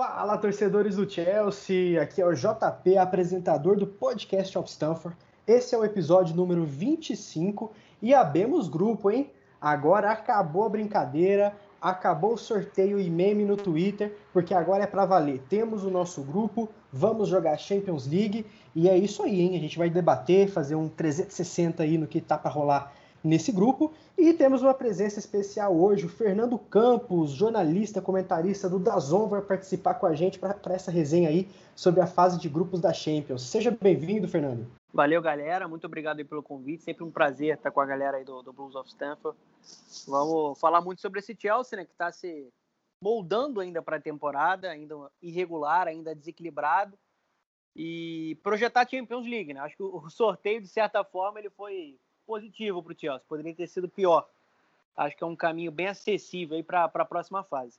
Fala, 0.00 0.38
torcedores 0.38 0.96
do 0.96 1.08
Chelsea! 1.08 2.00
Aqui 2.00 2.22
é 2.22 2.26
o 2.26 2.32
JP, 2.32 2.96
apresentador 2.96 3.76
do 3.76 3.86
Podcast 3.86 4.56
of 4.56 4.66
Stanford. 4.66 5.14
Esse 5.46 5.74
é 5.74 5.78
o 5.78 5.84
episódio 5.84 6.34
número 6.34 6.64
25 6.64 7.70
e 8.00 8.14
abemos 8.14 8.66
grupo, 8.66 9.10
hein? 9.10 9.30
Agora 9.60 10.10
acabou 10.10 10.64
a 10.64 10.70
brincadeira, 10.70 11.54
acabou 11.78 12.32
o 12.32 12.38
sorteio 12.38 12.98
e 12.98 13.10
meme 13.10 13.44
no 13.44 13.58
Twitter, 13.58 14.16
porque 14.32 14.54
agora 14.54 14.84
é 14.84 14.86
para 14.86 15.04
valer. 15.04 15.42
Temos 15.50 15.84
o 15.84 15.90
nosso 15.90 16.22
grupo, 16.22 16.66
vamos 16.90 17.28
jogar 17.28 17.58
Champions 17.58 18.06
League 18.06 18.46
e 18.74 18.88
é 18.88 18.96
isso 18.96 19.22
aí, 19.22 19.38
hein? 19.42 19.54
A 19.54 19.60
gente 19.60 19.76
vai 19.76 19.90
debater, 19.90 20.48
fazer 20.48 20.76
um 20.76 20.88
360 20.88 21.82
aí 21.82 21.98
no 21.98 22.06
que 22.06 22.22
tá 22.22 22.38
para 22.38 22.50
rolar 22.50 22.90
nesse 23.22 23.52
grupo. 23.52 23.92
E 24.16 24.32
temos 24.32 24.62
uma 24.62 24.74
presença 24.74 25.18
especial 25.18 25.76
hoje, 25.76 26.06
o 26.06 26.08
Fernando 26.08 26.58
Campos, 26.58 27.30
jornalista, 27.30 28.00
comentarista 28.00 28.68
do 28.68 28.78
Dazon, 28.78 29.28
vai 29.28 29.40
participar 29.40 29.94
com 29.94 30.06
a 30.06 30.14
gente 30.14 30.38
para 30.38 30.74
essa 30.74 30.90
resenha 30.90 31.28
aí 31.28 31.48
sobre 31.74 32.00
a 32.00 32.06
fase 32.06 32.38
de 32.38 32.48
grupos 32.48 32.80
da 32.80 32.92
Champions. 32.92 33.42
Seja 33.42 33.70
bem-vindo, 33.70 34.28
Fernando. 34.28 34.66
Valeu, 34.92 35.22
galera. 35.22 35.68
Muito 35.68 35.86
obrigado 35.86 36.24
pelo 36.24 36.42
convite. 36.42 36.82
Sempre 36.82 37.04
um 37.04 37.10
prazer 37.10 37.54
estar 37.54 37.70
com 37.70 37.80
a 37.80 37.86
galera 37.86 38.16
aí 38.16 38.24
do, 38.24 38.42
do 38.42 38.52
Blues 38.52 38.74
of 38.74 38.88
Stanford. 38.88 39.38
Vamos 40.06 40.58
falar 40.58 40.80
muito 40.80 41.00
sobre 41.00 41.20
esse 41.20 41.36
Chelsea, 41.38 41.78
né, 41.78 41.84
que 41.84 41.92
está 41.92 42.10
se 42.10 42.48
moldando 43.02 43.60
ainda 43.60 43.80
para 43.80 43.96
a 43.96 44.00
temporada, 44.00 44.68
ainda 44.68 44.94
irregular, 45.22 45.86
ainda 45.86 46.14
desequilibrado. 46.14 46.98
E 47.74 48.36
projetar 48.42 48.82
a 48.82 48.88
Champions 48.88 49.26
League, 49.26 49.54
né? 49.54 49.60
Acho 49.60 49.76
que 49.76 49.82
o 49.82 50.10
sorteio, 50.10 50.60
de 50.60 50.66
certa 50.66 51.04
forma, 51.04 51.38
ele 51.38 51.50
foi 51.50 51.96
positivo 52.30 52.80
para 52.80 52.92
o 52.92 52.96
Chelsea. 52.96 53.22
Poderia 53.28 53.52
ter 53.52 53.66
sido 53.66 53.88
pior. 53.88 54.24
Acho 54.96 55.16
que 55.16 55.24
é 55.24 55.26
um 55.26 55.34
caminho 55.34 55.72
bem 55.72 55.88
acessível 55.88 56.62
para 56.62 56.84
a 56.84 57.04
próxima 57.04 57.42
fase. 57.42 57.76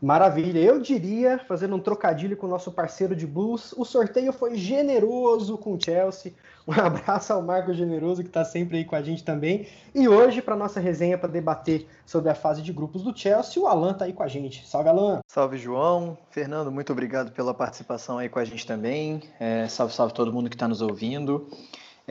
Maravilha. 0.00 0.60
Eu 0.60 0.80
diria, 0.80 1.38
fazendo 1.38 1.74
um 1.74 1.80
trocadilho 1.80 2.36
com 2.36 2.46
o 2.46 2.48
nosso 2.48 2.70
parceiro 2.70 3.16
de 3.16 3.26
Blues, 3.26 3.74
o 3.76 3.84
sorteio 3.84 4.32
foi 4.32 4.54
generoso 4.54 5.58
com 5.58 5.74
o 5.74 5.80
Chelsea. 5.80 6.32
Um 6.68 6.72
abraço 6.72 7.32
ao 7.32 7.42
Marco 7.42 7.74
Generoso, 7.74 8.22
que 8.22 8.28
está 8.28 8.44
sempre 8.44 8.78
aí 8.78 8.84
com 8.84 8.94
a 8.94 9.02
gente 9.02 9.24
também. 9.24 9.66
E 9.92 10.08
hoje, 10.08 10.40
para 10.40 10.54
nossa 10.54 10.78
resenha, 10.78 11.18
para 11.18 11.28
debater 11.28 11.88
sobre 12.06 12.30
a 12.30 12.34
fase 12.34 12.62
de 12.62 12.72
grupos 12.72 13.02
do 13.02 13.16
Chelsea, 13.16 13.60
o 13.60 13.66
Alan 13.66 13.90
está 13.90 14.04
aí 14.04 14.12
com 14.12 14.22
a 14.22 14.28
gente. 14.28 14.66
Salve, 14.68 14.88
Alan. 14.88 15.20
Salve, 15.26 15.58
João. 15.58 16.16
Fernando, 16.30 16.70
muito 16.70 16.92
obrigado 16.92 17.32
pela 17.32 17.52
participação 17.52 18.18
aí 18.18 18.28
com 18.28 18.38
a 18.38 18.44
gente 18.44 18.64
também. 18.64 19.22
É, 19.40 19.66
salve, 19.66 19.92
salve 19.92 20.14
todo 20.14 20.32
mundo 20.32 20.48
que 20.48 20.54
está 20.54 20.68
nos 20.68 20.80
ouvindo. 20.80 21.48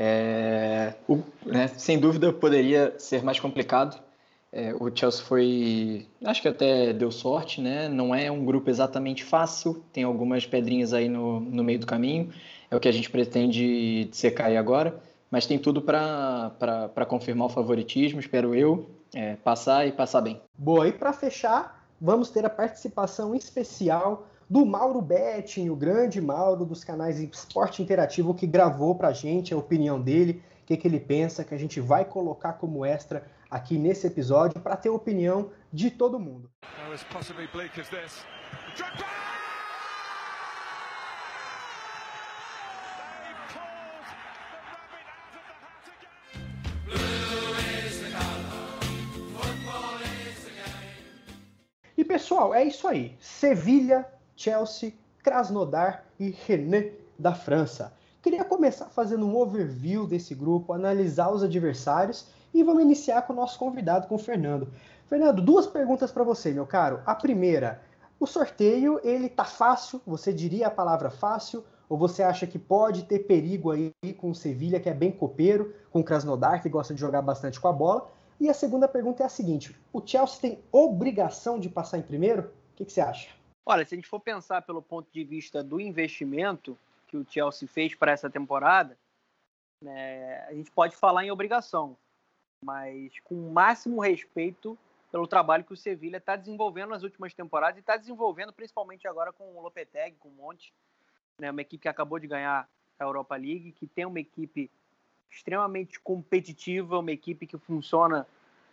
É, 0.01 0.93
o, 1.09 1.19
né, 1.45 1.67
sem 1.75 1.99
dúvida 1.99 2.31
poderia 2.31 2.95
ser 2.97 3.21
mais 3.21 3.37
complicado. 3.37 4.01
É, 4.49 4.73
o 4.73 4.89
Chelsea 4.95 5.21
foi, 5.25 6.07
acho 6.23 6.41
que 6.41 6.47
até 6.47 6.93
deu 6.93 7.11
sorte, 7.11 7.59
né? 7.59 7.89
Não 7.89 8.15
é 8.15 8.31
um 8.31 8.45
grupo 8.45 8.69
exatamente 8.69 9.25
fácil, 9.25 9.83
tem 9.91 10.05
algumas 10.05 10.45
pedrinhas 10.45 10.93
aí 10.93 11.09
no, 11.09 11.41
no 11.41 11.65
meio 11.65 11.79
do 11.79 11.85
caminho. 11.85 12.31
É 12.71 12.75
o 12.77 12.79
que 12.79 12.87
a 12.87 12.93
gente 12.93 13.09
pretende 13.09 14.07
secar 14.13 14.45
aí 14.45 14.55
agora, 14.55 14.97
mas 15.29 15.45
tem 15.45 15.59
tudo 15.59 15.81
para 15.81 17.05
confirmar 17.05 17.47
o 17.47 17.49
favoritismo, 17.49 18.21
espero 18.21 18.55
eu, 18.55 18.89
é, 19.13 19.35
passar 19.35 19.85
e 19.85 19.91
passar 19.91 20.21
bem. 20.21 20.39
Boa, 20.57 20.87
e 20.87 20.93
para 20.93 21.11
fechar, 21.11 21.85
vamos 21.99 22.29
ter 22.29 22.45
a 22.45 22.49
participação 22.49 23.35
especial 23.35 24.25
do 24.49 24.65
Mauro 24.65 24.99
Betting, 24.99 25.69
o 25.69 25.75
grande 25.75 26.19
Mauro 26.19 26.65
dos 26.65 26.83
canais 26.83 27.19
Esporte 27.19 27.83
Interativo, 27.83 28.33
que 28.33 28.47
gravou 28.47 28.95
para 28.95 29.09
a 29.09 29.13
gente 29.13 29.53
a 29.53 29.57
opinião 29.57 30.01
dele, 30.01 30.41
o 30.63 30.65
que, 30.65 30.75
que 30.75 30.87
ele 30.87 30.99
pensa, 30.99 31.43
que 31.43 31.53
a 31.53 31.57
gente 31.57 31.79
vai 31.79 32.03
colocar 32.03 32.53
como 32.53 32.83
extra 32.83 33.23
aqui 33.49 33.77
nesse 33.77 34.07
episódio 34.07 34.59
para 34.59 34.75
ter 34.75 34.89
a 34.89 34.93
opinião 34.93 35.51
de 35.71 35.91
todo 35.91 36.19
mundo. 36.19 36.49
E 51.95 52.03
pessoal, 52.03 52.53
é 52.53 52.63
isso 52.63 52.87
aí. 52.87 53.15
Sevilha 53.19 54.18
Chelsea, 54.39 54.93
Krasnodar 55.21 56.05
e 56.17 56.29
René 56.29 56.93
da 57.19 57.35
França. 57.35 57.91
Queria 58.21 58.45
começar 58.45 58.85
fazendo 58.85 59.27
um 59.27 59.35
overview 59.35 60.07
desse 60.07 60.33
grupo, 60.33 60.71
analisar 60.71 61.29
os 61.29 61.43
adversários 61.43 62.27
e 62.53 62.63
vamos 62.63 62.83
iniciar 62.83 63.23
com 63.23 63.33
o 63.33 63.35
nosso 63.35 63.59
convidado, 63.59 64.07
com 64.07 64.15
o 64.15 64.19
Fernando. 64.19 64.71
Fernando, 65.07 65.41
duas 65.41 65.67
perguntas 65.67 66.09
para 66.09 66.23
você, 66.23 66.53
meu 66.53 66.65
caro. 66.65 67.01
A 67.05 67.13
primeira, 67.13 67.81
o 68.17 68.25
sorteio, 68.25 69.01
ele 69.03 69.27
tá 69.27 69.43
fácil? 69.43 70.01
Você 70.07 70.31
diria 70.31 70.67
a 70.67 70.71
palavra 70.71 71.09
fácil? 71.09 71.65
Ou 71.89 71.97
você 71.97 72.23
acha 72.23 72.47
que 72.47 72.57
pode 72.57 73.03
ter 73.03 73.19
perigo 73.19 73.71
aí 73.71 73.91
com 74.17 74.31
o 74.31 74.35
Sevilha, 74.35 74.79
que 74.79 74.87
é 74.87 74.93
bem 74.93 75.11
copeiro, 75.11 75.73
com 75.91 75.99
o 75.99 76.03
Krasnodar, 76.03 76.61
que 76.61 76.69
gosta 76.69 76.93
de 76.93 77.01
jogar 77.01 77.21
bastante 77.21 77.59
com 77.59 77.67
a 77.67 77.73
bola? 77.73 78.09
E 78.39 78.49
a 78.49 78.53
segunda 78.53 78.87
pergunta 78.87 79.21
é 79.21 79.25
a 79.25 79.29
seguinte: 79.29 79.77
o 79.91 80.01
Chelsea 80.05 80.39
tem 80.39 80.63
obrigação 80.71 81.59
de 81.59 81.67
passar 81.67 81.97
em 81.97 82.03
primeiro? 82.03 82.43
O 82.71 82.75
que, 82.77 82.85
que 82.85 82.93
você 82.93 83.01
acha? 83.01 83.38
Olha, 83.71 83.85
se 83.85 83.93
a 83.93 83.97
gente 83.97 84.07
for 84.07 84.19
pensar 84.19 84.63
pelo 84.63 84.81
ponto 84.81 85.07
de 85.13 85.23
vista 85.23 85.63
do 85.63 85.79
investimento 85.79 86.75
que 87.05 87.15
o 87.15 87.23
Chelsea 87.29 87.67
fez 87.67 87.93
para 87.93 88.11
essa 88.11 88.27
temporada, 88.27 88.97
né, 89.79 90.43
a 90.47 90.53
gente 90.55 90.71
pode 90.71 90.95
falar 90.95 91.23
em 91.23 91.29
obrigação, 91.29 91.95
mas 92.65 93.19
com 93.19 93.35
o 93.35 93.53
máximo 93.53 94.01
respeito 94.01 94.75
pelo 95.11 95.27
trabalho 95.27 95.63
que 95.63 95.73
o 95.73 95.77
Sevilha 95.77 96.17
está 96.17 96.35
desenvolvendo 96.35 96.89
nas 96.89 97.03
últimas 97.03 97.31
temporadas 97.35 97.77
e 97.77 97.81
está 97.81 97.95
desenvolvendo 97.95 98.51
principalmente 98.51 99.07
agora 99.07 99.31
com 99.31 99.55
o 99.55 99.61
Lopetegui, 99.61 100.17
com 100.17 100.29
o 100.29 100.33
Monte, 100.33 100.73
né, 101.37 101.51
uma 101.51 101.61
equipe 101.61 101.83
que 101.83 101.87
acabou 101.87 102.17
de 102.17 102.25
ganhar 102.25 102.67
a 102.99 103.03
Europa 103.03 103.35
League, 103.35 103.73
que 103.73 103.85
tem 103.85 104.03
uma 104.03 104.19
equipe 104.19 104.71
extremamente 105.29 105.99
competitiva, 105.99 106.97
uma 106.97 107.11
equipe 107.11 107.45
que 107.45 107.59
funciona 107.59 108.25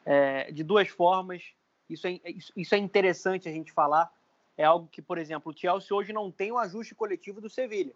é, 0.06 0.50
de 0.50 0.64
duas 0.64 0.88
formas. 0.88 1.52
Isso 1.86 2.06
é, 2.06 2.18
isso 2.56 2.74
é 2.74 2.78
interessante 2.78 3.46
a 3.46 3.52
gente 3.52 3.70
falar, 3.72 4.10
é 4.56 4.64
algo 4.64 4.88
que, 4.88 5.02
por 5.02 5.18
exemplo, 5.18 5.52
o 5.52 5.56
Chelsea 5.56 5.96
hoje 5.96 6.12
não 6.12 6.30
tem 6.30 6.50
o 6.50 6.58
ajuste 6.58 6.94
coletivo 6.94 7.40
do 7.40 7.50
Sevilha. 7.50 7.94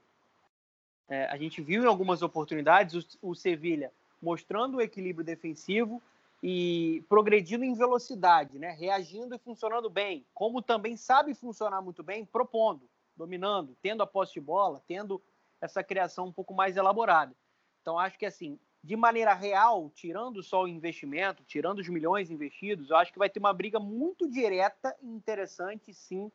É, 1.09 1.25
a 1.27 1.37
gente 1.37 1.61
viu 1.61 1.83
em 1.83 1.87
algumas 1.87 2.23
oportunidades 2.23 3.17
o, 3.23 3.31
o 3.31 3.35
Sevilha 3.35 3.93
mostrando 4.21 4.77
o 4.77 4.83
equilíbrio 4.83 5.25
defensivo 5.25 6.03
e 6.43 7.05
progredindo 7.09 7.65
em 7.65 7.75
velocidade, 7.75 8.59
né? 8.59 8.71
reagindo 8.71 9.35
e 9.35 9.39
funcionando 9.39 9.91
bem, 9.91 10.25
como 10.35 10.63
também 10.63 10.97
sabe 10.97 11.35
funcionar 11.35 11.83
muito 11.83 12.03
bem, 12.03 12.25
propondo, 12.25 12.89
dominando, 13.17 13.77
tendo 13.83 14.03
a 14.03 14.07
posse 14.07 14.35
de 14.35 14.41
bola, 14.41 14.83
tendo 14.87 15.21
essa 15.61 15.83
criação 15.83 16.27
um 16.27 16.33
pouco 16.33 16.55
mais 16.55 16.77
elaborada. 16.77 17.35
Então, 17.81 17.99
acho 17.99 18.19
que 18.19 18.27
assim, 18.27 18.59
de 18.83 18.97
maneira 18.97 19.35
real, 19.35 19.91
tirando 19.95 20.43
só 20.43 20.63
o 20.63 20.69
investimento, 20.69 21.45
tirando 21.45 21.81
os 21.81 21.89
milhões 21.89 22.31
investidos, 22.31 22.91
eu 22.91 22.97
acho 22.97 23.13
que 23.13 23.19
vai 23.19 23.29
ter 23.29 23.39
uma 23.39 23.53
briga 23.53 23.79
muito 23.79 24.29
direta 24.29 24.97
e 25.03 25.09
interessante, 25.09 25.93
sim, 25.93 26.31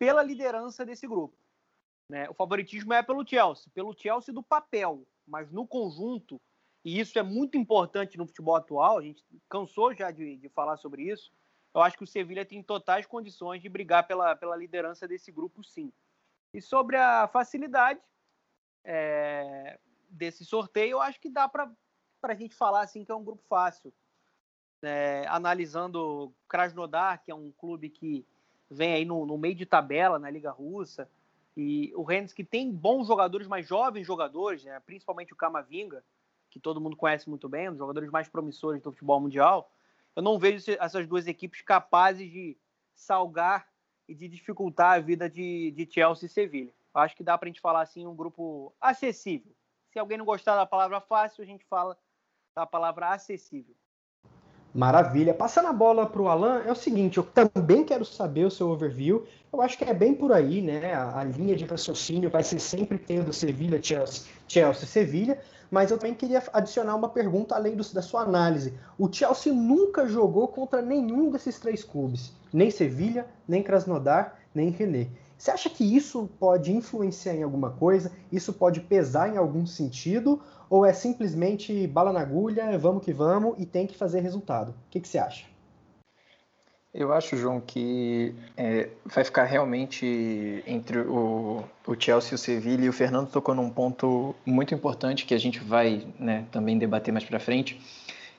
pela 0.00 0.22
liderança 0.22 0.82
desse 0.82 1.06
grupo. 1.06 1.36
Né? 2.08 2.26
O 2.30 2.32
favoritismo 2.32 2.94
é 2.94 3.02
pelo 3.02 3.24
Chelsea, 3.24 3.70
pelo 3.74 3.94
Chelsea 3.94 4.32
do 4.32 4.42
papel, 4.42 5.06
mas 5.26 5.52
no 5.52 5.66
conjunto, 5.66 6.40
e 6.82 6.98
isso 6.98 7.18
é 7.18 7.22
muito 7.22 7.58
importante 7.58 8.16
no 8.16 8.26
futebol 8.26 8.56
atual, 8.56 8.96
a 8.96 9.02
gente 9.02 9.22
cansou 9.46 9.94
já 9.94 10.10
de, 10.10 10.38
de 10.38 10.48
falar 10.48 10.78
sobre 10.78 11.02
isso, 11.02 11.30
eu 11.74 11.82
acho 11.82 11.98
que 11.98 12.04
o 12.04 12.06
Sevilha 12.06 12.46
tem 12.46 12.62
totais 12.62 13.04
condições 13.04 13.60
de 13.60 13.68
brigar 13.68 14.06
pela, 14.06 14.34
pela 14.34 14.56
liderança 14.56 15.06
desse 15.06 15.30
grupo, 15.30 15.62
sim. 15.62 15.92
E 16.54 16.62
sobre 16.62 16.96
a 16.96 17.28
facilidade 17.28 18.00
é, 18.82 19.78
desse 20.08 20.46
sorteio, 20.46 20.92
eu 20.92 21.00
acho 21.02 21.20
que 21.20 21.28
dá 21.28 21.46
para 21.46 21.70
a 22.22 22.34
gente 22.34 22.54
falar 22.54 22.80
assim 22.80 23.04
que 23.04 23.12
é 23.12 23.14
um 23.14 23.22
grupo 23.22 23.42
fácil. 23.46 23.92
É, 24.82 25.26
analisando 25.28 26.34
Krasnodar, 26.48 27.22
que 27.22 27.30
é 27.30 27.34
um 27.34 27.52
clube 27.52 27.90
que 27.90 28.26
vem 28.70 28.92
aí 28.92 29.04
no, 29.04 29.26
no, 29.26 29.36
meio 29.36 29.54
de 29.54 29.66
tabela 29.66 30.18
na 30.18 30.30
Liga 30.30 30.50
Russa. 30.50 31.08
E 31.56 31.92
o 31.96 32.02
Rennes 32.02 32.32
que 32.32 32.44
tem 32.44 32.70
bons 32.70 33.08
jogadores, 33.08 33.46
mais 33.46 33.66
jovens 33.66 34.06
jogadores, 34.06 34.64
né? 34.64 34.80
principalmente 34.86 35.32
o 35.32 35.36
Camavinga, 35.36 36.04
que 36.48 36.60
todo 36.60 36.80
mundo 36.80 36.96
conhece 36.96 37.28
muito 37.28 37.48
bem, 37.48 37.68
um 37.68 37.72
dos 37.72 37.78
jogadores 37.78 38.10
mais 38.10 38.28
promissores 38.28 38.80
do 38.80 38.92
futebol 38.92 39.20
mundial. 39.20 39.70
Eu 40.14 40.22
não 40.22 40.38
vejo 40.38 40.64
essas 40.78 41.06
duas 41.06 41.26
equipes 41.26 41.62
capazes 41.62 42.30
de 42.30 42.56
salgar 42.94 43.68
e 44.08 44.14
de 44.14 44.28
dificultar 44.28 44.96
a 44.96 45.00
vida 45.00 45.28
de, 45.28 45.70
de 45.72 45.88
Chelsea 45.90 46.26
e 46.26 46.28
Sevilha. 46.28 46.72
Acho 46.92 47.16
que 47.16 47.22
dá 47.22 47.38
para 47.38 47.46
a 47.46 47.50
gente 47.50 47.60
falar 47.60 47.82
assim 47.82 48.06
um 48.06 48.16
grupo 48.16 48.72
acessível. 48.80 49.52
Se 49.92 49.98
alguém 49.98 50.18
não 50.18 50.24
gostar 50.24 50.56
da 50.56 50.66
palavra 50.66 51.00
fácil, 51.00 51.42
a 51.42 51.46
gente 51.46 51.64
fala 51.64 51.96
da 52.54 52.66
palavra 52.66 53.10
acessível. 53.10 53.74
Maravilha. 54.72 55.34
Passando 55.34 55.66
a 55.66 55.72
bola 55.72 56.06
para 56.06 56.22
o 56.22 56.28
Alan, 56.28 56.62
é 56.64 56.70
o 56.70 56.76
seguinte, 56.76 57.18
eu 57.18 57.24
também 57.24 57.84
quero 57.84 58.04
saber 58.04 58.44
o 58.44 58.50
seu 58.50 58.68
overview. 58.68 59.24
Eu 59.52 59.60
acho 59.60 59.76
que 59.76 59.84
é 59.84 59.92
bem 59.92 60.14
por 60.14 60.32
aí, 60.32 60.62
né? 60.62 60.94
A, 60.94 61.20
a 61.20 61.24
linha 61.24 61.56
de 61.56 61.64
raciocínio 61.64 62.30
vai 62.30 62.44
ser 62.44 62.60
sempre 62.60 62.96
tendo 62.96 63.32
Sevilha, 63.32 63.82
Chelsea, 63.82 64.22
Chelsea, 64.46 64.86
Sevilha. 64.86 65.40
Mas 65.70 65.90
eu 65.90 65.98
também 65.98 66.14
queria 66.14 66.42
adicionar 66.52 66.94
uma 66.94 67.08
pergunta 67.08 67.54
além 67.54 67.74
do, 67.74 67.84
da 67.92 68.02
sua 68.02 68.22
análise. 68.22 68.74
O 68.96 69.12
Chelsea 69.12 69.52
nunca 69.52 70.06
jogou 70.06 70.46
contra 70.48 70.80
nenhum 70.80 71.30
desses 71.30 71.58
três 71.58 71.82
clubes, 71.82 72.32
nem 72.52 72.70
Sevilha, 72.70 73.26
nem 73.46 73.62
Krasnodar, 73.62 74.36
nem 74.54 74.70
René. 74.70 75.08
Você 75.36 75.50
acha 75.50 75.70
que 75.70 75.84
isso 75.96 76.28
pode 76.38 76.70
influenciar 76.70 77.34
em 77.34 77.42
alguma 77.42 77.70
coisa? 77.70 78.12
Isso 78.30 78.52
pode 78.52 78.80
pesar 78.80 79.32
em 79.32 79.38
algum 79.38 79.64
sentido? 79.64 80.40
Ou 80.70 80.86
é 80.86 80.92
simplesmente 80.92 81.84
bala 81.88 82.12
na 82.12 82.20
agulha, 82.20 82.78
vamos 82.78 83.04
que 83.04 83.12
vamos 83.12 83.56
e 83.58 83.66
tem 83.66 83.88
que 83.88 83.96
fazer 83.96 84.20
resultado? 84.20 84.70
O 84.70 84.74
que, 84.88 85.00
que 85.00 85.08
você 85.08 85.18
acha? 85.18 85.44
Eu 86.94 87.12
acho, 87.12 87.36
João, 87.36 87.60
que 87.60 88.34
é, 88.56 88.88
vai 89.04 89.24
ficar 89.24 89.44
realmente 89.44 90.62
entre 90.66 90.98
o, 90.98 91.64
o 91.86 91.94
Chelsea 91.98 92.32
e 92.32 92.34
o 92.34 92.38
Sevilla, 92.38 92.84
e 92.84 92.88
o 92.88 92.92
Fernando 92.92 93.28
tocou 93.28 93.54
num 93.54 93.70
ponto 93.70 94.34
muito 94.46 94.72
importante 94.72 95.24
que 95.24 95.34
a 95.34 95.38
gente 95.38 95.58
vai 95.58 96.06
né, 96.18 96.46
também 96.52 96.78
debater 96.78 97.12
mais 97.12 97.24
para 97.24 97.38
frente, 97.38 97.80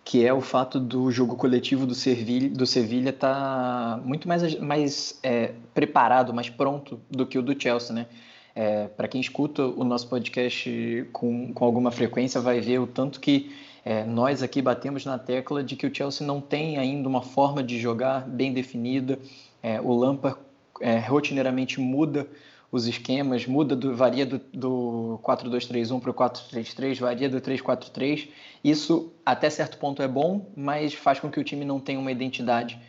que 0.03 0.25
é 0.25 0.33
o 0.33 0.41
fato 0.41 0.79
do 0.79 1.11
jogo 1.11 1.35
coletivo 1.35 1.85
do 1.85 1.95
Sevilla 1.95 2.49
do 2.49 2.65
Sevilha 2.65 3.11
estar 3.11 3.97
tá 3.97 4.01
muito 4.03 4.27
mais, 4.27 4.59
mais 4.59 5.19
é, 5.23 5.53
preparado, 5.73 6.33
mais 6.33 6.49
pronto 6.49 6.99
do 7.09 7.25
que 7.25 7.37
o 7.37 7.41
do 7.41 7.59
Chelsea, 7.61 7.93
né? 7.93 8.07
É, 8.55 8.87
para 8.87 9.07
quem 9.07 9.21
escuta 9.21 9.65
o 9.65 9.83
nosso 9.83 10.07
podcast 10.07 11.07
com, 11.13 11.53
com 11.53 11.65
alguma 11.65 11.91
frequência, 11.91 12.41
vai 12.41 12.59
ver 12.59 12.79
o 12.79 12.87
tanto 12.87 13.19
que 13.19 13.51
é, 13.83 14.03
nós 14.03 14.43
aqui 14.43 14.61
batemos 14.61 15.05
na 15.05 15.17
tecla 15.17 15.63
de 15.63 15.75
que 15.75 15.87
o 15.87 15.95
Chelsea 15.95 16.25
não 16.25 16.39
tem 16.39 16.77
ainda 16.77 17.07
uma 17.07 17.21
forma 17.21 17.63
de 17.63 17.79
jogar 17.79 18.27
bem 18.27 18.53
definida. 18.53 19.17
É, 19.63 19.79
o 19.81 19.93
Lampard 19.93 20.37
é, 20.79 20.99
rotineiramente 20.99 21.79
muda 21.79 22.27
os 22.71 22.87
esquemas, 22.87 23.45
muda 23.45 23.75
do, 23.75 23.95
varia 23.95 24.25
do, 24.25 24.39
do 24.53 25.19
4-2-3-1 25.23 25.99
para 25.99 26.11
o 26.11 26.13
4-3-3, 26.13 26.99
varia 26.99 27.29
do 27.29 27.41
3-4-3. 27.41 28.29
Isso 28.63 29.11
até 29.25 29.49
certo 29.49 29.77
ponto 29.77 30.01
é 30.01 30.07
bom, 30.07 30.45
mas 30.55 30.93
faz 30.93 31.19
com 31.19 31.29
que 31.29 31.39
o 31.39 31.43
time 31.43 31.65
não 31.65 31.79
tenha 31.79 31.99
uma 31.99 32.11
identidade. 32.11 32.79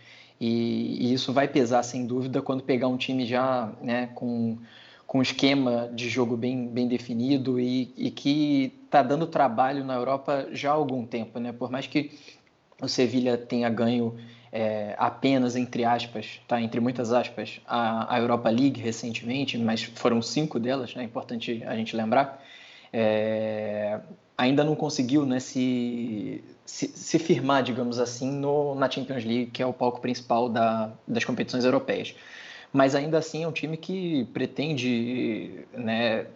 E, 0.41 1.09
e 1.09 1.13
isso 1.13 1.33
vai 1.33 1.49
pesar 1.49 1.83
sem 1.83 2.07
dúvida 2.07 2.43
quando 2.43 2.63
pegar 2.63 2.89
um 2.89 2.97
time 2.97 3.25
já 3.27 3.73
né, 3.81 4.09
com 4.15 4.59
com 5.13 5.19
um 5.19 5.23
esquema 5.23 5.91
de 5.93 6.09
jogo 6.09 6.39
bem, 6.39 6.67
bem 6.67 6.89
definido 6.89 7.61
e, 7.61 7.93
e 7.99 8.11
que 8.11 8.73
está 8.87 9.03
dando 9.03 9.27
trabalho 9.27 9.85
na 9.85 9.93
Europa 9.93 10.49
já 10.53 10.71
há 10.71 10.73
algum 10.73 11.05
tempo. 11.05 11.39
Né? 11.39 11.53
Por 11.53 11.71
mais 11.71 11.87
que 11.87 12.13
o 12.81 12.89
Sevilha 12.89 13.37
tenha 13.37 13.69
ganho 13.69 14.17
é, 14.51 14.95
apenas, 14.97 15.55
entre 15.55 15.85
aspas, 15.85 16.41
tá? 16.49 16.63
entre 16.63 16.81
muitas 16.81 17.13
aspas, 17.13 17.61
a, 17.67 18.15
a, 18.15 18.19
Europa 18.19 18.49
League 18.49 18.81
recentemente, 18.81 19.59
mas 19.59 19.83
foram 19.83 20.23
cinco 20.23 20.59
delas, 20.59 20.95
né? 20.95 21.03
é 21.03 21.05
importante 21.05 21.63
a 21.67 21.77
gente 21.77 21.95
lembrar, 21.95 22.43
é, 22.91 24.01
ainda 24.39 24.65
não 24.65 24.75
conseguiu 24.75 25.27
né, 25.27 25.41
se, 25.41 26.43
se, 26.65 26.89
se, 26.89 27.19
firmar, 27.19 27.63
digamos 27.63 27.99
assim, 27.99 28.33
no, 28.33 28.75
na 28.75 28.89
Champions 28.89 29.27
League, 29.27 29.51
que 29.51 29.63
é 29.63 29.67
o 29.67 29.75
palco 29.75 30.01
principal 30.01 30.49
da, 30.49 30.91
das 31.07 31.23
competições 31.23 31.67
europeias 31.67 32.15
mas 32.73 32.95
ainda 32.95 33.19
assim 33.19 33.45
é 33.45 33.49
um 33.49 33.53
time 33.53 33.77
que 33.77 34.25
pretende, 34.33 35.67
né, 35.73 36.27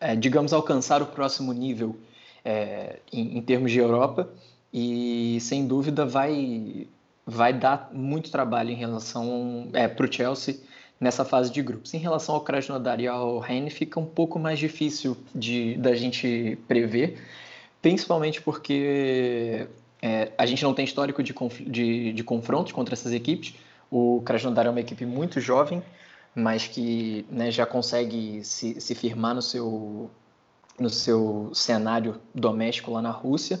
é, 0.00 0.16
digamos, 0.16 0.52
alcançar 0.52 1.02
o 1.02 1.06
próximo 1.06 1.52
nível 1.52 1.96
é, 2.44 2.98
em, 3.12 3.38
em, 3.38 3.42
termos 3.42 3.70
de 3.70 3.78
Europa 3.78 4.28
e 4.72 5.38
sem 5.40 5.66
dúvida 5.66 6.06
vai 6.06 6.86
vai 7.24 7.52
dar 7.52 7.90
muito 7.92 8.32
trabalho 8.32 8.70
em 8.70 8.74
relação 8.74 9.68
é, 9.72 9.86
para 9.86 10.04
o 10.04 10.12
Chelsea 10.12 10.56
nessa 10.98 11.24
fase 11.24 11.52
de 11.52 11.62
grupos. 11.62 11.94
Em 11.94 11.98
relação 11.98 12.34
ao 12.34 12.40
Krasnodar 12.40 13.00
e 13.00 13.06
ao 13.06 13.38
Rennes 13.38 13.74
fica 13.74 14.00
um 14.00 14.06
pouco 14.06 14.38
mais 14.38 14.58
difícil 14.58 15.16
de 15.34 15.76
da 15.76 15.94
gente 15.94 16.58
prever, 16.66 17.18
principalmente 17.80 18.42
porque 18.42 19.68
é, 20.00 20.32
a 20.36 20.46
gente 20.46 20.64
não 20.64 20.74
tem 20.74 20.84
histórico 20.84 21.22
de, 21.22 21.32
de, 21.66 22.12
de 22.12 22.24
confrontos 22.24 22.72
contra 22.72 22.94
essas 22.94 23.12
equipes. 23.12 23.54
O 23.94 24.22
Krasnodar 24.24 24.66
é 24.66 24.70
uma 24.70 24.80
equipe 24.80 25.04
muito 25.04 25.38
jovem, 25.38 25.82
mas 26.34 26.66
que 26.66 27.26
né, 27.30 27.50
já 27.50 27.66
consegue 27.66 28.42
se, 28.42 28.80
se 28.80 28.94
firmar 28.94 29.34
no 29.34 29.42
seu, 29.42 30.10
no 30.80 30.88
seu 30.88 31.50
cenário 31.52 32.18
doméstico 32.34 32.90
lá 32.90 33.02
na 33.02 33.10
Rússia. 33.10 33.60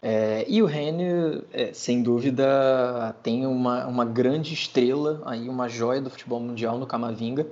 É, 0.00 0.44
e 0.48 0.62
o 0.62 0.66
Rennes, 0.66 1.42
é, 1.52 1.72
sem 1.72 2.00
dúvida, 2.00 3.12
tem 3.24 3.44
uma, 3.44 3.88
uma 3.88 4.04
grande 4.04 4.54
estrela, 4.54 5.20
aí 5.26 5.48
uma 5.48 5.68
joia 5.68 6.00
do 6.00 6.10
futebol 6.10 6.38
mundial 6.38 6.78
no 6.78 6.86
Camavinga, 6.86 7.44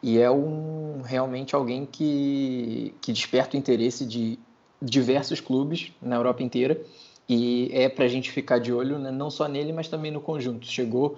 e 0.00 0.20
é 0.20 0.30
um, 0.30 1.02
realmente 1.04 1.56
alguém 1.56 1.84
que, 1.84 2.94
que 3.00 3.12
desperta 3.12 3.56
o 3.56 3.58
interesse 3.58 4.06
de 4.06 4.38
diversos 4.80 5.40
clubes 5.40 5.90
na 6.00 6.14
Europa 6.14 6.44
inteira, 6.44 6.80
e 7.28 7.70
é 7.72 7.88
para 7.88 8.04
a 8.04 8.08
gente 8.08 8.30
ficar 8.30 8.60
de 8.60 8.72
olho 8.72 9.00
né, 9.00 9.10
não 9.10 9.30
só 9.30 9.48
nele, 9.48 9.72
mas 9.72 9.88
também 9.88 10.12
no 10.12 10.20
conjunto. 10.20 10.64
Chegou 10.64 11.16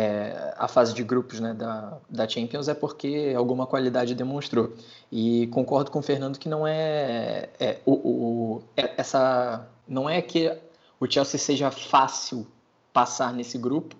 é, 0.00 0.54
a 0.56 0.68
fase 0.68 0.94
de 0.94 1.02
grupos 1.02 1.40
né, 1.40 1.52
da, 1.52 1.98
da 2.08 2.28
Champions 2.28 2.68
é 2.68 2.74
porque 2.74 3.34
alguma 3.36 3.66
qualidade 3.66 4.14
demonstrou. 4.14 4.72
E 5.10 5.48
concordo 5.48 5.90
com 5.90 5.98
o 5.98 6.02
Fernando 6.02 6.38
que 6.38 6.48
não 6.48 6.64
é, 6.64 7.48
é 7.58 7.78
o, 7.84 7.94
o 7.94 8.62
é, 8.76 8.92
essa 8.96 9.66
não 9.88 10.08
é 10.08 10.22
que 10.22 10.56
o 11.00 11.10
Chelsea 11.10 11.40
seja 11.40 11.72
fácil 11.72 12.46
passar 12.92 13.32
nesse 13.32 13.58
grupo, 13.58 13.96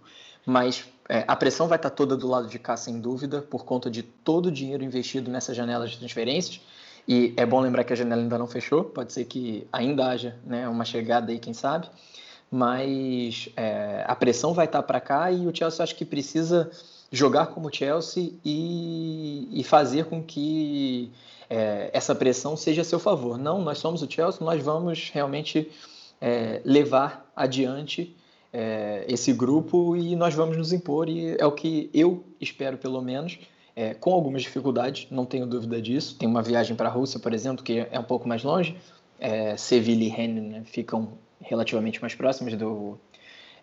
mas 0.47 0.85
é, 1.09 1.25
a 1.27 1.35
pressão 1.35 1.67
vai 1.67 1.77
estar 1.77 1.91
toda 1.91 2.17
do 2.17 2.29
lado 2.29 2.47
de 2.47 2.61
cá, 2.61 2.77
sem 2.77 3.01
dúvida, 3.01 3.43
por 3.43 3.65
conta 3.65 3.91
de 3.91 4.05
todo 4.05 4.47
o 4.47 4.53
dinheiro 4.53 4.85
investido 4.85 5.29
nessa 5.29 5.53
janela 5.53 5.89
de 5.89 5.99
transferências. 5.99 6.61
E 7.09 7.35
é 7.37 7.45
bom 7.45 7.59
lembrar 7.59 7.83
que 7.83 7.93
a 7.93 7.97
janela 7.97 8.23
ainda 8.23 8.39
não 8.39 8.47
fechou, 8.47 8.85
pode 8.85 9.13
ser 9.13 9.25
que 9.25 9.67
ainda 9.73 10.07
haja 10.07 10.39
né, 10.45 10.69
uma 10.69 10.85
chegada 10.85 11.33
aí, 11.33 11.41
quem 11.41 11.55
sabe 11.55 11.89
mas 12.51 13.49
é, 13.57 14.05
a 14.07 14.15
pressão 14.15 14.55
vai 14.55 14.67
estar 14.67 14.83
para 14.83 15.01
cá 15.01 15.31
e 15.31 15.47
o 15.47 15.55
Chelsea 15.55 15.83
acho 15.83 15.95
que 15.95 16.05
precisa 16.05 16.71
jogar 17.11 17.47
como 17.47 17.75
Chelsea 17.75 18.33
e, 18.45 19.49
e 19.53 19.65
fazer 19.65 20.07
com 20.07 20.23
que 20.23 21.11
é, 21.49 21.91
essa 21.93 22.15
pressão 22.15 22.57
seja 22.57 22.83
a 22.83 22.85
seu 22.85 22.99
favor. 22.99 23.39
Não, 23.39 23.63
nós 23.63 23.79
somos 23.79 24.03
o 24.03 24.11
Chelsea, 24.11 24.45
nós 24.45 24.63
vamos 24.63 25.11
realmente 25.13 25.71
é, 26.21 26.61
levar 26.65 27.31
adiante 27.35 28.15
é, 28.53 29.05
esse 29.09 29.33
grupo 29.33 29.97
e 29.97 30.17
nós 30.17 30.35
vamos 30.35 30.57
nos 30.57 30.73
impor 30.73 31.09
e 31.09 31.37
é 31.39 31.47
o 31.47 31.53
que 31.53 31.91
eu 31.93 32.25
espero 32.41 32.79
pelo 32.79 33.01
menos. 33.01 33.39
É, 33.77 33.95
com 33.95 34.13
algumas 34.13 34.43
dificuldades, 34.43 35.07
não 35.09 35.25
tenho 35.25 35.47
dúvida 35.47 35.81
disso. 35.81 36.17
Tem 36.19 36.29
uma 36.29 36.43
viagem 36.43 36.75
para 36.75 36.89
a 36.89 36.93
Rússia, 36.93 37.21
por 37.21 37.33
exemplo, 37.33 37.63
que 37.63 37.87
é 37.89 38.01
um 38.01 38.03
pouco 38.03 38.27
mais 38.27 38.43
longe. 38.43 38.77
É, 39.19 39.57
e 39.71 40.09
Rennes 40.09 40.45
né, 40.45 40.63
ficam 40.65 41.19
relativamente 41.41 42.01
mais 42.01 42.15
próximas 42.15 42.55
do, 42.55 42.99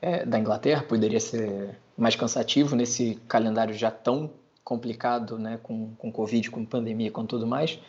é, 0.02 0.26
da 0.26 0.40
Inglaterra, 0.40 0.84
poderia 0.84 1.20
ser 1.20 1.78
mais 1.98 2.16
cansativo 2.16 2.76
nesse 2.76 3.16
calendário 3.28 3.74
já 3.74 3.92
tão 3.92 4.32
complicado, 4.64 5.38
né, 5.38 5.60
com, 5.62 5.94
com 5.98 6.12
Covid, 6.12 6.50
com 6.50 6.66
pandemia, 6.66 7.12
com 7.12 7.26
tudo 7.26 7.46
mais, 7.46 7.80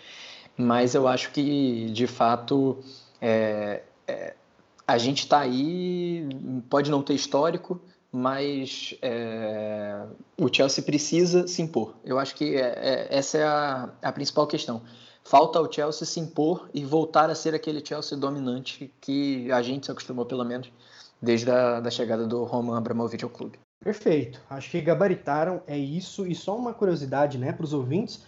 mas 0.56 0.94
eu 0.94 1.08
acho 1.08 1.32
que, 1.32 1.87
de 1.90 2.06
fato, 2.06 2.78
é, 3.20 3.82
é, 4.06 4.35
a 4.87 4.99
gente 4.99 5.20
está 5.20 5.40
aí, 5.40 6.28
pode 6.68 6.90
não 6.90 7.02
ter 7.02 7.14
histórico, 7.14 7.80
mas 8.12 8.96
é, 9.02 10.04
o 10.38 10.52
Chelsea 10.52 10.82
precisa 10.82 11.46
se 11.46 11.61
impor. 11.61 11.94
Eu 12.04 12.18
acho 12.18 12.35
que 12.35 12.54
é, 12.54 12.61
é, 12.61 13.06
essa 13.11 13.38
é 13.38 13.44
a, 13.44 13.90
a 14.00 14.12
principal 14.12 14.46
questão. 14.46 14.82
Falta 15.26 15.61
o 15.61 15.71
Chelsea 15.71 16.06
se 16.06 16.21
impor 16.21 16.71
e 16.73 16.85
voltar 16.85 17.28
a 17.30 17.35
ser 17.35 17.52
aquele 17.52 17.85
Chelsea 17.85 18.16
dominante 18.16 18.95
que 19.00 19.50
a 19.50 19.61
gente 19.61 19.87
se 19.87 19.90
acostumou, 19.90 20.25
pelo 20.25 20.45
menos, 20.45 20.73
desde 21.21 21.50
a 21.50 21.80
da 21.80 21.90
chegada 21.90 22.25
do 22.28 22.45
Roman 22.45 22.78
Abramovich 22.78 23.25
ao 23.25 23.30
clube. 23.30 23.59
Perfeito. 23.83 24.40
Acho 24.49 24.71
que 24.71 24.80
gabaritaram, 24.80 25.61
é 25.66 25.76
isso. 25.76 26.25
E 26.28 26.33
só 26.33 26.56
uma 26.56 26.73
curiosidade 26.73 27.38
né, 27.38 27.50
para 27.50 27.64
os 27.64 27.73
ouvintes. 27.73 28.25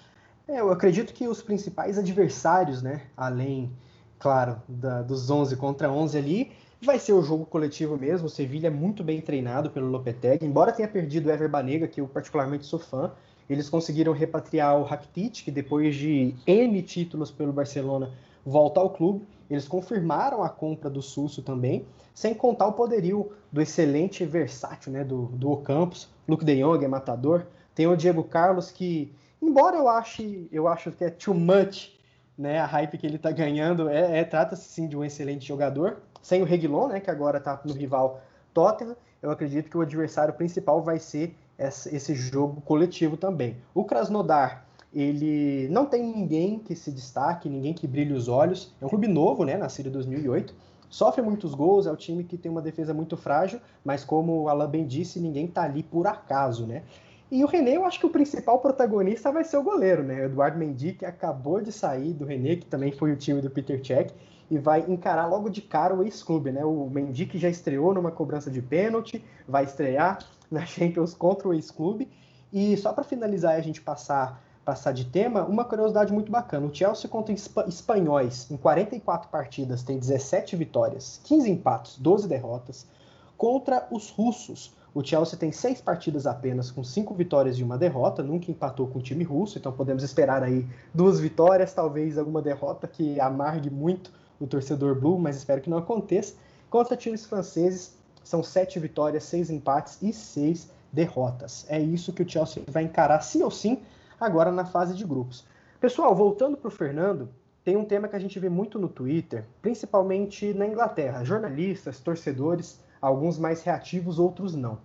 É, 0.49 0.59
eu 0.59 0.73
acredito 0.73 1.15
que 1.15 1.29
os 1.29 1.41
principais 1.41 1.97
adversários, 1.99 2.83
né, 2.83 3.03
além, 3.17 3.71
claro, 4.19 4.61
da, 4.67 5.01
dos 5.01 5.31
11 5.31 5.55
contra 5.55 5.89
11 5.89 6.19
ali, 6.19 6.53
vai 6.83 6.99
ser 6.99 7.13
o 7.13 7.23
jogo 7.23 7.47
coletivo 7.47 7.97
mesmo. 7.97 8.27
O 8.27 8.31
Sevilha 8.31 8.67
é 8.67 8.71
muito 8.71 9.05
bem 9.05 9.21
treinado 9.21 9.71
pelo 9.71 9.87
Lopetegui, 9.87 10.45
embora 10.45 10.73
tenha 10.73 10.89
perdido 10.89 11.29
o 11.29 11.31
Ever 11.31 11.49
Banega, 11.49 11.87
que 11.87 12.01
eu 12.01 12.09
particularmente 12.09 12.67
sou 12.67 12.81
fã, 12.81 13.13
eles 13.49 13.69
conseguiram 13.69 14.13
repatriar 14.13 14.79
o 14.79 14.83
Rakitic, 14.83 15.45
que 15.45 15.51
depois 15.51 15.95
de 15.95 16.35
N 16.47 16.83
títulos 16.83 17.31
pelo 17.31 17.53
Barcelona 17.53 18.11
volta 18.45 18.81
ao 18.81 18.91
clube. 18.91 19.27
Eles 19.49 19.67
confirmaram 19.67 20.43
a 20.43 20.49
compra 20.49 20.91
do 20.91 21.01
Susso 21.01 21.43
também, 21.43 21.87
sem 22.15 22.35
contar 22.35 22.67
o 22.67 22.73
poderio 22.73 23.33
do 23.51 23.63
excelente 23.63 24.25
versátil 24.25 24.93
né, 24.93 25.03
do, 25.03 25.27
do 25.27 25.51
Ocampos. 25.51 26.09
Luke 26.27 26.45
de 26.45 26.63
Jong 26.63 26.85
é 26.85 26.89
matador. 26.89 27.47
Tem 27.75 27.87
o 27.87 27.97
Diego 27.97 28.23
Carlos, 28.25 28.71
que, 28.71 29.13
embora 29.41 29.77
eu 29.77 29.89
ache, 29.89 30.49
eu 30.53 30.69
acho 30.69 30.93
que 30.93 31.05
é 31.05 31.11
too 31.11 31.35
much 31.35 31.97
né, 32.37 32.59
a 32.61 32.67
hype 32.67 32.99
que 32.99 33.07
ele 33.07 33.17
está 33.17 33.33
ganhando, 33.33 33.89
é, 33.89 34.21
é 34.21 34.25
trata-se 34.25 34.69
sim 34.69 34.87
de 34.87 34.97
um 34.97 35.05
excelente 35.05 35.47
jogador. 35.47 35.99
Sem 36.23 36.43
o 36.43 36.45
Reguilon, 36.45 36.89
né, 36.89 37.01
que 37.01 37.11
agora 37.11 37.39
está 37.39 37.61
no 37.65 37.73
rival 37.73 38.21
Tottenham, 38.53 38.97
eu 39.23 39.31
acredito 39.31 39.69
que 39.69 39.77
o 39.77 39.81
adversário 39.81 40.35
principal 40.35 40.83
vai 40.83 40.99
ser 40.99 41.35
esse 41.59 42.15
jogo 42.15 42.61
coletivo 42.61 43.17
também. 43.17 43.57
O 43.75 43.85
Krasnodar, 43.85 44.65
ele 44.95 45.69
não 45.69 45.85
tem 45.85 46.03
ninguém 46.03 46.59
que 46.59 46.75
se 46.75 46.93
destaque, 46.93 47.49
ninguém 47.49 47.75
que 47.75 47.87
brilhe 47.87 48.13
os 48.13 48.29
olhos. 48.29 48.73
É 48.81 48.87
um 48.87 48.89
clube 48.89 49.09
novo, 49.09 49.45
né, 49.45 49.57
nascido 49.57 49.89
em 49.89 49.93
2008. 49.93 50.55
Sofre 50.89 51.21
muitos 51.21 51.55
gols, 51.55 51.87
é 51.87 51.93
um 51.93 51.97
time 51.97 52.25
que 52.25 52.39
tem 52.39 52.51
uma 52.51 52.63
defesa 52.63 52.95
muito 52.95 53.17
frágil, 53.17 53.61
mas 53.85 54.05
como 54.05 54.43
o 54.43 54.49
Alain 54.49 54.71
bem 54.71 54.87
disse, 54.87 55.21
ninguém 55.21 55.45
está 55.47 55.65
ali 55.65 55.83
por 55.83 56.07
acaso, 56.07 56.67
né? 56.67 56.83
E 57.31 57.45
o 57.45 57.47
René, 57.47 57.77
eu 57.77 57.85
acho 57.85 58.01
que 58.01 58.07
o 58.07 58.11
principal 58.11 58.59
protagonista 58.59 59.31
vai 59.31 59.45
ser 59.45 59.59
o 59.59 59.63
goleiro, 59.63 60.03
né? 60.03 60.23
O 60.23 60.25
Eduardo 60.25 60.59
Mendy, 60.59 60.95
que 60.95 61.05
acabou 61.05 61.61
de 61.61 61.71
sair 61.71 62.15
do 62.15 62.25
René, 62.25 62.57
que 62.57 62.65
também 62.65 62.91
foi 62.91 63.13
o 63.13 63.17
time 63.17 63.43
do 63.43 63.51
Peter 63.51 63.85
Cech, 63.85 64.15
e 64.51 64.59
vai 64.59 64.85
encarar 64.89 65.27
logo 65.27 65.49
de 65.49 65.61
cara 65.61 65.95
o 65.95 66.03
ex-clube, 66.03 66.51
né? 66.51 66.65
O 66.65 66.89
Mendy 66.89 67.29
já 67.35 67.49
estreou 67.49 67.93
numa 67.93 68.11
cobrança 68.11 68.51
de 68.51 68.63
pênalti, 68.63 69.25
vai 69.47 69.65
estrear 69.65 70.19
na 70.51 70.65
Champions 70.65 71.15
contra 71.15 71.49
o 71.49 71.55
ex-clube. 71.55 72.09
E 72.53 72.77
só 72.77 72.93
para 72.93 73.05
finalizar 73.05 73.55
a 73.55 73.61
gente 73.61 73.81
passar 73.81 74.43
passar 74.65 74.93
de 74.93 75.07
tema, 75.07 75.47
uma 75.47 75.65
curiosidade 75.65 76.13
muito 76.13 76.31
bacana. 76.31 76.67
O 76.67 76.75
Chelsea 76.75 77.09
contra 77.09 77.35
espanhóis 77.67 78.51
em 78.51 78.57
44 78.59 79.31
partidas 79.31 79.83
tem 79.83 79.99
17 79.99 80.57
vitórias, 80.57 81.23
15 81.25 81.51
empates, 81.51 81.99
12 81.99 82.29
derrotas. 82.29 82.87
Contra 83.35 83.89
os 83.91 84.11
russos, 84.11 84.77
o 84.95 85.03
Chelsea 85.03 85.39
tem 85.39 85.53
seis 85.53 85.81
partidas 85.81 86.27
apenas, 86.27 86.71
com 86.71 86.85
cinco 86.85 87.15
vitórias 87.15 87.59
e 87.59 87.63
uma 87.63 87.79
derrota, 87.79 88.23
nunca 88.23 88.51
empatou 88.51 88.89
com 88.89 88.99
o 88.99 89.03
time 89.03 89.25
russo, 89.25 89.57
então 89.57 89.73
podemos 89.73 90.03
esperar 90.03 90.43
aí 90.43 90.67
duas 90.93 91.19
vitórias, 91.19 91.73
talvez 91.73 92.19
alguma 92.19 92.43
derrota 92.43 92.87
que 92.87 93.19
amargue 93.21 93.71
muito 93.71 94.13
o 94.41 94.47
torcedor 94.47 94.95
blue, 94.95 95.19
mas 95.19 95.37
espero 95.37 95.61
que 95.61 95.71
não 95.71 95.79
aconteça. 95.79 96.35
Contra 96.71 96.97
times 96.97 97.27
franceses, 97.27 97.97
são 98.23 98.43
sete 98.43 98.79
vitórias, 98.79 99.25
seis 99.25 99.51
empates 99.51 99.99
e 100.03 100.13
seis 100.13 100.71
derrotas. 100.93 101.67
É 101.69 101.81
isso 101.81 102.13
que 102.13 102.23
o 102.23 102.29
Chelsea 102.29 102.63
vai 102.69 102.85
encarar 102.85 103.21
sim 103.21 103.43
ou 103.43 103.51
sim 103.51 103.83
agora 104.21 104.51
na 104.51 104.65
fase 104.65 104.95
de 104.95 105.05
grupos. 105.05 105.47
Pessoal, 105.81 106.15
voltando 106.15 106.57
para 106.57 106.69
o 106.69 106.73
Fernando, 106.73 107.29
tem 107.65 107.77
um 107.77 107.85
tema 107.85 108.09
que 108.09 108.17
a 108.17 108.19
gente 108.19 108.39
vê 108.39 108.49
muito 108.49 108.79
no 108.79 108.89
Twitter, 108.89 109.47
principalmente 109.63 110.53
na 110.55 110.67
Inglaterra, 110.67 111.25
jornalistas, 111.25 112.01
torcedores, 112.01 112.81
alguns 113.01 113.39
mais 113.39 113.63
reativos, 113.63 114.19
outros 114.19 114.55
não, 114.55 114.79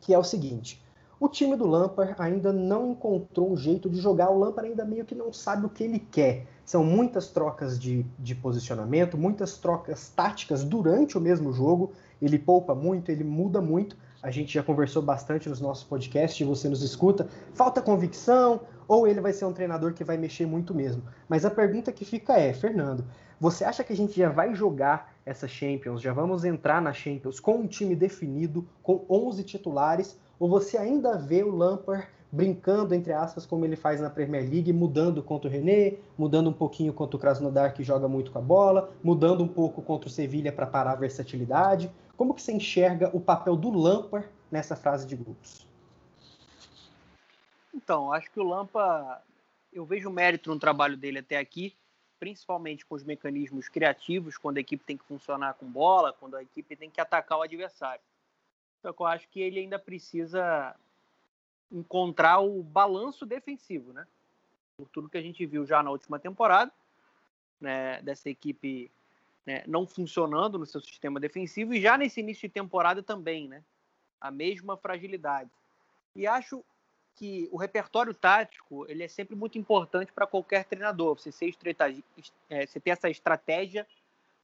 que 0.00 0.12
é 0.12 0.18
o 0.18 0.24
seguinte: 0.24 0.82
o 1.18 1.28
time 1.28 1.56
do 1.56 1.66
Lampard 1.66 2.14
ainda 2.18 2.52
não 2.52 2.90
encontrou 2.90 3.52
um 3.52 3.56
jeito 3.56 3.88
de 3.88 4.00
jogar, 4.00 4.30
o 4.30 4.38
Lampard 4.38 4.70
ainda 4.70 4.84
meio 4.84 5.04
que 5.04 5.14
não 5.14 5.32
sabe 5.32 5.66
o 5.66 5.70
que 5.70 5.84
ele 5.84 5.98
quer. 5.98 6.46
São 6.64 6.84
muitas 6.84 7.28
trocas 7.28 7.78
de, 7.78 8.04
de 8.18 8.34
posicionamento, 8.34 9.16
muitas 9.16 9.56
trocas 9.56 10.08
táticas 10.08 10.64
durante 10.64 11.16
o 11.16 11.20
mesmo 11.20 11.52
jogo. 11.52 11.92
Ele 12.20 12.38
poupa 12.38 12.74
muito, 12.74 13.10
ele 13.10 13.24
muda 13.24 13.60
muito 13.60 13.96
a 14.26 14.30
gente 14.32 14.52
já 14.54 14.60
conversou 14.60 15.02
bastante 15.02 15.48
nos 15.48 15.60
nossos 15.60 15.84
podcasts, 15.84 16.44
você 16.44 16.68
nos 16.68 16.82
escuta, 16.82 17.28
falta 17.54 17.80
convicção 17.80 18.60
ou 18.88 19.06
ele 19.06 19.20
vai 19.20 19.32
ser 19.32 19.44
um 19.44 19.52
treinador 19.52 19.92
que 19.92 20.02
vai 20.02 20.16
mexer 20.16 20.46
muito 20.46 20.74
mesmo? 20.74 21.04
Mas 21.28 21.44
a 21.44 21.50
pergunta 21.50 21.92
que 21.92 22.04
fica 22.04 22.36
é, 22.36 22.52
Fernando, 22.52 23.04
você 23.38 23.64
acha 23.64 23.84
que 23.84 23.92
a 23.92 23.96
gente 23.96 24.16
já 24.16 24.28
vai 24.28 24.52
jogar 24.52 25.14
essa 25.24 25.46
Champions, 25.46 26.00
já 26.00 26.12
vamos 26.12 26.44
entrar 26.44 26.82
na 26.82 26.92
Champions 26.92 27.38
com 27.38 27.58
um 27.58 27.66
time 27.68 27.94
definido, 27.94 28.66
com 28.82 29.04
11 29.08 29.44
titulares, 29.44 30.18
ou 30.38 30.48
você 30.48 30.76
ainda 30.76 31.16
vê 31.16 31.42
o 31.42 31.54
Lampard 31.54 32.06
brincando, 32.30 32.94
entre 32.94 33.12
aspas, 33.12 33.46
como 33.46 33.64
ele 33.64 33.76
faz 33.76 34.00
na 34.00 34.10
Premier 34.10 34.42
League, 34.42 34.72
mudando 34.72 35.22
contra 35.22 35.48
o 35.48 35.52
René, 35.52 35.96
mudando 36.18 36.50
um 36.50 36.52
pouquinho 36.52 36.92
contra 36.92 37.16
o 37.16 37.20
Krasnodar, 37.20 37.72
que 37.72 37.82
joga 37.82 38.08
muito 38.08 38.30
com 38.30 38.38
a 38.38 38.42
bola, 38.42 38.92
mudando 39.02 39.42
um 39.42 39.48
pouco 39.48 39.80
contra 39.80 40.08
o 40.08 40.12
Sevilha 40.12 40.52
para 40.52 40.66
parar 40.66 40.92
a 40.92 40.96
versatilidade. 40.96 41.90
Como 42.16 42.34
que 42.34 42.42
você 42.42 42.52
enxerga 42.52 43.10
o 43.14 43.20
papel 43.20 43.56
do 43.56 43.70
Lampard 43.70 44.28
nessa 44.50 44.76
fase 44.76 45.06
de 45.06 45.16
grupos? 45.16 45.66
Então, 47.74 48.12
acho 48.12 48.30
que 48.30 48.40
o 48.40 48.44
Lampa, 48.44 49.22
eu 49.72 49.84
vejo 49.84 50.10
mérito 50.10 50.50
no 50.50 50.58
trabalho 50.58 50.96
dele 50.96 51.18
até 51.18 51.38
aqui, 51.38 51.74
principalmente 52.18 52.84
com 52.84 52.94
os 52.94 53.04
mecanismos 53.04 53.68
criativos, 53.68 54.38
quando 54.38 54.56
a 54.56 54.60
equipe 54.60 54.82
tem 54.84 54.96
que 54.96 55.04
funcionar 55.04 55.54
com 55.54 55.66
bola, 55.66 56.12
quando 56.12 56.36
a 56.36 56.42
equipe 56.42 56.74
tem 56.74 56.90
que 56.90 57.00
atacar 57.00 57.38
o 57.38 57.42
adversário. 57.42 58.00
Só 58.82 58.92
que 58.92 59.02
eu 59.02 59.06
acho 59.06 59.28
que 59.28 59.40
ele 59.40 59.60
ainda 59.60 59.78
precisa 59.78 60.74
encontrar 61.70 62.40
o 62.40 62.62
balanço 62.62 63.26
defensivo, 63.26 63.92
né? 63.92 64.06
Por 64.76 64.88
tudo 64.88 65.08
que 65.08 65.18
a 65.18 65.22
gente 65.22 65.44
viu 65.46 65.66
já 65.66 65.82
na 65.82 65.90
última 65.90 66.18
temporada, 66.18 66.72
né, 67.60 68.00
dessa 68.02 68.28
equipe 68.28 68.90
né, 69.46 69.62
não 69.66 69.86
funcionando 69.86 70.58
no 70.58 70.66
seu 70.66 70.80
sistema 70.80 71.20
defensivo 71.20 71.72
e 71.72 71.80
já 71.80 71.96
nesse 71.96 72.20
início 72.20 72.48
de 72.48 72.52
temporada 72.52 73.02
também, 73.02 73.48
né? 73.48 73.62
A 74.20 74.30
mesma 74.30 74.76
fragilidade. 74.76 75.50
E 76.14 76.26
acho 76.26 76.64
que 77.14 77.48
o 77.50 77.56
repertório 77.56 78.12
tático 78.12 78.84
ele 78.88 79.02
é 79.02 79.08
sempre 79.08 79.34
muito 79.34 79.56
importante 79.56 80.12
para 80.12 80.26
qualquer 80.26 80.64
treinador. 80.64 81.18
Você 81.18 81.32
ser 81.32 81.54
é, 82.50 82.66
você 82.66 82.80
ter 82.80 82.90
essa 82.90 83.08
estratégia, 83.08 83.86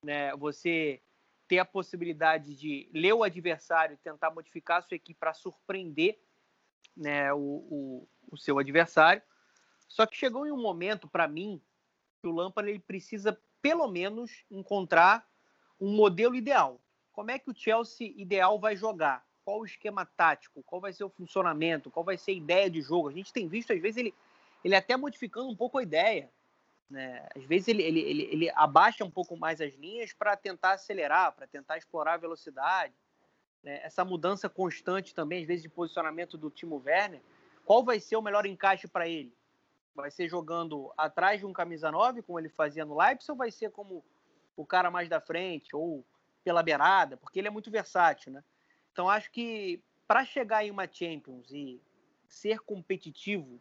né? 0.02 0.34
Você 0.36 1.00
ter 1.48 1.58
a 1.58 1.64
possibilidade 1.64 2.54
de 2.54 2.88
ler 2.92 3.12
o 3.12 3.22
adversário 3.22 3.94
e 3.94 3.98
tentar 3.98 4.30
modificar 4.30 4.78
a 4.78 4.82
sua 4.82 4.94
equipe 4.94 5.18
para 5.18 5.34
surpreender 5.34 6.18
né, 6.96 7.32
o, 7.32 7.38
o, 7.38 8.08
o, 8.30 8.36
seu 8.36 8.58
adversário. 8.58 9.22
Só 9.88 10.06
que 10.06 10.16
chegou 10.16 10.46
em 10.46 10.52
um 10.52 10.60
momento, 10.60 11.08
para 11.08 11.28
mim, 11.28 11.60
que 12.20 12.26
o 12.26 12.32
Lampard 12.32 12.70
ele 12.70 12.78
precisa 12.78 13.38
pelo 13.60 13.88
menos 13.88 14.44
encontrar 14.50 15.28
um 15.80 15.94
modelo 15.94 16.34
ideal. 16.34 16.80
Como 17.12 17.30
é 17.30 17.38
que 17.38 17.50
o 17.50 17.54
Chelsea 17.54 18.12
ideal 18.16 18.58
vai 18.58 18.76
jogar? 18.76 19.24
Qual 19.44 19.60
o 19.60 19.64
esquema 19.66 20.06
tático? 20.06 20.62
Qual 20.62 20.80
vai 20.80 20.92
ser 20.92 21.04
o 21.04 21.10
funcionamento? 21.10 21.90
Qual 21.90 22.04
vai 22.04 22.16
ser 22.16 22.30
a 22.30 22.34
ideia 22.34 22.70
de 22.70 22.80
jogo? 22.80 23.08
A 23.08 23.12
gente 23.12 23.32
tem 23.32 23.48
visto, 23.48 23.72
às 23.72 23.80
vezes, 23.80 23.98
ele, 23.98 24.14
ele 24.64 24.74
até 24.74 24.96
modificando 24.96 25.48
um 25.48 25.56
pouco 25.56 25.78
a 25.78 25.82
ideia. 25.82 26.30
Né? 26.92 27.26
Às 27.34 27.44
vezes, 27.44 27.68
ele, 27.68 27.82
ele, 27.82 28.00
ele, 28.00 28.22
ele 28.30 28.50
abaixa 28.54 29.02
um 29.02 29.10
pouco 29.10 29.34
mais 29.34 29.62
as 29.62 29.74
linhas 29.74 30.12
para 30.12 30.36
tentar 30.36 30.72
acelerar, 30.72 31.32
para 31.32 31.46
tentar 31.46 31.78
explorar 31.78 32.14
a 32.14 32.18
velocidade. 32.18 32.92
Né? 33.62 33.80
Essa 33.82 34.04
mudança 34.04 34.46
constante 34.46 35.14
também, 35.14 35.40
às 35.40 35.46
vezes, 35.46 35.62
de 35.62 35.70
posicionamento 35.70 36.36
do 36.36 36.50
Timo 36.50 36.82
Werner. 36.84 37.22
Qual 37.64 37.82
vai 37.82 37.98
ser 37.98 38.16
o 38.16 38.22
melhor 38.22 38.44
encaixe 38.44 38.86
para 38.86 39.08
ele? 39.08 39.34
Vai 39.94 40.10
ser 40.10 40.28
jogando 40.28 40.92
atrás 40.96 41.40
de 41.40 41.46
um 41.46 41.52
camisa 41.52 41.90
9, 41.90 42.20
como 42.22 42.38
ele 42.38 42.50
fazia 42.50 42.84
no 42.84 42.98
Leipzig, 42.98 43.30
ou 43.30 43.36
vai 43.38 43.50
ser 43.50 43.70
como 43.70 44.04
o 44.54 44.66
cara 44.66 44.90
mais 44.90 45.08
da 45.08 45.20
frente, 45.20 45.74
ou 45.74 46.04
pela 46.44 46.62
beirada, 46.62 47.16
porque 47.16 47.38
ele 47.38 47.48
é 47.48 47.50
muito 47.50 47.70
versátil, 47.70 48.32
né? 48.32 48.44
Então 48.92 49.08
acho 49.08 49.30
que 49.30 49.82
para 50.06 50.24
chegar 50.24 50.64
em 50.64 50.70
uma 50.70 50.86
Champions 50.90 51.50
e 51.50 51.80
ser 52.28 52.60
competitivo, 52.60 53.60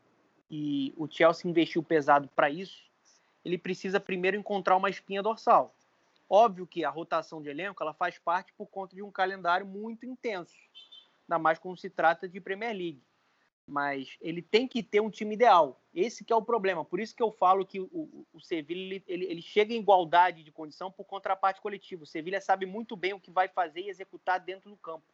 e 0.50 0.94
o 0.98 1.08
Chelsea 1.10 1.50
investiu 1.50 1.82
pesado 1.82 2.28
para 2.36 2.50
isso, 2.50 2.91
ele 3.44 3.58
precisa 3.58 4.00
primeiro 4.00 4.38
encontrar 4.38 4.76
uma 4.76 4.90
espinha 4.90 5.22
dorsal. 5.22 5.76
Óbvio 6.30 6.66
que 6.66 6.86
a 6.86 6.90
rotação 6.90 7.42
de 7.42 7.50
elenco 7.50 7.84
ela 7.84 7.94
faz 7.94 8.18
parte 8.18 8.54
por 8.54 8.68
conta 8.68 8.96
de 8.96 9.02
um 9.02 9.12
calendário 9.12 9.66
muito 9.66 10.06
intenso, 10.06 10.56
ainda 11.24 11.40
mais 11.40 11.60
quando 11.60 11.78
se 11.78 11.90
trata 11.90 12.28
de 12.28 12.40
Premier 12.40 12.76
League 12.76 13.02
mas 13.72 14.18
ele 14.20 14.42
tem 14.42 14.68
que 14.68 14.84
ter 14.84 15.00
um 15.00 15.10
time 15.10 15.34
ideal. 15.34 15.82
Esse 15.94 16.26
que 16.26 16.34
é 16.34 16.36
o 16.36 16.42
problema. 16.42 16.84
Por 16.84 17.00
isso 17.00 17.16
que 17.16 17.24
eu 17.24 17.32
falo 17.32 17.66
que 17.66 17.80
o, 17.80 18.26
o 18.34 18.40
Sevilha 18.42 19.02
ele, 19.08 19.26
ele, 19.26 19.42
chega 19.42 19.74
em 19.74 19.80
igualdade 19.80 20.44
de 20.44 20.52
condição 20.52 20.92
por 20.92 21.06
contraparte 21.06 21.62
coletivo. 21.62 22.04
O 22.04 22.08
Sevilha 22.08 22.42
sabe 22.42 22.66
muito 22.66 22.98
bem 22.98 23.14
o 23.14 23.20
que 23.20 23.32
vai 23.32 23.48
fazer 23.48 23.82
e 23.82 23.90
executar 23.90 24.40
dentro 24.40 24.70
do 24.70 24.76
campo. 24.76 25.06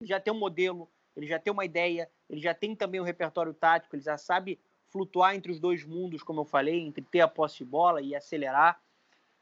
Ele 0.00 0.08
já 0.08 0.20
tem 0.20 0.32
um 0.32 0.38
modelo, 0.38 0.88
ele 1.16 1.26
já 1.26 1.40
tem 1.40 1.52
uma 1.52 1.64
ideia, 1.64 2.08
ele 2.30 2.40
já 2.40 2.54
tem 2.54 2.74
também 2.76 3.00
um 3.00 3.04
repertório 3.04 3.52
tático, 3.52 3.96
ele 3.96 4.02
já 4.02 4.16
sabe 4.16 4.60
flutuar 4.90 5.34
entre 5.34 5.52
os 5.52 5.60
dois 5.60 5.84
mundos, 5.84 6.22
como 6.22 6.40
eu 6.40 6.44
falei, 6.44 6.80
entre 6.80 7.04
ter 7.04 7.20
a 7.20 7.28
posse 7.28 7.58
de 7.58 7.64
bola 7.64 8.00
e 8.00 8.14
acelerar. 8.14 8.80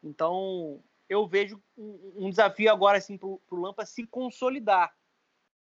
Então, 0.02 0.82
eu 1.08 1.26
vejo 1.26 1.62
um, 1.76 2.28
desafio 2.28 2.70
agora 2.70 2.98
assim, 2.98 3.16
para 3.16 3.28
o 3.28 3.40
Lampa 3.50 3.86
se 3.86 4.06
consolidar. 4.06 4.94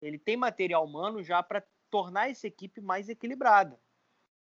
Ele 0.01 0.17
tem 0.17 0.37
material 0.37 0.85
humano 0.85 1.23
já 1.23 1.41
para 1.43 1.63
tornar 1.89 2.29
essa 2.29 2.47
equipe 2.47 2.81
mais 2.81 3.09
equilibrada. 3.09 3.79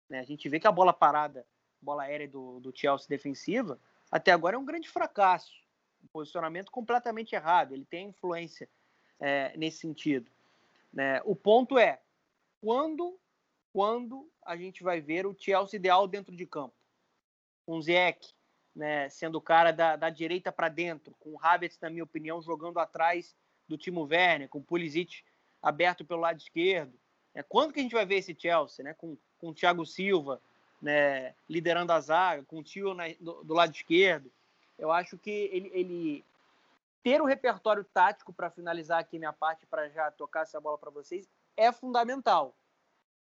Né? 0.10 0.20
A 0.20 0.24
gente 0.24 0.48
vê 0.50 0.60
que 0.60 0.68
a 0.68 0.72
bola 0.72 0.94
parada, 0.94 1.46
bola 1.82 2.04
aérea 2.04 2.28
do, 2.28 2.60
do 2.60 2.72
Chelsea 2.76 3.08
defensiva, 3.08 3.80
até 4.12 4.32
agora 4.32 4.56
é 4.56 4.60
um 4.60 4.66
grande 4.66 4.90
fracasso. 4.90 5.54
Um 6.04 6.08
posicionamento 6.08 6.72
completamente 6.72 7.34
errado. 7.34 7.74
Ele 7.74 7.86
tem 7.86 8.10
influência 8.10 8.70
é, 9.20 9.56
nesse 9.58 9.80
sentido. 9.80 10.32
Né? 10.92 11.22
O 11.26 11.36
ponto 11.36 11.78
é 11.78 12.02
quando, 12.62 13.20
quando 13.78 14.28
a 14.44 14.58
gente 14.58 14.82
vai 14.82 15.00
ver 15.00 15.28
o 15.28 15.36
Chelsea 15.38 15.78
ideal 15.78 16.08
dentro 16.08 16.36
de 16.36 16.48
campo. 16.48 16.74
Com 17.64 17.78
o 17.78 17.82
Ziyech, 17.84 18.34
né, 18.76 19.08
sendo 19.08 19.38
o 19.38 19.42
cara 19.42 19.72
da, 19.72 19.96
da 19.96 20.10
direita 20.10 20.52
para 20.52 20.68
dentro, 20.68 21.14
com 21.20 21.34
o 21.34 21.40
Havertz, 21.40 21.80
na 21.80 21.88
minha 21.88 22.04
opinião, 22.04 22.42
jogando 22.42 22.80
atrás 22.80 23.36
do 23.68 23.78
Timo 23.78 24.02
Werner, 24.02 24.50
com 24.50 24.58
o 24.58 24.64
Pulisic 24.64 25.24
aberto 25.62 26.04
pelo 26.04 26.22
lado 26.22 26.40
esquerdo, 26.40 26.92
é, 27.36 27.44
quando 27.44 27.72
que 27.72 27.80
a 27.80 27.84
gente 27.84 27.94
vai 27.94 28.04
ver 28.04 28.16
esse 28.16 28.36
Chelsea, 28.36 28.84
né? 28.84 28.96
Com, 28.96 29.16
com 29.38 29.50
o 29.50 29.54
Thiago 29.54 29.86
Silva 29.86 30.42
né, 30.82 31.36
liderando 31.48 31.94
a 31.94 32.00
zaga, 32.00 32.44
com 32.46 32.58
o 32.58 32.64
Tio 32.64 32.96
na, 32.96 33.04
do, 33.20 33.44
do, 33.44 33.54
lado 33.54 33.76
esquerdo. 33.76 34.32
Eu 34.76 34.92
acho 34.92 35.20
que 35.20 35.52
ele, 35.54 35.70
ele 35.72 36.26
ter 37.04 37.22
o 37.22 37.26
repertório 37.26 37.84
tático 37.84 38.34
para 38.34 38.50
finalizar 38.50 39.00
aqui 39.00 39.20
minha 39.20 39.34
parte, 39.34 39.68
para 39.68 39.88
já 39.90 40.10
tocar 40.10 40.42
essa 40.42 40.60
bola 40.60 40.80
para 40.80 40.90
vocês, 40.90 41.30
é 41.56 41.72
fundamental. 41.72 42.56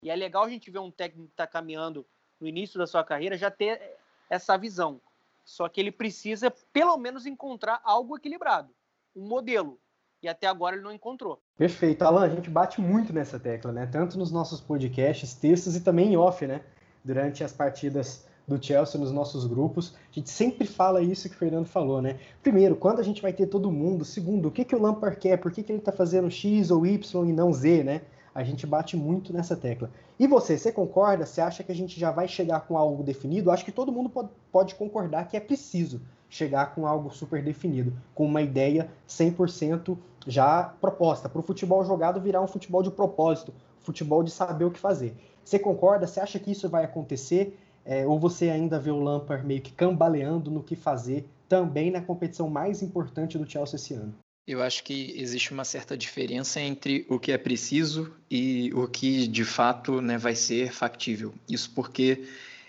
E 0.01 0.09
é 0.09 0.15
legal 0.15 0.43
a 0.43 0.49
gente 0.49 0.69
ver 0.69 0.79
um 0.79 0.91
técnico 0.91 1.27
que 1.27 1.33
está 1.33 1.47
caminhando 1.47 2.05
no 2.39 2.47
início 2.47 2.77
da 2.77 2.85
sua 2.85 3.03
carreira 3.03 3.37
já 3.37 3.49
ter 3.49 3.97
essa 4.29 4.57
visão. 4.57 5.01
Só 5.43 5.67
que 5.69 5.79
ele 5.79 5.91
precisa, 5.91 6.51
pelo 6.73 6.97
menos, 6.97 7.25
encontrar 7.25 7.81
algo 7.83 8.17
equilibrado, 8.17 8.69
um 9.15 9.27
modelo. 9.27 9.79
e 10.21 10.27
até 10.27 10.47
agora 10.47 10.75
ele 10.75 10.83
não 10.83 10.91
encontrou. 10.91 11.41
Perfeito. 11.55 12.01
Alan, 12.01 12.25
a 12.25 12.29
gente 12.29 12.49
bate 12.49 12.81
muito 12.81 13.13
nessa 13.13 13.39
tecla, 13.39 13.71
né? 13.71 13.85
Tanto 13.85 14.17
nos 14.17 14.31
nossos 14.31 14.59
podcasts, 14.59 15.33
textos 15.33 15.75
e 15.75 15.81
também 15.81 16.13
em 16.13 16.17
off, 16.17 16.45
né? 16.45 16.63
Durante 17.03 17.43
as 17.43 17.53
partidas 17.53 18.27
do 18.47 18.61
Chelsea 18.61 18.99
nos 18.99 19.11
nossos 19.11 19.45
grupos. 19.45 19.95
A 20.11 20.13
gente 20.13 20.29
sempre 20.29 20.65
fala 20.65 21.01
isso 21.01 21.29
que 21.29 21.35
o 21.35 21.37
Fernando 21.37 21.67
falou, 21.67 22.01
né? 22.01 22.19
Primeiro, 22.41 22.75
quando 22.75 22.99
a 22.99 23.03
gente 23.03 23.21
vai 23.21 23.31
ter 23.31 23.47
todo 23.47 23.71
mundo? 23.71 24.03
Segundo, 24.05 24.47
o 24.47 24.51
que, 24.51 24.65
que 24.65 24.75
o 24.75 24.81
Lampard 24.81 25.17
quer? 25.17 25.37
Por 25.37 25.51
que, 25.51 25.63
que 25.63 25.71
ele 25.71 25.81
tá 25.81 25.91
fazendo 25.91 26.31
X 26.31 26.71
ou 26.71 26.85
Y 26.85 27.29
e 27.29 27.33
não 27.33 27.53
Z, 27.53 27.83
né? 27.83 28.01
A 28.37 28.43
gente 28.43 28.67
bate 28.67 28.95
muito 28.95 29.33
nessa 29.33 29.55
tecla. 29.55 29.89
E 30.19 30.27
você, 30.27 30.59
você 30.59 30.71
concorda? 30.71 31.25
Você 31.25 31.41
acha 31.41 31.63
que 31.63 31.71
a 31.71 31.75
gente 31.75 31.99
já 31.99 32.11
vai 32.11 32.27
chegar 32.27 32.67
com 32.67 32.77
algo 32.77 33.01
definido? 33.01 33.49
Acho 33.49 33.65
que 33.65 33.71
todo 33.71 33.91
mundo 33.91 34.11
pode 34.51 34.75
concordar 34.75 35.27
que 35.27 35.35
é 35.35 35.39
preciso 35.39 36.01
chegar 36.29 36.75
com 36.75 36.85
algo 36.85 37.09
super 37.09 37.43
definido, 37.43 37.91
com 38.13 38.27
uma 38.27 38.43
ideia 38.43 38.91
100% 39.09 39.97
já 40.27 40.65
proposta, 40.79 41.27
para 41.27 41.39
o 41.39 41.41
futebol 41.41 41.83
jogado 41.83 42.21
virar 42.21 42.39
um 42.43 42.47
futebol 42.47 42.83
de 42.83 42.91
propósito, 42.91 43.51
futebol 43.79 44.21
de 44.21 44.29
saber 44.29 44.65
o 44.65 44.71
que 44.71 44.79
fazer. 44.79 45.15
Você 45.43 45.57
concorda? 45.57 46.05
Você 46.05 46.19
acha 46.19 46.37
que 46.37 46.51
isso 46.51 46.69
vai 46.69 46.85
acontecer? 46.85 47.57
É, 47.83 48.05
ou 48.05 48.19
você 48.19 48.51
ainda 48.51 48.79
vê 48.79 48.91
o 48.91 49.01
Lampard 49.01 49.47
meio 49.47 49.61
que 49.63 49.71
cambaleando 49.71 50.51
no 50.51 50.61
que 50.61 50.75
fazer 50.75 51.27
também 51.49 51.89
na 51.89 52.03
competição 52.03 52.47
mais 52.47 52.83
importante 52.83 53.35
do 53.35 53.49
Chelsea 53.49 53.77
esse 53.77 53.95
ano? 53.95 54.13
Eu 54.47 54.63
acho 54.63 54.83
que 54.85 55.13
existe 55.17 55.51
uma 55.51 55.65
certa 55.65 55.97
diferença 55.97 56.61
entre 56.61 57.05
o 57.09 57.19
que 57.19 57.33
é 57.33 57.37
preciso 57.37 58.13
e 58.31 58.71
o 58.73 58.87
que 58.87 59.27
de 59.27 59.43
fato 59.43 60.01
né, 60.01 60.17
vai 60.17 60.35
ser 60.35 60.71
factível. 60.71 61.33
Isso 61.49 61.69
porque 61.75 62.23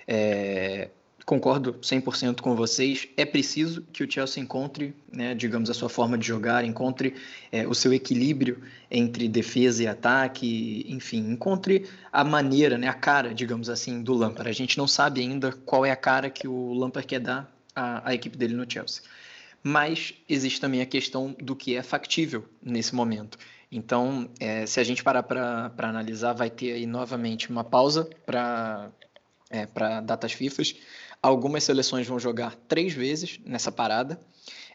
é, 0.04 0.88
concordo 1.24 1.74
100% 1.74 2.40
com 2.40 2.56
vocês. 2.56 3.06
É 3.16 3.24
preciso 3.24 3.82
que 3.92 4.02
o 4.02 4.10
Chelsea 4.10 4.42
encontre, 4.42 4.92
né, 5.12 5.36
digamos, 5.36 5.70
a 5.70 5.74
sua 5.74 5.88
forma 5.88 6.18
de 6.18 6.26
jogar, 6.26 6.64
encontre 6.64 7.14
é, 7.52 7.64
o 7.64 7.74
seu 7.74 7.92
equilíbrio 7.92 8.60
entre 8.90 9.28
defesa 9.28 9.84
e 9.84 9.86
ataque, 9.86 10.84
enfim, 10.88 11.30
encontre 11.30 11.86
a 12.10 12.24
maneira, 12.24 12.76
né, 12.76 12.88
a 12.88 12.94
cara, 12.94 13.32
digamos 13.32 13.68
assim, 13.68 14.02
do 14.02 14.14
Lampard. 14.14 14.48
A 14.48 14.52
gente 14.52 14.76
não 14.76 14.88
sabe 14.88 15.20
ainda 15.20 15.52
qual 15.52 15.86
é 15.86 15.92
a 15.92 15.96
cara 15.96 16.28
que 16.28 16.48
o 16.48 16.72
Lampard 16.72 17.06
quer 17.06 17.20
dar 17.20 17.48
à, 17.72 18.08
à 18.08 18.14
equipe 18.14 18.36
dele 18.36 18.54
no 18.54 18.68
Chelsea. 18.68 19.02
Mas 19.62 20.14
existe 20.28 20.60
também 20.60 20.80
a 20.80 20.86
questão 20.86 21.34
do 21.38 21.54
que 21.56 21.74
é 21.76 21.82
factível 21.82 22.44
nesse 22.62 22.94
momento. 22.94 23.38
Então, 23.70 24.30
é, 24.40 24.64
se 24.64 24.80
a 24.80 24.84
gente 24.84 25.04
parar 25.04 25.22
para 25.22 25.72
analisar, 25.78 26.32
vai 26.32 26.48
ter 26.48 26.72
aí 26.72 26.86
novamente 26.86 27.50
uma 27.50 27.64
pausa 27.64 28.08
para 28.24 28.90
é, 29.50 29.66
para 29.66 30.00
datas 30.00 30.32
FIFAs. 30.32 30.74
Algumas 31.22 31.64
seleções 31.64 32.06
vão 32.06 32.18
jogar 32.18 32.54
três 32.68 32.92
vezes 32.92 33.40
nessa 33.44 33.72
parada. 33.72 34.18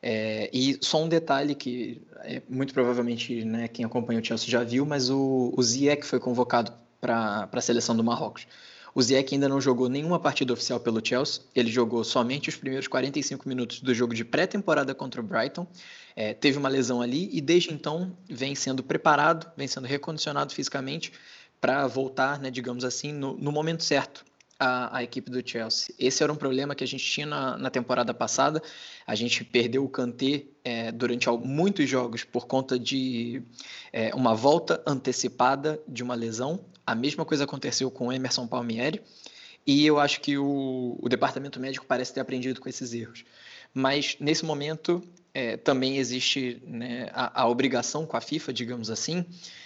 É, 0.01 0.49
e 0.51 0.77
só 0.81 1.01
um 1.01 1.07
detalhe 1.07 1.55
que 1.55 2.01
é, 2.23 2.41
muito 2.49 2.73
provavelmente 2.73 3.45
né, 3.45 3.67
quem 3.69 3.85
acompanha 3.85 4.19
o 4.19 4.23
Chelsea 4.23 4.49
já 4.49 4.63
viu, 4.63 4.85
mas 4.85 5.09
o, 5.09 5.53
o 5.55 5.63
Ziyech 5.63 6.05
foi 6.05 6.19
convocado 6.19 6.73
para 6.99 7.47
a 7.51 7.61
seleção 7.61 7.95
do 7.95 8.03
Marrocos. 8.03 8.45
O 8.95 9.01
Ziyech 9.01 9.33
ainda 9.33 9.49
não 9.49 9.59
jogou 9.59 9.89
nenhuma 9.89 10.19
partida 10.19 10.53
oficial 10.53 10.79
pelo 10.79 11.05
Chelsea, 11.05 11.41
ele 11.55 11.71
jogou 11.71 12.03
somente 12.03 12.49
os 12.49 12.55
primeiros 12.55 12.87
45 12.87 13.47
minutos 13.47 13.81
do 13.81 13.93
jogo 13.93 14.13
de 14.13 14.23
pré-temporada 14.23 14.93
contra 14.93 15.19
o 15.19 15.23
Brighton, 15.23 15.65
é, 16.15 16.33
teve 16.33 16.57
uma 16.57 16.69
lesão 16.69 17.01
ali 17.01 17.29
e 17.33 17.41
desde 17.41 17.73
então 17.73 18.15
vem 18.29 18.53
sendo 18.53 18.83
preparado, 18.83 19.51
vem 19.57 19.67
sendo 19.67 19.87
recondicionado 19.87 20.53
fisicamente 20.53 21.11
para 21.59 21.87
voltar, 21.87 22.39
né, 22.39 22.51
digamos 22.51 22.85
assim, 22.85 23.11
no, 23.11 23.35
no 23.37 23.51
momento 23.51 23.83
certo 23.83 24.23
a, 24.59 24.97
a, 24.97 25.03
equipe 25.03 25.29
do 25.29 25.47
Chelsea. 25.47 25.93
Esse 25.97 26.23
era 26.23 26.31
um 26.31 26.35
problema 26.35 26.75
que 26.75 26.83
a 26.83 26.87
gente 26.87 27.03
tinha 27.03 27.25
na, 27.25 27.57
na 27.57 27.69
temporada 27.69 28.13
passada. 28.13 28.61
A 29.05 29.15
gente 29.15 29.43
perdeu 29.43 29.83
o 29.83 29.89
Kanté 29.89 30.45
é, 30.63 30.91
durante 30.91 31.29
muitos 31.29 31.89
jogos 31.89 32.23
por 32.23 32.47
conta 32.47 32.77
de 32.77 33.41
é, 33.91 34.13
uma 34.15 34.33
volta 34.33 34.81
antecipada 34.85 35.79
de 35.87 36.03
uma 36.03 36.15
lesão. 36.15 36.63
A 36.85 36.95
mesma 36.95 37.25
coisa 37.25 37.43
aconteceu 37.43 37.89
com 37.89 38.07
o 38.07 38.13
Emerson 38.13 38.47
Palmieri. 38.47 39.01
E 39.65 39.85
eu 39.85 39.99
acho 39.99 40.19
que 40.19 40.37
o, 40.37 40.97
o 41.01 41.07
departamento 41.07 41.59
médico 41.59 41.85
parece 41.85 42.13
ter 42.13 42.19
aprendido 42.19 42.59
com 42.59 42.67
esses 42.67 42.93
erros. 42.93 43.23
Mas 43.73 44.17
nesse 44.19 44.45
momento 44.45 45.01
é, 45.33 45.57
também 45.57 45.97
existe 45.97 46.61
né, 46.65 47.09
a, 47.11 47.41
a, 47.41 47.47
obrigação 47.47 48.05
com 48.05 48.15
a 48.15 48.21
FIFA, 48.21 48.53
digamos 48.53 48.89
assim. 48.89 49.25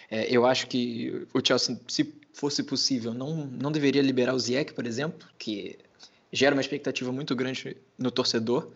É, 0.10 0.28
eu 0.30 0.46
acho 0.46 0.68
que 0.68 1.28
o 1.34 1.46
Chelsea, 1.46 1.78
se 1.88 2.14
fosse 2.38 2.62
possível, 2.62 3.16
não, 3.16 3.48
não 3.48 3.72
deveria 3.72 4.02
liberar 4.02 4.36
o 4.36 4.40
Ziyech, 4.40 4.72
por 4.74 4.86
exemplo, 4.86 5.28
que 5.40 5.76
gera 6.32 6.56
uma 6.56 6.62
expectativa 6.62 7.12
muito 7.12 7.36
grande 7.36 7.76
no 7.98 8.12
torcedor, 8.12 8.70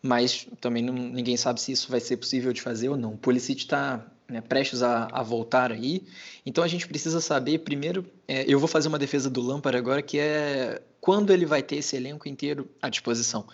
mas 0.00 0.46
também 0.60 0.84
não, 0.84 0.94
ninguém 0.94 1.36
sabe 1.36 1.60
se 1.60 1.72
isso 1.72 1.90
vai 1.90 1.98
ser 1.98 2.16
possível 2.16 2.52
de 2.52 2.62
fazer 2.62 2.90
ou 2.90 2.96
não. 2.96 3.14
O 3.14 3.18
Pulisic 3.18 3.62
está 3.62 4.06
né, 4.28 4.40
prestes 4.40 4.84
a, 4.84 5.08
a, 5.10 5.20
voltar 5.20 5.72
aí, 5.72 6.04
então 6.46 6.62
a 6.62 6.68
gente 6.68 6.86
precisa 6.86 7.20
saber, 7.20 7.58
primeiro, 7.58 8.06
é, 8.28 8.44
eu 8.46 8.60
vou 8.60 8.68
fazer 8.68 8.86
uma 8.86 9.00
defesa 9.00 9.28
do 9.28 9.40
Lampard 9.40 9.76
agora, 9.76 10.00
que 10.00 10.20
é 10.20 10.80
quando 11.00 11.32
ele 11.32 11.44
vai 11.44 11.60
ter 11.60 11.76
esse 11.76 11.96
elenco 11.96 12.28
inteiro 12.28 12.70
à 12.80 12.88
disposição. 12.88 13.48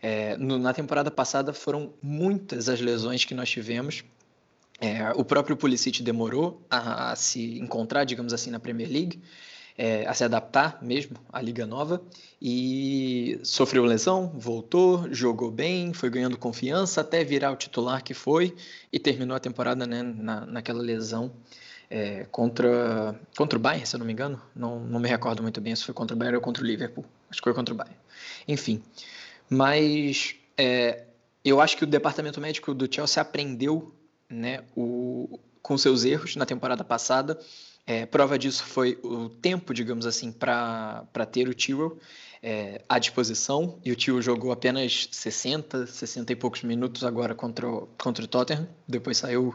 É, 0.00 0.36
no, 0.36 0.56
na 0.56 0.72
temporada 0.72 1.10
passada 1.10 1.52
foram 1.52 1.92
muitas 2.00 2.68
as 2.68 2.80
lesões 2.80 3.24
que 3.24 3.34
nós 3.34 3.50
tivemos. 3.50 4.04
É, 4.84 5.10
o 5.14 5.24
próprio 5.24 5.56
Pulisic 5.56 6.02
demorou 6.02 6.60
a, 6.68 7.12
a, 7.12 7.16
se 7.16 7.58
encontrar, 7.58 8.04
digamos 8.04 8.34
assim, 8.34 8.50
na 8.50 8.60
Premier 8.60 8.86
League, 8.86 9.18
é, 9.78 10.06
a 10.06 10.12
se 10.12 10.22
adaptar 10.22 10.78
mesmo 10.82 11.16
à 11.32 11.40
Liga 11.40 11.66
Nova 11.66 12.02
e 12.40 13.40
sofreu 13.42 13.82
lesão, 13.86 14.30
voltou, 14.36 15.08
jogou 15.10 15.50
bem, 15.50 15.94
foi 15.94 16.10
ganhando 16.10 16.36
confiança 16.36 17.00
até 17.00 17.24
virar 17.24 17.50
o 17.50 17.56
titular 17.56 18.04
que 18.04 18.12
foi 18.12 18.54
e 18.92 18.98
terminou 18.98 19.34
a 19.34 19.40
temporada 19.40 19.86
né, 19.86 20.02
na, 20.02 20.44
naquela 20.44 20.82
lesão 20.82 21.32
é, 21.88 22.26
contra, 22.30 23.18
contra 23.38 23.58
o 23.58 23.62
Bayern, 23.62 23.86
se 23.86 23.96
eu 23.96 23.98
não 23.98 24.06
me 24.06 24.12
engano. 24.12 24.38
Não, 24.54 24.80
não 24.80 25.00
me 25.00 25.08
recordo 25.08 25.42
muito 25.42 25.62
bem 25.62 25.74
se 25.74 25.82
foi 25.82 25.94
contra 25.94 26.14
o 26.14 26.18
Bayern 26.18 26.36
ou 26.36 26.42
contra 26.42 26.62
o 26.62 26.66
Liverpool. 26.66 27.06
Acho 27.30 27.40
que 27.40 27.44
foi 27.44 27.54
contra 27.54 27.72
o 27.72 27.76
Bayern. 27.76 27.96
Enfim. 28.46 28.82
Mas 29.48 30.36
é, 30.58 31.04
eu 31.42 31.58
acho 31.58 31.74
que 31.74 31.84
o 31.84 31.86
departamento 31.86 32.38
médico 32.38 32.74
do 32.74 32.86
Chelsea 32.94 33.22
aprendeu 33.22 33.94
né, 34.34 34.64
o, 34.76 35.38
com 35.62 35.78
seus 35.78 36.04
erros 36.04 36.36
na 36.36 36.44
temporada 36.44 36.84
passada. 36.84 37.38
É, 37.86 38.06
prova 38.06 38.38
disso 38.38 38.64
foi 38.64 38.98
o 39.02 39.28
tempo, 39.28 39.74
digamos 39.74 40.06
assim, 40.06 40.32
para 40.32 41.06
ter 41.30 41.48
o 41.48 41.54
Tyrell 41.54 41.98
é, 42.42 42.82
à 42.88 42.98
disposição. 42.98 43.78
E 43.84 43.92
o 43.92 43.96
Tyrell 43.96 44.22
jogou 44.22 44.52
apenas 44.52 45.08
60, 45.12 45.86
60 45.86 46.32
e 46.32 46.36
poucos 46.36 46.62
minutos 46.62 47.04
agora 47.04 47.34
contra 47.34 47.68
o, 47.68 47.88
contra 47.98 48.24
o 48.24 48.28
Tottenham. 48.28 48.68
Depois 48.88 49.18
saiu 49.18 49.54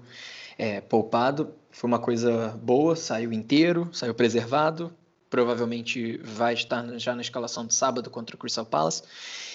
é, 0.58 0.80
poupado. 0.80 1.54
Foi 1.72 1.88
uma 1.88 2.00
coisa 2.00 2.50
boa, 2.62 2.96
saiu 2.96 3.34
inteiro, 3.34 3.89
saiu 3.92 4.13
preservado 4.13 4.94
provavelmente 5.30 6.18
vai 6.18 6.54
estar 6.54 6.98
já 6.98 7.15
na 7.15 7.22
escalação 7.22 7.65
de 7.65 7.74
sábado 7.74 8.10
contra 8.10 8.36
o 8.36 8.39
Crystal 8.39 8.65
Palace. 8.65 9.04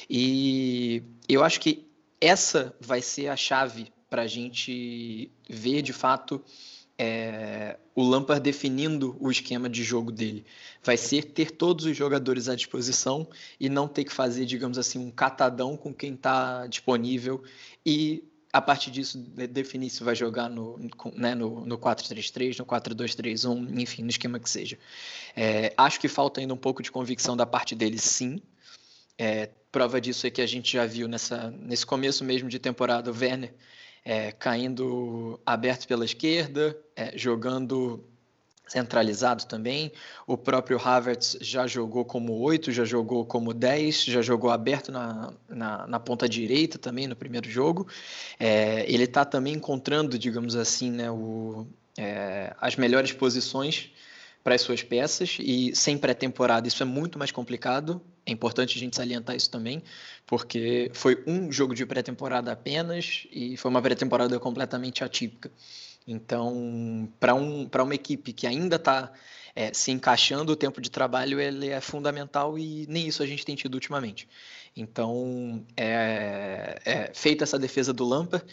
E 0.08 1.02
eu 1.28 1.42
acho 1.42 1.60
que 1.60 1.86
essa 2.20 2.74
vai 2.80 3.02
ser 3.02 3.28
a 3.28 3.36
chave 3.36 3.92
para 4.14 4.22
a 4.22 4.26
gente 4.28 5.28
ver 5.50 5.82
de 5.82 5.92
fato 5.92 6.40
é, 6.96 7.76
o 7.96 8.04
Lampard 8.04 8.40
definindo 8.40 9.16
o 9.18 9.28
esquema 9.28 9.68
de 9.68 9.82
jogo 9.82 10.12
dele. 10.12 10.46
Vai 10.84 10.96
ser 10.96 11.24
ter 11.24 11.50
todos 11.50 11.84
os 11.84 11.96
jogadores 11.96 12.48
à 12.48 12.54
disposição 12.54 13.26
e 13.58 13.68
não 13.68 13.88
ter 13.88 14.04
que 14.04 14.12
fazer, 14.12 14.44
digamos 14.44 14.78
assim, 14.78 15.00
um 15.00 15.10
catadão 15.10 15.76
com 15.76 15.92
quem 15.92 16.14
está 16.14 16.64
disponível 16.68 17.42
e 17.84 18.22
a 18.52 18.62
partir 18.62 18.92
disso, 18.92 19.18
definir 19.50 19.90
se 19.90 20.04
vai 20.04 20.14
jogar 20.14 20.48
no, 20.48 20.78
né, 21.16 21.34
no, 21.34 21.66
no 21.66 21.76
4-3-3, 21.76 22.60
no 22.60 22.64
4-2-3-1, 22.64 23.80
enfim, 23.80 24.04
no 24.04 24.10
esquema 24.10 24.38
que 24.38 24.48
seja. 24.48 24.78
É, 25.34 25.74
acho 25.76 25.98
que 25.98 26.06
falta 26.06 26.40
ainda 26.40 26.54
um 26.54 26.56
pouco 26.56 26.84
de 26.84 26.92
convicção 26.92 27.36
da 27.36 27.44
parte 27.44 27.74
dele, 27.74 27.98
sim. 27.98 28.40
É, 29.18 29.50
prova 29.72 30.00
disso 30.00 30.24
é 30.24 30.30
que 30.30 30.40
a 30.40 30.46
gente 30.46 30.72
já 30.72 30.86
viu 30.86 31.08
nessa, 31.08 31.50
nesse 31.50 31.84
começo 31.84 32.22
mesmo 32.22 32.48
de 32.48 32.60
temporada 32.60 33.10
o 33.10 33.18
Werner 33.18 33.52
é, 34.04 34.32
caindo 34.32 35.40
aberto 35.46 35.88
pela 35.88 36.04
esquerda, 36.04 36.76
é, 36.94 37.16
jogando 37.16 38.04
centralizado 38.66 39.44
também. 39.46 39.92
O 40.26 40.36
próprio 40.36 40.80
Havertz 40.82 41.36
já 41.40 41.66
jogou 41.66 42.04
como 42.04 42.34
8, 42.40 42.72
já 42.72 42.84
jogou 42.84 43.24
como 43.24 43.52
10, 43.52 44.04
já 44.04 44.22
jogou 44.22 44.50
aberto 44.50 44.90
na, 44.90 45.32
na, 45.48 45.86
na 45.86 46.00
ponta 46.00 46.28
direita 46.28 46.78
também 46.78 47.06
no 47.06 47.16
primeiro 47.16 47.48
jogo. 47.48 47.86
É, 48.38 48.84
ele 48.90 49.04
está 49.04 49.24
também 49.24 49.54
encontrando, 49.54 50.18
digamos 50.18 50.56
assim, 50.56 50.90
né, 50.90 51.10
o, 51.10 51.66
é, 51.98 52.54
as 52.60 52.76
melhores 52.76 53.12
posições 53.12 53.90
para 54.44 54.54
as 54.54 54.60
suas 54.60 54.82
peças 54.82 55.38
e 55.40 55.74
sem 55.74 55.96
pré-temporada 55.96 56.68
isso 56.68 56.82
é 56.82 56.86
muito 56.86 57.18
mais 57.18 57.32
complicado. 57.32 58.00
É 58.26 58.30
importante 58.30 58.76
a 58.76 58.80
gente 58.80 58.94
salientar 58.94 59.34
isso 59.34 59.50
também, 59.50 59.82
porque 60.26 60.90
foi 60.92 61.22
um 61.26 61.50
jogo 61.50 61.74
de 61.74 61.84
pré-temporada 61.86 62.52
apenas 62.52 63.26
e 63.32 63.56
foi 63.56 63.70
uma 63.70 63.80
pré-temporada 63.80 64.38
completamente 64.38 65.02
atípica. 65.02 65.50
Então, 66.06 67.10
para 67.18 67.34
um, 67.34 67.68
uma 67.82 67.94
equipe 67.94 68.34
que 68.34 68.46
ainda 68.46 68.76
está 68.76 69.10
é, 69.56 69.72
se 69.72 69.90
encaixando, 69.90 70.52
o 70.52 70.56
tempo 70.56 70.80
de 70.80 70.90
trabalho 70.90 71.40
ele 71.40 71.68
é 71.68 71.80
fundamental 71.80 72.58
e 72.58 72.86
nem 72.88 73.06
isso 73.08 73.22
a 73.22 73.26
gente 73.26 73.44
tem 73.44 73.54
tido 73.54 73.74
ultimamente. 73.74 74.28
Então, 74.76 75.64
é, 75.76 76.80
é 76.84 77.10
feita 77.14 77.44
essa 77.44 77.58
defesa 77.58 77.92
do 77.92 78.04
Lampa, 78.04 78.44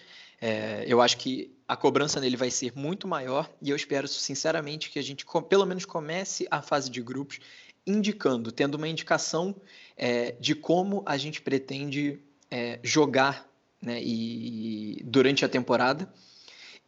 É, 0.41 0.83
eu 0.87 0.99
acho 0.99 1.17
que 1.17 1.55
a 1.67 1.77
cobrança 1.77 2.19
nele 2.19 2.35
vai 2.35 2.49
ser 2.49 2.73
muito 2.75 3.07
maior 3.07 3.49
e 3.61 3.69
eu 3.69 3.75
espero 3.75 4.07
sinceramente 4.07 4.89
que 4.89 4.97
a 4.97 5.01
gente 5.01 5.23
pelo 5.47 5.65
menos 5.65 5.85
comece 5.85 6.47
a 6.49 6.61
fase 6.61 6.89
de 6.89 7.01
grupos 7.01 7.39
indicando, 7.85 8.51
tendo 8.51 8.75
uma 8.75 8.87
indicação 8.87 9.55
é, 9.95 10.31
de 10.39 10.55
como 10.55 11.03
a 11.05 11.15
gente 11.15 11.41
pretende 11.41 12.19
é, 12.49 12.79
jogar 12.83 13.47
né, 13.81 14.01
e, 14.01 15.01
durante 15.05 15.45
a 15.45 15.49
temporada. 15.49 16.11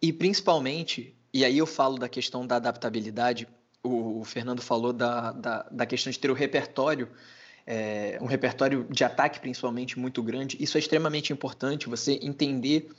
E 0.01 0.11
principalmente, 0.11 1.15
e 1.33 1.45
aí 1.45 1.57
eu 1.57 1.65
falo 1.65 1.97
da 1.97 2.09
questão 2.09 2.45
da 2.45 2.57
adaptabilidade, 2.57 3.47
o, 3.83 4.19
o 4.19 4.23
Fernando 4.23 4.61
falou 4.61 4.91
da, 4.93 5.31
da, 5.31 5.63
da, 5.71 5.85
questão 5.85 6.11
de 6.11 6.19
ter 6.19 6.29
o 6.29 6.33
repertório, 6.33 7.09
é, 7.65 8.17
um 8.21 8.25
repertório 8.25 8.85
de 8.89 9.03
ataque 9.03 9.39
principalmente 9.39 9.97
muito 9.97 10.21
grande, 10.21 10.57
isso 10.59 10.77
é 10.77 10.79
extremamente 10.79 11.31
importante, 11.31 11.87
você 11.87 12.19
entender 12.21 12.89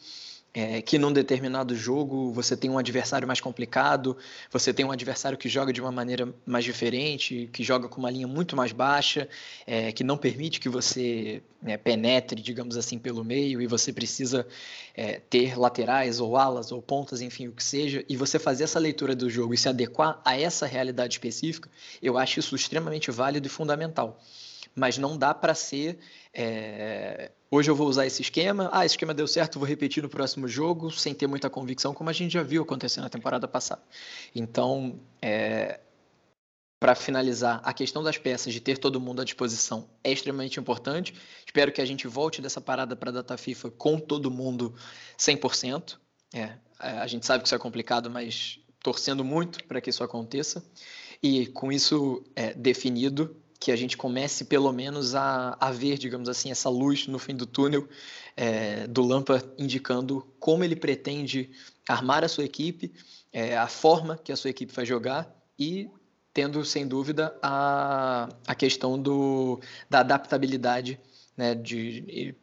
é, 0.55 0.81
que 0.81 0.97
num 0.99 1.13
determinado 1.13 1.75
jogo 1.75 2.33
você 2.33 2.57
tem 2.57 2.71
um 2.71 2.79
adversário 2.79 3.27
mais 3.27 3.41
complicado, 3.41 4.17
você 4.53 4.73
tem 4.73 4.87
um 4.87 4.93
adversário 4.93 5.37
que 5.37 5.49
joga 5.49 5.73
de 5.73 5.81
uma 5.81 5.91
maneira 5.91 6.33
mais 6.47 6.65
diferente, 6.65 7.51
que 7.53 7.65
joga 7.65 7.89
com 7.89 7.99
uma 7.99 8.11
linha 8.11 8.29
muito 8.29 8.55
mais 8.55 8.71
baixa, 8.71 9.29
é, 9.67 9.91
que 9.91 10.05
não 10.05 10.17
permite 10.17 10.61
que 10.61 10.69
você 10.69 11.43
né, 11.61 11.77
penetre, 11.77 12.41
digamos 12.41 12.77
assim, 12.77 13.01
pelo 13.01 13.25
meio, 13.25 13.61
e 13.61 13.67
você 13.67 13.93
precisa 13.93 14.47
é, 14.95 15.21
ter 15.29 15.59
laterais 15.59 16.21
ou 16.21 16.37
alas 16.37 16.71
ou 16.71 16.81
pontas, 16.81 17.21
enfim, 17.21 17.49
o 17.49 17.53
que 17.53 17.65
seja, 17.65 18.05
e 18.09 18.17
você 18.17 18.39
fazer 18.39 18.63
essa 18.65 18.79
leitura 18.79 19.17
do 19.17 19.29
jogo 19.29 19.55
e 19.55 19.59
se 19.59 19.69
adequar 19.69 20.21
a 20.25 20.39
essa 20.39 20.67
realidade 20.67 21.15
específica, 21.15 21.69
eu 22.01 22.17
acho 22.17 22.39
isso 22.39 22.55
extremamente 22.55 23.11
válido 23.11 23.49
e 23.49 23.51
fundamental 23.51 24.21
mas 24.77 24.99
não 24.99 25.17
dá 25.17 25.33
para 25.33 25.55
ser. 25.55 25.99
É... 27.55 27.57
Hoje 27.57 27.71
eu 27.71 27.77
vou 27.77 27.89
usar 27.89 28.07
esse 28.07 28.23
esquema, 28.23 28.69
ah, 28.73 28.85
esse 28.85 28.95
esquema 28.95 29.15
deu 29.15 29.27
certo, 29.27 29.59
vou 29.59 29.69
repetir 29.69 30.03
no 30.03 30.09
próximo 30.09 30.49
jogo, 30.49 30.91
sem 30.91 31.15
ter 31.15 31.27
muita 31.27 31.49
convicção, 31.49 31.95
como 31.95 32.11
a 32.11 32.13
gente 32.13 32.33
já 32.33 32.43
viu 32.43 32.63
acontecer 32.63 33.01
na 33.01 33.09
temporada 33.09 33.47
passada. 33.47 33.83
Então, 34.35 35.01
é... 35.23 35.81
para 36.81 36.95
finalizar, 36.95 37.61
a 37.65 37.73
questão 37.73 38.03
das 38.03 38.19
peças, 38.19 38.53
de 38.53 38.61
ter 38.61 38.79
todo 38.79 39.01
mundo 39.01 39.23
à 39.23 39.25
disposição, 39.25 39.89
é 40.03 40.11
extremamente 40.11 40.59
importante. 40.59 41.15
Espero 41.47 41.73
que 41.73 41.81
a 41.81 41.87
gente 41.87 42.09
volte 42.09 42.43
dessa 42.43 42.61
parada 42.61 42.97
para 42.97 43.11
a 43.11 43.15
data 43.15 43.37
FIFA 43.37 43.71
com 43.71 43.99
todo 43.99 44.31
mundo 44.31 44.75
100%. 45.19 45.99
É, 46.35 46.59
a 46.79 47.07
gente 47.07 47.25
sabe 47.25 47.43
que 47.43 47.49
isso 47.49 47.55
é 47.55 47.59
complicado, 47.59 48.11
mas 48.11 48.59
torcendo 48.83 49.25
muito 49.25 49.65
para 49.65 49.81
que 49.81 49.91
isso 49.91 50.05
aconteça. 50.05 50.65
E 51.23 51.47
com 51.47 51.73
isso 51.73 52.23
é, 52.37 52.53
definido, 52.53 53.35
que 53.65 53.73
a 53.73 53.77
gente 53.77 53.97
comece 53.97 54.45
pelo 54.45 54.71
menos 54.75 55.15
a, 55.15 55.57
a 55.59 55.71
ver, 55.71 55.97
digamos 55.97 56.29
assim, 56.29 56.51
essa 56.51 56.69
luz 56.69 57.07
no 57.07 57.19
fim 57.19 57.35
do 57.35 57.47
túnel 57.47 57.89
é, 58.37 58.87
do 58.87 59.03
Lampa 59.03 59.43
indicando 59.57 60.21
como 60.39 60.63
ele 60.63 60.77
pretende 60.77 61.51
armar 61.89 62.23
a 62.23 62.29
sua 62.29 62.45
equipe, 62.45 62.93
é, 63.33 63.57
a 63.57 63.67
forma 63.67 64.19
que 64.23 64.31
a 64.31 64.37
sua 64.37 64.51
equipe 64.51 64.71
vai 64.71 64.85
jogar 64.85 65.35
e 65.59 65.89
tendo, 66.35 66.63
sem 66.63 66.87
dúvida, 66.87 67.35
a, 67.43 68.29
a 68.47 68.55
questão 68.55 69.01
do, 69.01 69.59
da 69.89 70.01
adaptabilidade 70.01 71.01
né, 71.35 71.57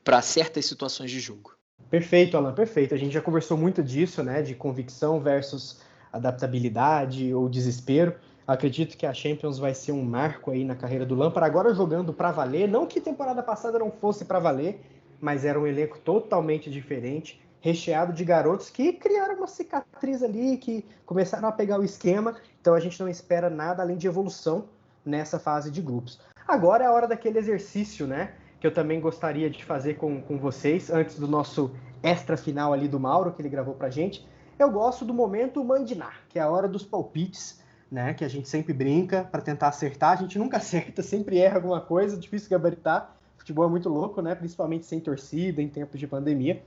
para 0.04 0.24
certas 0.24 0.66
situações 0.66 1.12
de 1.12 1.20
jogo. 1.20 1.56
Perfeito, 1.88 2.36
Alan, 2.36 2.56
perfeito. 2.56 2.96
A 2.96 2.98
gente 2.98 3.14
já 3.14 3.22
conversou 3.22 3.56
muito 3.56 3.84
disso, 3.84 4.24
né, 4.24 4.42
de 4.42 4.56
convicção 4.56 5.20
versus 5.20 5.82
adaptabilidade 6.12 7.32
ou 7.32 7.48
desespero. 7.48 8.16
Acredito 8.48 8.98
que 8.98 9.06
a 9.06 9.14
Champions 9.14 9.60
vai 9.60 9.74
ser 9.74 9.92
um 9.92 10.04
marco 10.04 10.52
aí 10.52 10.64
na 10.64 10.76
carreira 10.76 11.06
do 11.06 11.16
Lampard, 11.16 11.48
agora 11.48 11.74
jogando 11.74 12.12
para 12.12 12.32
valer. 12.32 12.68
Não 12.68 12.88
que 12.88 13.00
temporada 13.00 13.44
passada 13.44 13.78
não 13.78 13.92
fosse 13.92 14.26
para 14.26 14.40
valer, 14.40 14.82
mas 15.20 15.46
era 15.46 15.60
um 15.60 15.68
elenco 15.68 16.00
totalmente 16.00 16.70
diferente, 16.70 17.40
recheado 17.60 18.12
de 18.12 18.26
garotos 18.26 18.70
que 18.70 18.94
criaram 18.94 19.36
uma 19.36 19.48
cicatriz 19.48 20.24
ali, 20.24 20.58
que 20.58 20.84
começaram 21.06 21.48
a 21.48 21.52
pegar 21.52 21.80
o 21.80 21.84
esquema. 21.84 22.36
Então 22.60 22.74
a 22.74 22.80
gente 22.80 23.00
não 23.00 23.08
espera 23.08 23.50
nada 23.50 23.84
além 23.84 23.96
de 23.96 24.08
evolução 24.08 24.66
nessa 25.06 25.40
fase 25.40 25.70
de 25.70 25.82
grupos. 25.82 26.20
Agora 26.48 26.84
é 26.84 26.88
a 26.88 26.92
hora 26.92 27.08
daquele 27.08 27.38
exercício, 27.38 28.08
né? 28.08 28.34
Que 28.60 28.66
eu 28.66 28.74
também 28.74 29.00
gostaria 29.00 29.50
de 29.50 29.64
fazer 29.64 29.96
com, 29.96 30.22
com 30.22 30.38
vocês, 30.38 30.90
antes 30.90 31.18
do 31.18 31.28
nosso 31.28 31.72
extra 32.04 32.36
final 32.36 32.74
ali 32.74 32.88
do 32.88 33.00
Mauro, 33.00 33.32
que 33.32 33.42
ele 33.42 33.50
gravou 33.50 33.76
pra 33.76 33.90
gente. 33.90 34.28
Eu 34.58 34.70
gosto 34.70 35.06
do 35.06 35.14
momento 35.14 35.64
mandinar, 35.64 36.22
que 36.30 36.38
é 36.38 36.42
a 36.42 36.50
hora 36.50 36.68
dos 36.68 36.84
palpites 36.84 37.61
né? 37.92 38.14
Que 38.14 38.24
a 38.24 38.28
gente 38.30 38.48
sempre 38.48 38.74
brinca 38.74 39.24
para 39.24 39.42
tentar 39.42 39.68
acertar. 39.68 40.14
A 40.14 40.16
gente 40.16 40.40
nunca 40.40 40.58
acerta, 40.58 41.04
sempre 41.04 41.38
erra 41.38 41.56
alguma 41.56 41.82
coisa, 41.82 42.18
difícil 42.18 42.50
gabaritar. 42.50 43.16
Futebol 43.38 43.66
é 43.66 43.70
muito 43.70 43.90
louco, 43.90 44.22
né? 44.22 44.34
Principalmente 44.34 44.86
sem 44.86 45.00
torcida, 45.00 45.62
em 45.62 45.68
tempos 45.68 46.00
de 46.00 46.08
pandemia. 46.08 46.64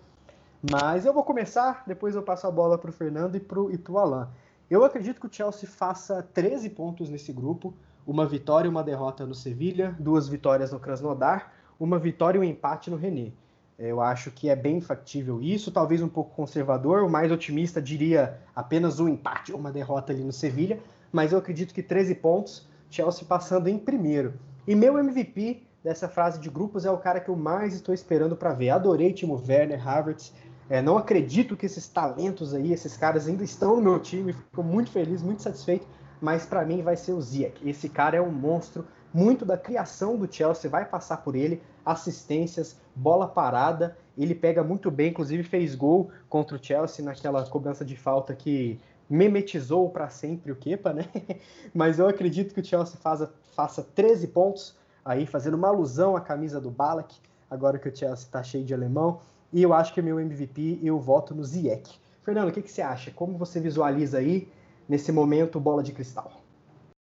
Mas 0.70 1.04
eu 1.04 1.12
vou 1.12 1.22
começar, 1.22 1.82
depois 1.86 2.14
eu 2.14 2.22
passo 2.22 2.46
a 2.46 2.50
bola 2.50 2.76
para 2.78 2.90
o 2.90 2.92
Fernando 2.92 3.36
e 3.36 3.40
para 3.40 3.60
o 3.60 3.98
Alan. 3.98 4.28
Eu 4.70 4.82
acredito 4.82 5.20
que 5.20 5.26
o 5.26 5.32
Chelsea 5.32 5.68
faça 5.68 6.22
13 6.32 6.70
pontos 6.70 7.10
nesse 7.10 7.32
grupo, 7.32 7.74
uma 8.06 8.26
vitória 8.26 8.66
e 8.66 8.70
uma 8.70 8.82
derrota 8.82 9.26
no 9.26 9.34
Sevilha, 9.34 9.94
duas 9.98 10.26
vitórias 10.26 10.72
no 10.72 10.80
Krasnodar, 10.80 11.52
uma 11.78 11.98
vitória 11.98 12.38
e 12.38 12.40
um 12.40 12.44
empate 12.44 12.90
no 12.90 12.96
René. 12.96 13.32
Eu 13.78 14.00
acho 14.00 14.30
que 14.30 14.48
é 14.48 14.56
bem 14.56 14.80
factível 14.80 15.42
isso, 15.42 15.70
talvez 15.70 16.00
um 16.00 16.08
pouco 16.08 16.34
conservador, 16.34 17.02
o 17.02 17.10
mais 17.10 17.30
otimista 17.30 17.82
diria 17.82 18.38
apenas 18.54 19.00
um 19.00 19.08
empate 19.08 19.52
ou 19.52 19.58
uma 19.58 19.70
derrota 19.70 20.12
ali 20.12 20.22
no 20.22 20.32
Sevilha, 20.32 20.80
mas 21.14 21.30
eu 21.30 21.38
acredito 21.38 21.72
que 21.72 21.80
13 21.80 22.16
pontos, 22.16 22.66
Chelsea 22.90 23.24
passando 23.24 23.68
em 23.68 23.78
primeiro. 23.78 24.34
E 24.66 24.74
meu 24.74 24.98
MVP 24.98 25.62
dessa 25.84 26.08
fase 26.08 26.40
de 26.40 26.50
grupos 26.50 26.84
é 26.84 26.90
o 26.90 26.98
cara 26.98 27.20
que 27.20 27.28
eu 27.28 27.36
mais 27.36 27.72
estou 27.72 27.94
esperando 27.94 28.34
para 28.34 28.52
ver. 28.52 28.70
Adorei 28.70 29.12
Timo 29.12 29.40
Werner, 29.48 29.88
Havertz. 29.88 30.32
É, 30.68 30.82
não 30.82 30.98
acredito 30.98 31.56
que 31.56 31.66
esses 31.66 31.86
talentos 31.86 32.52
aí, 32.52 32.72
esses 32.72 32.96
caras 32.96 33.28
ainda 33.28 33.44
estão 33.44 33.76
no 33.76 33.82
meu 33.82 34.00
time. 34.00 34.32
Fico 34.32 34.64
muito 34.64 34.90
feliz, 34.90 35.22
muito 35.22 35.40
satisfeito. 35.40 35.86
Mas 36.20 36.46
para 36.46 36.64
mim 36.64 36.82
vai 36.82 36.96
ser 36.96 37.12
o 37.12 37.20
Ziyech. 37.20 37.60
Esse 37.68 37.88
cara 37.88 38.16
é 38.16 38.20
um 38.20 38.32
monstro. 38.32 38.84
Muito 39.12 39.44
da 39.44 39.56
criação 39.56 40.16
do 40.16 40.28
Chelsea 40.28 40.68
vai 40.68 40.84
passar 40.84 41.18
por 41.18 41.36
ele. 41.36 41.62
Assistências, 41.86 42.76
bola 42.92 43.28
parada. 43.28 43.96
Ele 44.18 44.34
pega 44.34 44.64
muito 44.64 44.90
bem, 44.90 45.10
inclusive 45.10 45.44
fez 45.44 45.76
gol 45.76 46.10
contra 46.28 46.56
o 46.56 46.60
Chelsea 46.60 47.04
naquela 47.04 47.46
cobrança 47.46 47.84
de 47.84 47.96
falta 47.96 48.34
que 48.34 48.80
memetizou 49.08 49.88
para 49.90 50.08
sempre 50.08 50.50
o 50.50 50.56
Kepa, 50.56 50.92
né? 50.92 51.08
Mas 51.74 51.98
eu 51.98 52.08
acredito 52.08 52.54
que 52.54 52.60
o 52.60 52.64
Chelsea 52.64 52.96
faça, 52.96 53.32
faça 53.54 53.82
13 53.82 54.28
pontos, 54.28 54.76
aí 55.04 55.26
fazendo 55.26 55.54
uma 55.54 55.68
alusão 55.68 56.16
à 56.16 56.20
camisa 56.20 56.60
do 56.60 56.70
Balak, 56.70 57.14
agora 57.50 57.78
que 57.78 57.88
o 57.88 57.94
Chelsea 57.94 58.26
está 58.26 58.42
cheio 58.42 58.64
de 58.64 58.74
alemão. 58.74 59.20
E 59.52 59.62
eu 59.62 59.72
acho 59.72 59.92
que 59.92 60.00
é 60.00 60.02
meu 60.02 60.18
MVP 60.18 60.80
eu 60.82 60.98
voto 60.98 61.34
no 61.34 61.44
Ziyech. 61.44 62.00
Fernando, 62.22 62.48
o 62.48 62.52
que, 62.52 62.62
que 62.62 62.70
você 62.70 62.82
acha? 62.82 63.10
Como 63.10 63.36
você 63.36 63.60
visualiza 63.60 64.18
aí, 64.18 64.50
nesse 64.88 65.12
momento, 65.12 65.60
bola 65.60 65.82
de 65.82 65.92
cristal? 65.92 66.32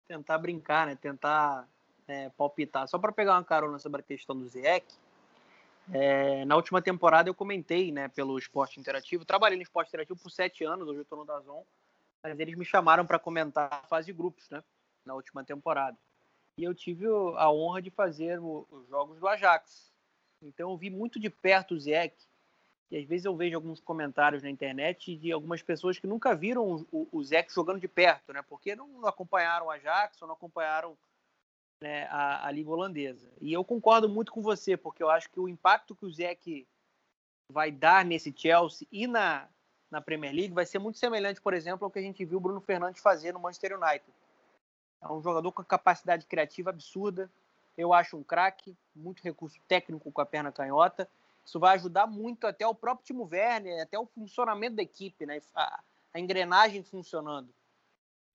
Tentar 0.07 0.37
brincar, 0.37 0.85
né? 0.85 0.95
Tentar 0.95 1.67
é, 2.07 2.29
palpitar. 2.37 2.87
Só 2.87 2.99
para 2.99 3.11
pegar 3.11 3.33
uma 3.33 3.43
carona 3.43 3.79
sobre 3.79 4.01
a 4.01 4.03
questão 4.03 4.37
do 4.37 4.47
Ziyech, 4.47 4.85
é, 5.93 6.43
na 6.45 6.55
última 6.55 6.81
temporada 6.81 7.29
eu 7.29 7.33
comentei 7.33 7.91
né, 7.91 8.07
pelo 8.09 8.37
esporte 8.37 8.79
interativo. 8.79 9.23
Trabalhei 9.23 9.57
no 9.57 9.63
esporte 9.63 9.87
interativo 9.87 10.19
por 10.19 10.29
sete 10.29 10.63
anos, 10.63 10.87
hoje 10.87 10.99
eu 10.99 11.03
estou 11.03 11.17
no 11.17 11.25
Dazon 11.25 11.63
mas 12.29 12.39
eles 12.39 12.55
me 12.55 12.65
chamaram 12.65 13.05
para 13.05 13.19
comentar 13.19 13.71
a 13.71 13.87
fase 13.87 14.07
de 14.07 14.13
grupos, 14.13 14.49
né? 14.49 14.63
Na 15.05 15.13
última 15.13 15.43
temporada. 15.43 15.95
E 16.57 16.63
eu 16.63 16.73
tive 16.73 17.05
a 17.05 17.51
honra 17.51 17.81
de 17.81 17.91
fazer 17.91 18.39
os 18.41 18.87
jogos 18.87 19.19
do 19.19 19.27
Ajax. 19.27 19.93
Então 20.41 20.71
eu 20.71 20.77
vi 20.77 20.89
muito 20.89 21.19
de 21.19 21.29
perto 21.29 21.75
o 21.75 21.79
Ziyech. 21.79 22.15
E 22.89 22.97
às 22.97 23.05
vezes 23.05 23.25
eu 23.25 23.35
vejo 23.35 23.55
alguns 23.55 23.79
comentários 23.79 24.41
na 24.41 24.49
internet 24.49 25.15
de 25.17 25.31
algumas 25.31 25.61
pessoas 25.61 25.99
que 25.99 26.07
nunca 26.07 26.35
viram 26.35 26.85
o, 26.91 27.23
Ziyech 27.23 27.53
jogando 27.53 27.79
de 27.79 27.87
perto, 27.87 28.33
né? 28.33 28.41
Porque 28.41 28.75
não, 28.75 29.05
acompanharam 29.05 29.67
o 29.67 29.71
Ajax 29.71 30.19
ou 30.21 30.27
não 30.27 30.35
acompanharam 30.35 30.97
né, 31.81 32.05
a, 32.05 32.47
a, 32.47 32.51
Liga 32.51 32.69
Holandesa. 32.69 33.31
E 33.39 33.53
eu 33.53 33.63
concordo 33.63 34.09
muito 34.09 34.31
com 34.31 34.41
você, 34.41 34.77
porque 34.77 35.03
eu 35.03 35.09
acho 35.09 35.29
que 35.29 35.39
o 35.39 35.49
impacto 35.49 35.95
que 35.95 36.05
o 36.05 36.11
Ziyech 36.11 36.67
vai 37.51 37.71
dar 37.71 38.03
nesse 38.03 38.33
Chelsea 38.35 38.87
e 38.91 39.05
na, 39.05 39.47
na 39.95 40.01
Premier 40.01 40.33
League 40.33 40.53
vai 40.53 40.65
ser 40.65 40.77
muito 40.77 40.99
semelhante, 40.99 41.39
por 41.39 41.53
exemplo, 41.53 41.85
ao 41.85 41.91
que 41.91 41.99
a 41.99 42.01
gente 42.01 42.25
viu 42.25 42.37
o 42.37 42.41
Bruno 42.41 42.59
Fernandes 42.59 43.01
fazer 43.01 43.31
no 43.31 43.39
Manchester 43.39 43.79
United. 43.79 44.05
É 45.01 45.07
um 45.07 45.21
jogador 45.21 45.53
com 45.53 45.63
capacidade 45.63 46.25
criativa 46.25 46.69
absurda. 46.69 47.31
Eu 47.77 47.93
acho 47.93 48.17
um 48.17 48.23
craque, 48.23 48.75
muito 48.93 49.23
recurso 49.23 49.57
técnico 49.69 50.11
com 50.11 50.19
a 50.19 50.25
perna 50.25 50.51
canhota. 50.51 51.09
Isso 51.45 51.57
vai 51.61 51.75
ajudar 51.75 52.07
muito 52.07 52.45
até 52.45 52.67
o 52.67 52.75
próprio 52.75 53.05
Timo 53.05 53.29
Werner, 53.31 53.81
até 53.81 53.97
o 53.97 54.05
funcionamento 54.05 54.75
da 54.75 54.83
equipe, 54.83 55.25
né? 55.25 55.39
a, 55.55 55.81
a 56.13 56.19
engrenagem 56.19 56.83
funcionando. 56.83 57.47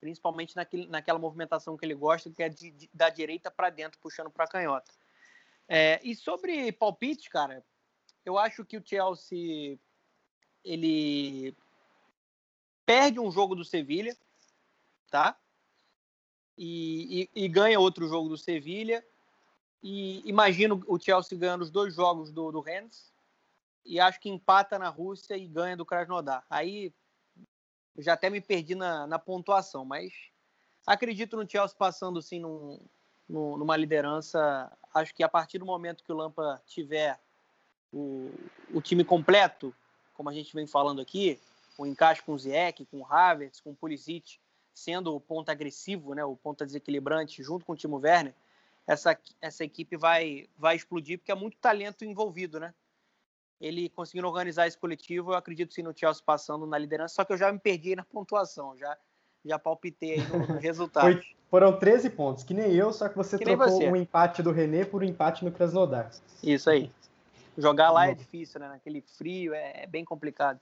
Principalmente 0.00 0.56
naquele, 0.56 0.86
naquela 0.86 1.18
movimentação 1.18 1.76
que 1.76 1.84
ele 1.84 1.94
gosta, 1.94 2.30
que 2.30 2.42
é 2.42 2.48
de, 2.48 2.70
de, 2.70 2.90
da 2.94 3.10
direita 3.10 3.50
para 3.50 3.68
dentro, 3.68 3.98
puxando 4.00 4.30
para 4.30 4.46
a 4.46 4.48
canhota. 4.48 4.90
É, 5.68 6.00
e 6.02 6.16
sobre 6.16 6.72
palpite, 6.72 7.28
cara, 7.28 7.62
eu 8.24 8.38
acho 8.38 8.64
que 8.64 8.78
o 8.78 8.82
Chelsea 8.82 9.78
ele 10.64 11.54
perde 12.84 13.20
um 13.20 13.30
jogo 13.30 13.54
do 13.54 13.64
Sevilha, 13.64 14.16
tá? 15.10 15.36
E, 16.56 17.28
e, 17.34 17.44
e, 17.44 17.48
ganha 17.48 17.80
outro 17.80 18.08
jogo 18.08 18.28
do 18.28 18.36
Sevilha. 18.36 19.04
E 19.82 20.28
imagino 20.28 20.82
o 20.86 20.98
Chelsea 20.98 21.38
ganhando 21.38 21.62
os 21.62 21.70
dois 21.70 21.94
jogos 21.94 22.30
do, 22.30 22.52
do 22.52 22.60
Rennes. 22.60 23.10
e 23.84 23.98
acho 23.98 24.20
que 24.20 24.28
empata 24.28 24.78
na 24.78 24.88
Rússia 24.88 25.36
e 25.36 25.46
ganha 25.46 25.76
do 25.76 25.86
Krasnodar. 25.86 26.44
Aí 26.50 26.92
já 27.96 28.12
até 28.12 28.28
me 28.28 28.40
perdi 28.40 28.74
na, 28.74 29.06
na 29.06 29.18
pontuação, 29.18 29.84
mas 29.84 30.12
acredito 30.86 31.36
no 31.36 31.48
Chelsea 31.48 31.76
passando 31.76 32.20
sim 32.20 32.40
num, 32.40 32.78
num, 33.28 33.56
numa 33.56 33.76
liderança. 33.76 34.70
Acho 34.92 35.14
que 35.14 35.22
a 35.22 35.28
partir 35.28 35.58
do 35.58 35.66
momento 35.66 36.04
que 36.04 36.12
o 36.12 36.16
Lampa 36.16 36.60
tiver 36.66 37.18
o, 37.92 38.30
o 38.72 38.82
time 38.82 39.04
completo, 39.04 39.74
como 40.20 40.28
a 40.28 40.34
gente 40.34 40.54
vem 40.54 40.66
falando 40.66 41.00
aqui, 41.00 41.40
o 41.78 41.86
encaixe 41.86 42.22
com 42.22 42.34
o 42.34 42.38
Ziyech, 42.38 42.84
com 42.84 43.00
o 43.00 43.06
Havertz, 43.06 43.58
com 43.58 43.70
o 43.70 43.74
Pulisic, 43.74 44.38
sendo 44.74 45.16
o 45.16 45.18
ponto 45.18 45.48
agressivo, 45.48 46.12
né, 46.14 46.22
o 46.22 46.36
ponto 46.36 46.66
desequilibrante, 46.66 47.42
junto 47.42 47.64
com 47.64 47.72
o 47.72 47.76
Timo 47.76 47.96
Werner, 47.96 48.34
essa, 48.86 49.18
essa 49.40 49.64
equipe 49.64 49.96
vai, 49.96 50.46
vai 50.58 50.76
explodir, 50.76 51.18
porque 51.18 51.32
é 51.32 51.34
muito 51.34 51.56
talento 51.56 52.04
envolvido, 52.04 52.60
né? 52.60 52.74
Ele 53.58 53.88
conseguindo 53.88 54.28
organizar 54.28 54.66
esse 54.66 54.76
coletivo, 54.76 55.32
eu 55.32 55.36
acredito 55.36 55.72
sim 55.72 55.82
no 55.82 55.96
Chelsea 55.96 56.22
passando 56.22 56.66
na 56.66 56.76
liderança, 56.76 57.14
só 57.14 57.24
que 57.24 57.32
eu 57.32 57.38
já 57.38 57.50
me 57.50 57.58
perdi 57.58 57.96
na 57.96 58.04
pontuação, 58.04 58.76
já, 58.76 58.98
já 59.42 59.58
palpitei 59.58 60.16
aí 60.16 60.28
no, 60.28 60.46
no 60.46 60.60
resultado. 60.60 61.14
Foi, 61.14 61.22
foram 61.48 61.78
13 61.78 62.10
pontos, 62.10 62.44
que 62.44 62.52
nem 62.52 62.74
eu, 62.74 62.92
só 62.92 63.08
que 63.08 63.16
você 63.16 63.38
que 63.38 63.44
trocou 63.44 63.84
o 63.84 63.92
um 63.92 63.96
empate 63.96 64.42
do 64.42 64.52
René 64.52 64.84
por 64.84 65.02
um 65.02 65.06
empate 65.06 65.46
no 65.46 65.50
Krasnodar. 65.50 66.10
Isso 66.42 66.68
aí. 66.68 66.92
Jogar 67.56 67.90
lá 67.90 68.08
é 68.08 68.14
difícil, 68.14 68.60
né? 68.60 68.68
Naquele 68.68 69.00
frio 69.00 69.54
é, 69.54 69.84
é 69.84 69.86
bem 69.86 70.04
complicado. 70.04 70.60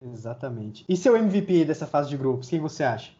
Exatamente. 0.00 0.84
E 0.88 0.96
seu 0.96 1.16
MVP 1.16 1.64
dessa 1.64 1.86
fase 1.86 2.08
de 2.08 2.16
grupos, 2.16 2.48
quem 2.48 2.60
você 2.60 2.84
acha? 2.84 3.12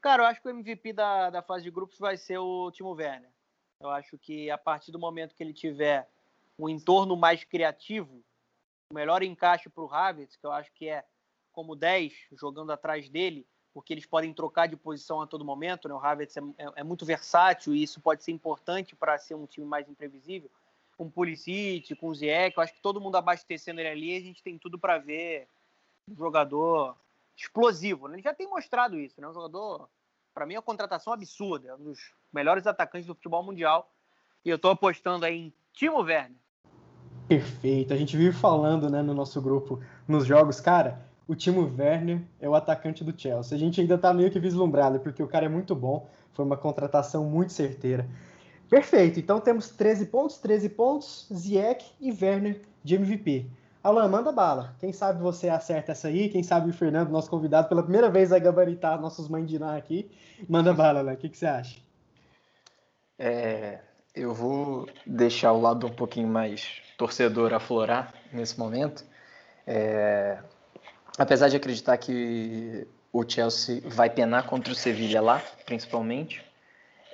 Cara, 0.00 0.22
eu 0.22 0.26
acho 0.26 0.40
que 0.40 0.48
o 0.48 0.50
MVP 0.50 0.92
da, 0.92 1.28
da 1.28 1.42
fase 1.42 1.64
de 1.64 1.70
grupos 1.70 1.98
vai 1.98 2.16
ser 2.16 2.38
o 2.38 2.70
Timo 2.70 2.92
Werner. 2.92 3.30
Eu 3.78 3.90
acho 3.90 4.16
que 4.18 4.50
a 4.50 4.58
partir 4.58 4.90
do 4.90 4.98
momento 4.98 5.34
que 5.34 5.42
ele 5.42 5.52
tiver 5.52 6.08
um 6.58 6.68
entorno 6.68 7.16
mais 7.16 7.44
criativo, 7.44 8.22
o 8.90 8.94
melhor 8.94 9.22
encaixe 9.22 9.68
para 9.68 9.84
o 9.84 9.92
Havertz, 9.92 10.36
que 10.36 10.46
eu 10.46 10.52
acho 10.52 10.72
que 10.72 10.88
é 10.88 11.04
como 11.52 11.76
10, 11.76 12.12
jogando 12.32 12.72
atrás 12.72 13.08
dele, 13.08 13.46
porque 13.72 13.92
eles 13.92 14.06
podem 14.06 14.32
trocar 14.32 14.66
de 14.66 14.76
posição 14.76 15.20
a 15.20 15.26
todo 15.26 15.44
momento. 15.44 15.88
Né? 15.88 15.94
O 15.94 15.98
Havertz 15.98 16.36
é, 16.36 16.40
é, 16.58 16.72
é 16.76 16.84
muito 16.84 17.04
versátil 17.04 17.74
e 17.74 17.82
isso 17.82 18.00
pode 18.00 18.22
ser 18.24 18.32
importante 18.32 18.96
para 18.96 19.18
ser 19.18 19.34
um 19.34 19.46
time 19.46 19.66
mais 19.66 19.88
imprevisível. 19.88 20.50
Com 21.00 21.06
o 21.06 21.10
Pulisic, 21.10 21.96
com 21.96 22.08
o 22.08 22.14
Ziyech, 22.14 22.54
eu 22.54 22.62
acho 22.62 22.74
que 22.74 22.82
todo 22.82 23.00
mundo 23.00 23.16
abastecendo 23.16 23.80
ele 23.80 23.88
ali, 23.88 24.14
a 24.18 24.20
gente 24.20 24.42
tem 24.42 24.58
tudo 24.58 24.78
para 24.78 24.98
ver 24.98 25.48
um 26.06 26.14
jogador 26.14 26.94
explosivo. 27.34 28.06
Né? 28.06 28.16
Ele 28.16 28.22
já 28.22 28.34
tem 28.34 28.46
mostrado 28.46 29.00
isso, 29.00 29.18
né? 29.18 29.26
Um 29.26 29.32
jogador, 29.32 29.88
para 30.34 30.44
mim, 30.44 30.56
é 30.56 30.58
uma 30.58 30.62
contratação 30.62 31.10
absurda, 31.10 31.68
é 31.68 31.74
um 31.74 31.84
dos 31.84 32.12
melhores 32.30 32.66
atacantes 32.66 33.06
do 33.06 33.14
futebol 33.14 33.42
mundial. 33.42 33.90
E 34.44 34.50
eu 34.50 34.56
estou 34.56 34.72
apostando 34.72 35.24
aí 35.24 35.46
em 35.46 35.52
Timo 35.72 36.00
Werner. 36.00 36.36
Perfeito. 37.26 37.94
A 37.94 37.96
gente 37.96 38.14
vive 38.14 38.36
falando, 38.36 38.90
né, 38.90 39.00
no 39.00 39.14
nosso 39.14 39.40
grupo, 39.40 39.82
nos 40.06 40.26
jogos, 40.26 40.60
cara, 40.60 41.00
o 41.26 41.34
Timo 41.34 41.74
Werner 41.78 42.20
é 42.38 42.46
o 42.46 42.54
atacante 42.54 43.02
do 43.02 43.18
Chelsea. 43.18 43.56
A 43.56 43.58
gente 43.58 43.80
ainda 43.80 43.96
tá 43.96 44.12
meio 44.12 44.30
que 44.30 44.38
vislumbrado, 44.38 45.00
porque 45.00 45.22
o 45.22 45.28
cara 45.28 45.46
é 45.46 45.48
muito 45.48 45.74
bom, 45.74 46.10
foi 46.34 46.44
uma 46.44 46.58
contratação 46.58 47.24
muito 47.24 47.54
certeira. 47.54 48.06
Perfeito. 48.70 49.18
Então 49.18 49.40
temos 49.40 49.68
13 49.70 50.06
pontos, 50.06 50.38
13 50.38 50.68
pontos, 50.68 51.26
Ziyech 51.34 51.84
e 52.00 52.12
Werner 52.12 52.62
de 52.84 52.94
MVP. 52.94 53.46
Alan, 53.82 54.06
manda 54.08 54.30
bala. 54.30 54.76
Quem 54.78 54.92
sabe 54.92 55.20
você 55.20 55.48
acerta 55.48 55.90
essa 55.90 56.06
aí, 56.06 56.28
quem 56.28 56.42
sabe 56.42 56.70
o 56.70 56.72
Fernando, 56.72 57.10
nosso 57.10 57.28
convidado, 57.28 57.68
pela 57.68 57.82
primeira 57.82 58.08
vez 58.08 58.30
vai 58.30 58.38
gabaritar 58.38 59.00
nossos 59.00 59.28
mandiná 59.28 59.76
aqui. 59.76 60.08
Manda 60.48 60.72
bala, 60.72 61.00
Alan. 61.00 61.14
O 61.14 61.16
que, 61.16 61.28
que 61.28 61.36
você 61.36 61.46
acha? 61.46 61.80
É, 63.18 63.80
eu 64.14 64.32
vou 64.32 64.88
deixar 65.04 65.52
o 65.52 65.60
lado 65.60 65.86
um 65.86 65.92
pouquinho 65.92 66.28
mais 66.28 66.80
torcedor 66.96 67.52
aflorar 67.52 68.14
nesse 68.32 68.58
momento. 68.58 69.04
É, 69.66 70.38
apesar 71.18 71.48
de 71.48 71.56
acreditar 71.56 71.96
que 71.96 72.86
o 73.12 73.28
Chelsea 73.28 73.82
vai 73.84 74.08
penar 74.08 74.46
contra 74.46 74.72
o 74.72 74.76
Sevilla 74.76 75.20
lá, 75.20 75.42
principalmente, 75.66 76.44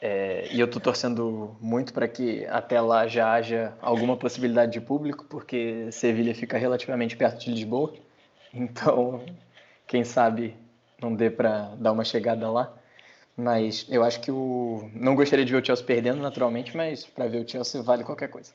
é, 0.01 0.49
e 0.53 0.61
eu 0.61 0.67
estou 0.67 0.81
torcendo 0.81 1.57
muito 1.61 1.93
para 1.93 2.07
que 2.07 2.45
até 2.47 2.81
lá 2.81 3.07
já 3.07 3.33
haja 3.33 3.75
alguma 3.81 4.17
possibilidade 4.17 4.73
de 4.73 4.81
público, 4.81 5.25
porque 5.25 5.91
Sevilha 5.91 6.35
fica 6.35 6.59
relativamente 6.59 7.17
perto 7.17 7.45
de 7.45 7.51
Lisboa. 7.51 7.95
Então, 8.53 9.23
quem 9.87 10.05
sabe 10.05 10.57
não 11.01 11.15
dê 11.15 11.31
para 11.31 11.75
dar 11.77 11.93
uma 11.93 12.05
chegada 12.05 12.51
lá. 12.51 12.73
Mas 13.37 13.87
eu 13.91 14.03
acho 14.03 14.21
que 14.21 14.31
o. 14.31 14.89
Não 14.95 15.15
gostaria 15.15 15.45
de 15.45 15.53
ver 15.53 15.63
o 15.63 15.65
Chelsea 15.65 15.85
perdendo, 15.85 16.23
naturalmente, 16.23 16.75
mas 16.75 17.05
para 17.05 17.27
ver 17.27 17.45
o 17.45 17.49
Chelsea 17.49 17.83
vale 17.83 18.03
qualquer 18.03 18.29
coisa. 18.29 18.53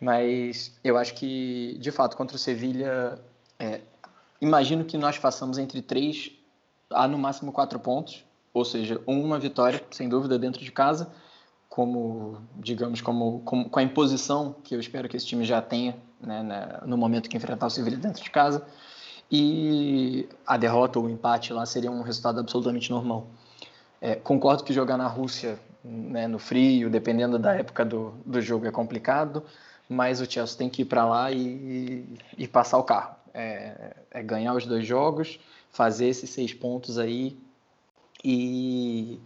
Mas 0.00 0.78
eu 0.82 0.96
acho 0.96 1.14
que, 1.14 1.76
de 1.78 1.90
fato, 1.90 2.16
contra 2.16 2.36
o 2.36 2.38
Sevilha, 2.38 3.18
é, 3.58 3.80
imagino 4.40 4.84
que 4.84 4.96
nós 4.96 5.16
façamos 5.16 5.58
entre 5.58 5.82
três 5.82 6.32
a 6.90 7.06
no 7.06 7.18
máximo 7.18 7.52
quatro 7.52 7.78
pontos 7.78 8.24
ou 8.58 8.64
seja, 8.64 9.00
uma 9.06 9.38
vitória, 9.38 9.82
sem 9.90 10.08
dúvida, 10.08 10.38
dentro 10.38 10.62
de 10.62 10.70
casa, 10.70 11.10
como, 11.68 12.38
digamos, 12.56 13.00
como, 13.00 13.40
como 13.40 13.68
com 13.68 13.78
a 13.78 13.82
imposição 13.82 14.54
que 14.64 14.74
eu 14.74 14.80
espero 14.80 15.08
que 15.08 15.16
esse 15.16 15.26
time 15.26 15.44
já 15.44 15.62
tenha 15.62 15.96
né, 16.20 16.80
no 16.84 16.96
momento 16.96 17.28
que 17.28 17.36
enfrentar 17.36 17.66
o 17.66 17.70
Sevilla 17.70 17.96
dentro 17.96 18.22
de 18.22 18.30
casa. 18.30 18.66
E 19.30 20.26
a 20.46 20.56
derrota 20.56 20.98
ou 20.98 21.04
o 21.04 21.10
empate 21.10 21.52
lá 21.52 21.66
seria 21.66 21.90
um 21.90 22.02
resultado 22.02 22.40
absolutamente 22.40 22.90
normal. 22.90 23.28
É, 24.00 24.14
concordo 24.14 24.64
que 24.64 24.72
jogar 24.72 24.96
na 24.96 25.06
Rússia, 25.06 25.58
né, 25.84 26.26
no 26.26 26.38
frio, 26.38 26.88
dependendo 26.88 27.38
da 27.38 27.54
época 27.54 27.84
do, 27.84 28.14
do 28.24 28.40
jogo, 28.40 28.66
é 28.66 28.70
complicado, 28.70 29.44
mas 29.88 30.20
o 30.20 30.30
Chelsea 30.30 30.56
tem 30.56 30.68
que 30.68 30.82
ir 30.82 30.84
para 30.86 31.04
lá 31.04 31.30
e, 31.30 32.06
e, 32.36 32.48
passar 32.48 32.78
o 32.78 32.84
carro. 32.84 33.16
É, 33.34 33.94
é 34.10 34.22
ganhar 34.22 34.54
os 34.54 34.66
dois 34.66 34.86
jogos, 34.86 35.38
fazer 35.70 36.08
esses 36.08 36.30
seis 36.30 36.54
pontos 36.54 36.98
aí 36.98 37.38
e 38.24 39.20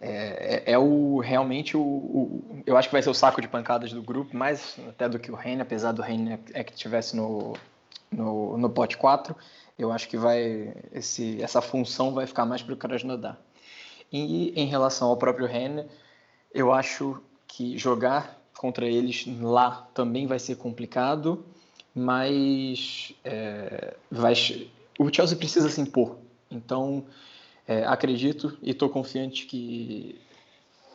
é, 0.00 0.62
é, 0.66 0.72
é 0.72 0.78
o 0.78 1.18
realmente 1.18 1.76
o, 1.76 1.80
o, 1.80 2.62
eu 2.66 2.76
acho 2.76 2.88
que 2.88 2.92
vai 2.92 3.02
ser 3.02 3.10
o 3.10 3.14
saco 3.14 3.40
de 3.40 3.48
pancadas 3.48 3.92
do 3.92 4.02
grupo, 4.02 4.36
mais 4.36 4.76
até 4.88 5.08
do 5.08 5.18
que 5.18 5.30
o 5.30 5.34
Reine, 5.34 5.62
apesar 5.62 5.92
do 5.92 6.02
Reine 6.02 6.38
é 6.54 6.64
que 6.64 6.72
tivesse 6.72 7.14
no, 7.14 7.54
no, 8.10 8.56
no 8.56 8.70
pote 8.70 8.96
4, 8.96 9.36
eu 9.78 9.92
acho 9.92 10.08
que 10.08 10.16
vai 10.16 10.74
esse, 10.92 11.42
essa 11.42 11.60
função 11.60 12.14
vai 12.14 12.26
ficar 12.26 12.46
mais 12.46 12.62
para 12.62 12.74
o 12.74 12.76
Krasnodar. 12.76 13.38
E 14.12 14.52
em 14.56 14.66
relação 14.66 15.08
ao 15.08 15.16
próprio 15.16 15.46
Reine, 15.46 15.86
eu 16.52 16.72
acho 16.72 17.22
que 17.46 17.78
jogar 17.78 18.40
contra 18.56 18.86
eles 18.86 19.26
lá 19.40 19.88
também 19.94 20.26
vai 20.26 20.38
ser 20.38 20.56
complicado, 20.56 21.44
mas 21.94 23.14
é, 23.24 23.94
vai, 24.10 24.34
o 24.98 25.12
Chelsea 25.12 25.36
precisa 25.36 25.68
se 25.68 25.80
impor. 25.80 26.16
Então, 26.50 27.04
é, 27.70 27.84
acredito 27.84 28.58
e 28.60 28.72
estou 28.72 28.88
confiante 28.88 29.46
que 29.46 30.16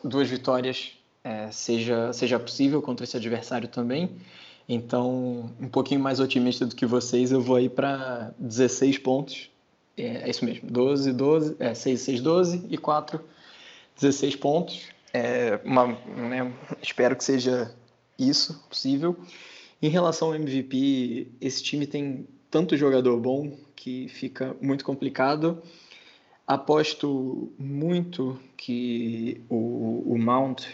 duas 0.04 0.28
vitórias 0.28 0.92
é, 1.24 1.50
seja, 1.50 2.12
seja 2.12 2.38
possível 2.38 2.82
contra 2.82 3.04
esse 3.04 3.16
adversário 3.16 3.66
também. 3.66 4.10
Então, 4.68 5.50
um 5.58 5.70
pouquinho 5.70 6.00
mais 6.00 6.20
otimista 6.20 6.66
do 6.66 6.76
que 6.76 6.84
vocês, 6.84 7.32
eu 7.32 7.40
vou 7.40 7.56
aí 7.56 7.70
para 7.70 8.34
16 8.38 8.98
pontos. 8.98 9.50
É, 9.96 10.28
é, 10.28 10.28
isso 10.28 10.44
mesmo, 10.44 10.70
12, 10.70 11.14
12, 11.14 11.56
é, 11.58 11.72
6, 11.72 11.98
6, 11.98 12.20
12 12.20 12.66
e 12.68 12.76
4, 12.76 13.24
16 13.94 14.36
pontos. 14.36 14.82
É 15.14 15.58
uma, 15.64 15.86
né, 15.86 16.52
espero 16.82 17.16
que 17.16 17.24
seja 17.24 17.74
isso 18.18 18.62
possível. 18.68 19.16
Em 19.80 19.88
relação 19.88 20.28
ao 20.28 20.34
MVP, 20.34 21.28
esse 21.40 21.62
time 21.62 21.86
tem 21.86 22.26
tanto 22.50 22.76
jogador 22.76 23.18
bom 23.18 23.56
que 23.74 24.08
fica 24.08 24.54
muito 24.60 24.84
complicado. 24.84 25.62
Aposto 26.46 27.52
muito 27.58 28.38
que 28.56 29.40
o, 29.48 30.04
o 30.06 30.18
Mount 30.18 30.64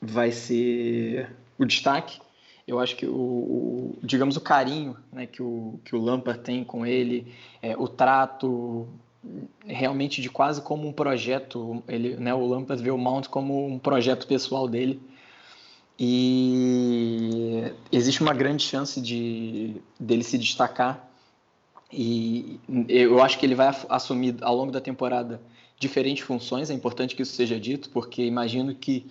vai 0.00 0.30
ser 0.30 1.34
o 1.58 1.64
destaque. 1.64 2.20
Eu 2.66 2.78
acho 2.78 2.94
que 2.94 3.06
o, 3.06 3.12
o, 3.12 3.98
digamos 4.02 4.36
o 4.36 4.40
carinho 4.40 4.96
né, 5.12 5.26
que, 5.26 5.42
o, 5.42 5.80
que 5.84 5.96
o 5.96 6.00
Lampard 6.00 6.40
tem 6.42 6.62
com 6.62 6.86
ele, 6.86 7.32
é, 7.60 7.76
o 7.76 7.88
trato 7.88 8.86
realmente 9.66 10.22
de 10.22 10.30
quase 10.30 10.62
como 10.62 10.86
um 10.86 10.92
projeto. 10.92 11.82
Ele, 11.88 12.16
né, 12.16 12.32
o 12.32 12.46
Lampard 12.46 12.80
vê 12.80 12.90
o 12.90 12.98
Mount 12.98 13.26
como 13.26 13.66
um 13.66 13.78
projeto 13.78 14.26
pessoal 14.26 14.68
dele. 14.68 15.02
E 15.98 17.72
existe 17.90 18.22
uma 18.22 18.32
grande 18.32 18.62
chance 18.62 19.00
de 19.00 19.82
dele 19.98 20.22
se 20.22 20.38
destacar 20.38 21.07
e 21.92 22.60
eu 22.88 23.22
acho 23.22 23.38
que 23.38 23.46
ele 23.46 23.54
vai 23.54 23.74
assumir 23.88 24.36
ao 24.42 24.54
longo 24.54 24.70
da 24.70 24.80
temporada 24.80 25.40
diferentes 25.78 26.24
funções. 26.24 26.70
É 26.70 26.74
importante 26.74 27.14
que 27.16 27.22
isso 27.22 27.34
seja 27.34 27.58
dito, 27.58 27.88
porque 27.90 28.24
imagino 28.24 28.74
que 28.74 29.06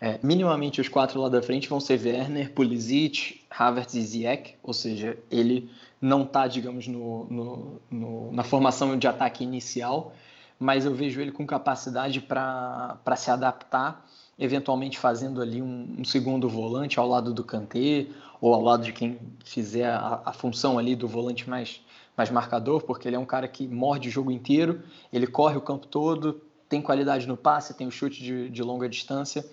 é, 0.00 0.18
minimamente 0.22 0.80
os 0.80 0.88
quatro 0.88 1.20
lá 1.20 1.28
da 1.28 1.42
frente 1.42 1.68
vão 1.68 1.78
ser 1.78 2.00
Werner, 2.04 2.52
Pulisic, 2.52 3.40
Havertz 3.50 3.94
e 3.94 4.02
Ziyech, 4.02 4.54
ou 4.62 4.72
seja, 4.72 5.16
ele 5.30 5.70
não 6.00 6.22
está, 6.22 6.46
digamos, 6.46 6.88
no, 6.88 7.24
no, 7.30 7.80
no, 7.90 8.32
na 8.32 8.42
formação 8.42 8.98
de 8.98 9.06
ataque 9.06 9.44
inicial, 9.44 10.12
mas 10.58 10.84
eu 10.84 10.94
vejo 10.94 11.20
ele 11.20 11.32
com 11.32 11.46
capacidade 11.46 12.20
para 12.20 12.98
se 13.16 13.30
adaptar 13.30 14.04
eventualmente 14.38 14.98
fazendo 14.98 15.40
ali 15.40 15.62
um, 15.62 15.96
um 15.98 16.04
segundo 16.04 16.48
volante 16.48 16.98
ao 16.98 17.06
lado 17.06 17.32
do 17.32 17.44
Kanté 17.44 18.06
ou 18.40 18.52
ao 18.52 18.60
lado 18.60 18.82
de 18.82 18.92
quem 18.92 19.18
fizer 19.44 19.88
a, 19.88 20.20
a 20.24 20.32
função 20.32 20.78
ali 20.78 20.96
do 20.96 21.06
volante 21.06 21.48
mais, 21.48 21.80
mais 22.16 22.30
marcador, 22.30 22.82
porque 22.82 23.08
ele 23.08 23.16
é 23.16 23.18
um 23.18 23.24
cara 23.24 23.48
que 23.48 23.66
morde 23.66 24.08
o 24.08 24.12
jogo 24.12 24.30
inteiro, 24.30 24.82
ele 25.12 25.26
corre 25.26 25.56
o 25.56 25.60
campo 25.60 25.86
todo, 25.86 26.40
tem 26.68 26.80
qualidade 26.80 27.26
no 27.26 27.36
passe, 27.36 27.74
tem 27.74 27.86
o 27.86 27.90
chute 27.90 28.22
de, 28.22 28.48
de 28.48 28.62
longa 28.62 28.88
distância. 28.88 29.44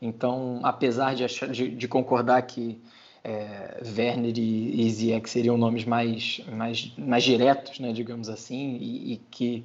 Então, 0.00 0.60
apesar 0.62 1.14
de, 1.14 1.24
achar, 1.24 1.48
de, 1.48 1.68
de 1.68 1.88
concordar 1.88 2.42
que 2.42 2.80
é, 3.24 3.82
Werner 3.96 4.32
e, 4.38 4.86
e 4.86 4.90
Ziyech 4.90 5.28
seriam 5.28 5.58
nomes 5.58 5.84
mais, 5.84 6.40
mais, 6.52 6.92
mais 6.96 7.24
diretos, 7.24 7.80
né, 7.80 7.92
digamos 7.92 8.28
assim, 8.28 8.76
e, 8.80 9.14
e 9.14 9.16
que 9.30 9.64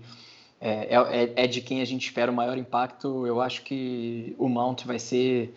é, 0.59 0.95
é, 0.95 1.33
é, 1.43 1.47
de 1.47 1.61
quem 1.61 1.81
a 1.81 1.85
gente 1.85 2.05
espera 2.05 2.31
o 2.31 2.35
maior 2.35 2.57
impacto. 2.57 3.27
Eu 3.27 3.41
acho 3.41 3.63
que 3.63 4.35
o 4.39 4.47
Mount 4.47 4.85
vai 4.85 4.97
ser 4.97 5.53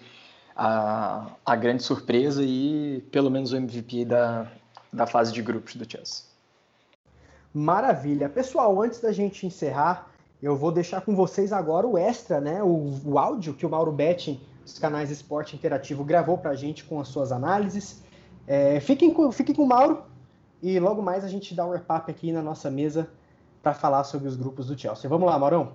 a, 0.55 1.31
a 1.45 1.57
grande 1.57 1.83
surpresa 1.83 2.43
e 2.45 3.03
pelo 3.11 3.31
menos 3.31 3.53
o 3.53 3.57
MVP 3.57 4.05
da, 4.05 4.51
da 4.93 5.07
fase 5.07 5.33
de 5.33 5.41
grupos 5.41 5.77
do 5.77 5.91
Chelsea. 5.91 6.26
Maravilha. 7.57 8.29
Pessoal, 8.29 8.83
antes 8.83 9.01
da 9.01 9.11
gente 9.11 9.47
encerrar, 9.47 10.11
eu 10.43 10.55
vou 10.55 10.71
deixar 10.71 11.01
com 11.01 11.17
vocês 11.17 11.55
agora 11.55 11.87
o 11.87 11.97
extra, 11.97 12.39
né? 12.39 12.63
O, 12.63 13.01
o 13.03 13.19
áudio 13.19 13.55
que 13.55 13.65
o 13.65 13.71
Mauro 13.71 13.91
Betting, 13.91 14.39
dos 14.63 14.79
canais 14.79 15.11
Esporte 15.11 15.57
Interativo, 15.57 16.05
gravou 16.05 16.37
para 16.37 16.51
a 16.51 16.55
gente 16.55 16.85
com 16.85 17.01
as 17.01 17.09
suas 17.09 17.33
análises. 17.33 18.05
É, 18.47 18.79
fiquem, 18.81 19.11
com, 19.11 19.33
fiquem 19.33 19.55
com 19.55 19.63
o 19.63 19.67
Mauro 19.67 20.03
e 20.63 20.79
logo 20.79 21.01
mais 21.01 21.25
a 21.25 21.29
gente 21.29 21.55
dá 21.55 21.65
um 21.65 21.71
wrap-up 21.71 22.11
aqui 22.11 22.31
na 22.31 22.43
nossa 22.43 22.71
mesa 22.71 23.09
para 23.63 23.73
falar 23.73 24.05
sobre 24.05 24.29
os 24.29 24.37
grupos 24.37 24.67
do 24.67 24.79
Chelsea. 24.79 25.09
Vamos 25.09 25.27
lá, 25.27 25.39
Maurão? 25.39 25.73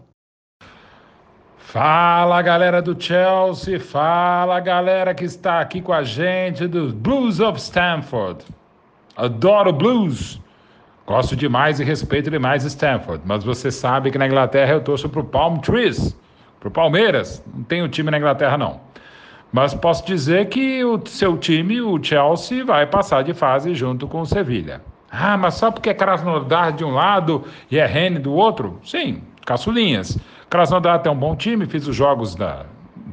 Fala 1.58 2.44
galera 2.44 2.80
do 2.80 3.02
Chelsea, 3.02 3.80
fala 3.80 4.60
galera 4.60 5.16
que 5.16 5.24
está 5.24 5.60
aqui 5.60 5.82
com 5.82 5.94
a 5.94 6.04
gente 6.04 6.68
dos 6.68 6.94
Blues 6.94 7.40
of 7.40 7.60
Stanford. 7.60 8.46
Adoro 9.18 9.74
blues, 9.74 10.40
gosto 11.06 11.36
demais 11.36 11.80
e 11.80 11.84
respeito 11.84 12.30
demais 12.30 12.64
Stanford, 12.64 13.24
mas 13.26 13.44
você 13.44 13.72
sabe 13.72 14.12
que 14.12 14.18
na 14.18 14.28
Inglaterra 14.28 14.74
eu 14.74 14.82
torço 14.82 15.10
pro 15.10 15.24
Palm 15.24 15.58
Trees, 15.60 16.18
pro 16.60 16.72
Palmeiras. 16.72 17.44
Não 17.54 17.64
tenho 17.64 17.88
time 17.90 18.10
na 18.12 18.18
Inglaterra 18.18 18.58
não. 18.58 18.80
Mas 19.52 19.74
posso 19.74 20.06
dizer 20.06 20.48
que 20.48 20.84
o 20.86 21.02
seu 21.06 21.38
time, 21.38 21.82
o 21.82 22.02
Chelsea, 22.02 22.64
vai 22.64 22.88
passar 22.88 23.22
de 23.24 23.34
fase 23.34 23.76
junto 23.76 24.08
com 24.08 24.22
o 24.22 24.26
Sevilha. 24.26 24.82
Ah, 25.12 25.36
mas 25.36 25.56
só 25.56 25.70
porque 25.70 25.90
é 25.90 25.94
Krasnodar 25.94 26.72
de 26.72 26.86
um 26.86 26.92
lado 26.92 27.44
e 27.70 27.78
é 27.78 27.86
Rennes 27.86 28.22
do 28.22 28.32
outro? 28.34 28.80
Sim, 28.82 29.22
caçulinhas. 29.46 30.18
Krasnodar 30.50 31.02
tem 31.02 31.12
um 31.12 31.16
bom 31.16 31.36
time, 31.36 31.66
fiz 31.66 31.86
os 31.86 31.96
jogos 31.96 32.34
da. 32.34 32.66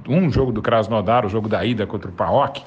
Um 0.08 0.30
jogo 0.30 0.52
do 0.52 0.62
Krasnodar, 0.62 1.26
o 1.26 1.28
jogo 1.28 1.48
da 1.48 1.64
ida 1.64 1.86
contra 1.86 2.08
o 2.08 2.14
PAOK, 2.14 2.62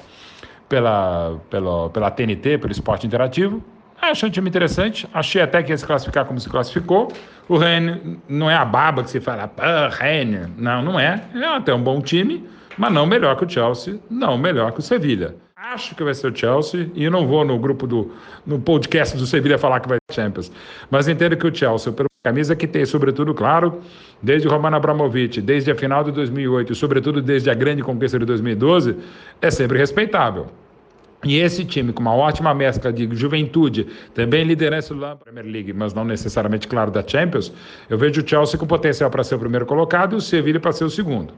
pela, 0.68 1.40
pela, 1.48 1.88
pela 1.90 2.10
TNT, 2.10 2.58
pelo 2.58 2.70
esporte 2.70 3.06
interativo. 3.06 3.62
Ah, 4.04 4.10
achei 4.10 4.28
um 4.28 4.32
time 4.32 4.48
interessante, 4.48 5.08
achei 5.14 5.40
até 5.40 5.62
que 5.62 5.70
ia 5.70 5.78
se 5.78 5.86
classificar 5.86 6.24
como 6.24 6.40
se 6.40 6.48
classificou. 6.48 7.12
O 7.48 7.56
Rennes 7.56 8.00
não 8.28 8.50
é 8.50 8.56
a 8.56 8.64
baba 8.64 9.04
que 9.04 9.10
se 9.10 9.20
fala, 9.20 9.48
ah, 9.56 9.88
Rennes. 9.92 10.48
Não, 10.58 10.82
não 10.82 10.98
é. 10.98 11.22
É 11.32 11.44
até 11.44 11.72
um 11.72 11.80
bom 11.80 12.00
time, 12.00 12.44
mas 12.76 12.92
não 12.92 13.06
melhor 13.06 13.36
que 13.36 13.44
o 13.44 13.48
Chelsea, 13.48 14.00
não 14.10 14.36
melhor 14.36 14.72
que 14.72 14.80
o 14.80 14.82
Sevilha. 14.82 15.36
Acho 15.56 15.94
que 15.94 16.02
vai 16.02 16.14
ser 16.14 16.32
o 16.32 16.36
Chelsea 16.36 16.90
e 16.96 17.08
não 17.08 17.28
vou 17.28 17.44
no 17.44 17.56
grupo 17.60 17.86
do 17.86 18.10
no 18.44 18.58
podcast 18.58 19.16
do 19.16 19.24
Sevilha 19.24 19.56
falar 19.56 19.78
que 19.78 19.88
vai 19.88 19.98
ser 20.10 20.20
Champions. 20.20 20.50
Mas 20.90 21.06
entendo 21.06 21.36
que 21.36 21.46
o 21.46 21.54
Chelsea, 21.54 21.92
pela 21.92 22.08
camisa 22.24 22.56
que 22.56 22.66
tem, 22.66 22.84
sobretudo, 22.84 23.32
claro, 23.32 23.80
desde 24.20 24.48
Roman 24.48 24.74
Abramovich, 24.74 25.40
desde 25.40 25.70
a 25.70 25.76
final 25.76 26.02
de 26.02 26.10
2008 26.10 26.72
e 26.72 26.74
sobretudo 26.74 27.22
desde 27.22 27.50
a 27.50 27.54
grande 27.54 27.84
conquista 27.84 28.18
de 28.18 28.24
2012, 28.24 28.96
é 29.40 29.48
sempre 29.48 29.78
respeitável. 29.78 30.48
E 31.24 31.38
esse 31.38 31.64
time, 31.64 31.92
com 31.92 32.00
uma 32.00 32.14
ótima 32.14 32.52
mescla 32.52 32.92
de 32.92 33.08
juventude, 33.14 33.86
também 34.12 34.42
liderança 34.42 34.92
da 34.94 35.14
Premier 35.14 35.46
League, 35.46 35.72
mas 35.72 35.94
não 35.94 36.04
necessariamente, 36.04 36.66
claro, 36.66 36.90
da 36.90 37.06
Champions, 37.06 37.52
eu 37.88 37.96
vejo 37.96 38.22
o 38.22 38.28
Chelsea 38.28 38.58
com 38.58 38.66
potencial 38.66 39.08
para 39.08 39.22
ser 39.22 39.36
o 39.36 39.38
primeiro 39.38 39.64
colocado 39.64 40.14
e 40.14 40.16
o 40.16 40.20
Sevilla 40.20 40.58
para 40.58 40.72
ser 40.72 40.84
o 40.84 40.90
segundo. 40.90 41.32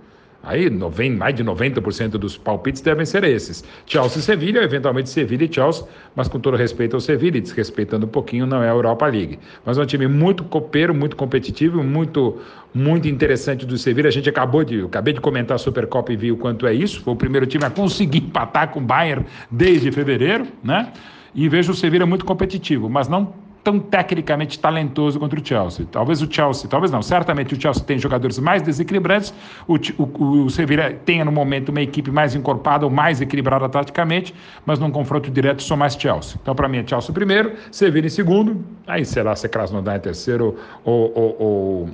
Aí 0.45 0.69
mais 1.11 1.35
de 1.35 1.43
90% 1.43 2.11
dos 2.11 2.37
palpites 2.37 2.83
devem 2.83 3.07
ser 3.07 3.25
esses. 3.25 3.65
Chelsea 3.87 4.19
e 4.19 4.23
Sevilha, 4.23 4.61
eventualmente 4.61 5.09
Sevilha 5.09 5.45
e 5.45 5.53
Chelsea, 5.53 5.87
mas 6.15 6.29
com 6.29 6.39
todo 6.39 6.57
respeito 6.57 6.95
ao 6.95 7.01
Sevilha, 7.01 7.41
desrespeitando 7.41 8.07
um 8.07 8.09
pouquinho, 8.09 8.47
não 8.47 8.63
é 8.63 8.69
a 8.69 8.73
Europa 8.73 9.07
League. 9.07 9.39
Mas 9.65 9.79
é 9.79 9.83
um 9.83 9.87
time 9.87 10.07
muito 10.07 10.45
copeiro, 10.45 10.95
muito 10.95 11.17
competitivo, 11.17 11.83
muito 11.83 12.39
muito 12.75 13.07
interessante 13.07 13.65
do 13.65 13.79
Sevilha. 13.79 14.09
A 14.09 14.13
gente 14.13 14.29
acabou 14.29 14.65
de, 14.65 14.79
eu 14.79 14.87
acabei 14.87 15.15
de 15.15 15.21
comentar 15.21 15.55
a 15.55 15.59
Supercopa 15.59 16.13
e 16.13 16.17
vi 16.17 16.33
o 16.33 16.37
quanto 16.37 16.67
é 16.67 16.75
isso. 16.75 17.01
Foi 17.03 17.15
o 17.15 17.17
primeiro 17.17 17.47
time 17.47 17.65
a 17.65 17.71
conseguir 17.71 18.19
empatar 18.19 18.69
com 18.71 18.81
o 18.81 18.83
Bayern 18.83 19.25
desde 19.51 19.93
fevereiro, 19.93 20.47
né? 20.63 20.93
E 21.35 21.49
vejo 21.49 21.73
o 21.73 21.75
Sevilha 21.75 22.05
muito 22.05 22.25
competitivo, 22.25 22.89
mas 22.89 23.09
não 23.09 23.33
tão 23.65 23.81
tecnicamente 23.81 24.59
talentoso 24.59 25.19
contra 25.19 25.41
o 25.41 25.45
Chelsea. 25.45 25.87
Talvez 25.91 26.21
o 26.21 26.31
Chelsea, 26.31 26.69
talvez 26.69 26.93
não, 26.93 27.01
certamente 27.01 27.55
o 27.55 27.61
Chelsea 27.61 27.83
tem 27.83 27.99
jogadores 27.99 28.39
mais 28.39 28.63
desequilibrantes, 28.63 29.35
o, 29.67 29.77
o, 29.99 30.45
o 30.45 30.51
Sevilla 30.51 30.93
tenha 30.93 31.25
no 31.25 31.33
momento 31.33 31.71
uma 31.71 31.81
equipe 31.81 32.11
mais 32.11 32.35
encorpada 32.35 32.85
ou 32.85 32.91
mais 32.91 33.23
equilibrada 33.23 33.67
taticamente, 33.69 34.35
mas 34.67 34.79
num 34.79 34.91
confronto 34.91 35.31
direto 35.31 35.63
sou 35.63 35.77
mais 35.77 35.95
Chelsea. 35.95 36.39
Então 36.41 36.55
para 36.55 36.69
mim 36.69 36.79
é 36.79 36.87
Chelsea 36.87 37.13
primeiro, 37.13 37.55
Sevilla 37.73 38.07
em 38.07 38.11
segundo, 38.11 38.63
aí 38.87 39.05
será 39.05 39.35
se 39.35 39.49
Krasnodar 39.49 39.97
em 39.97 40.01
terceiro 40.01 40.57
ou, 40.85 41.13
ou, 41.15 41.37
ou 41.41 41.89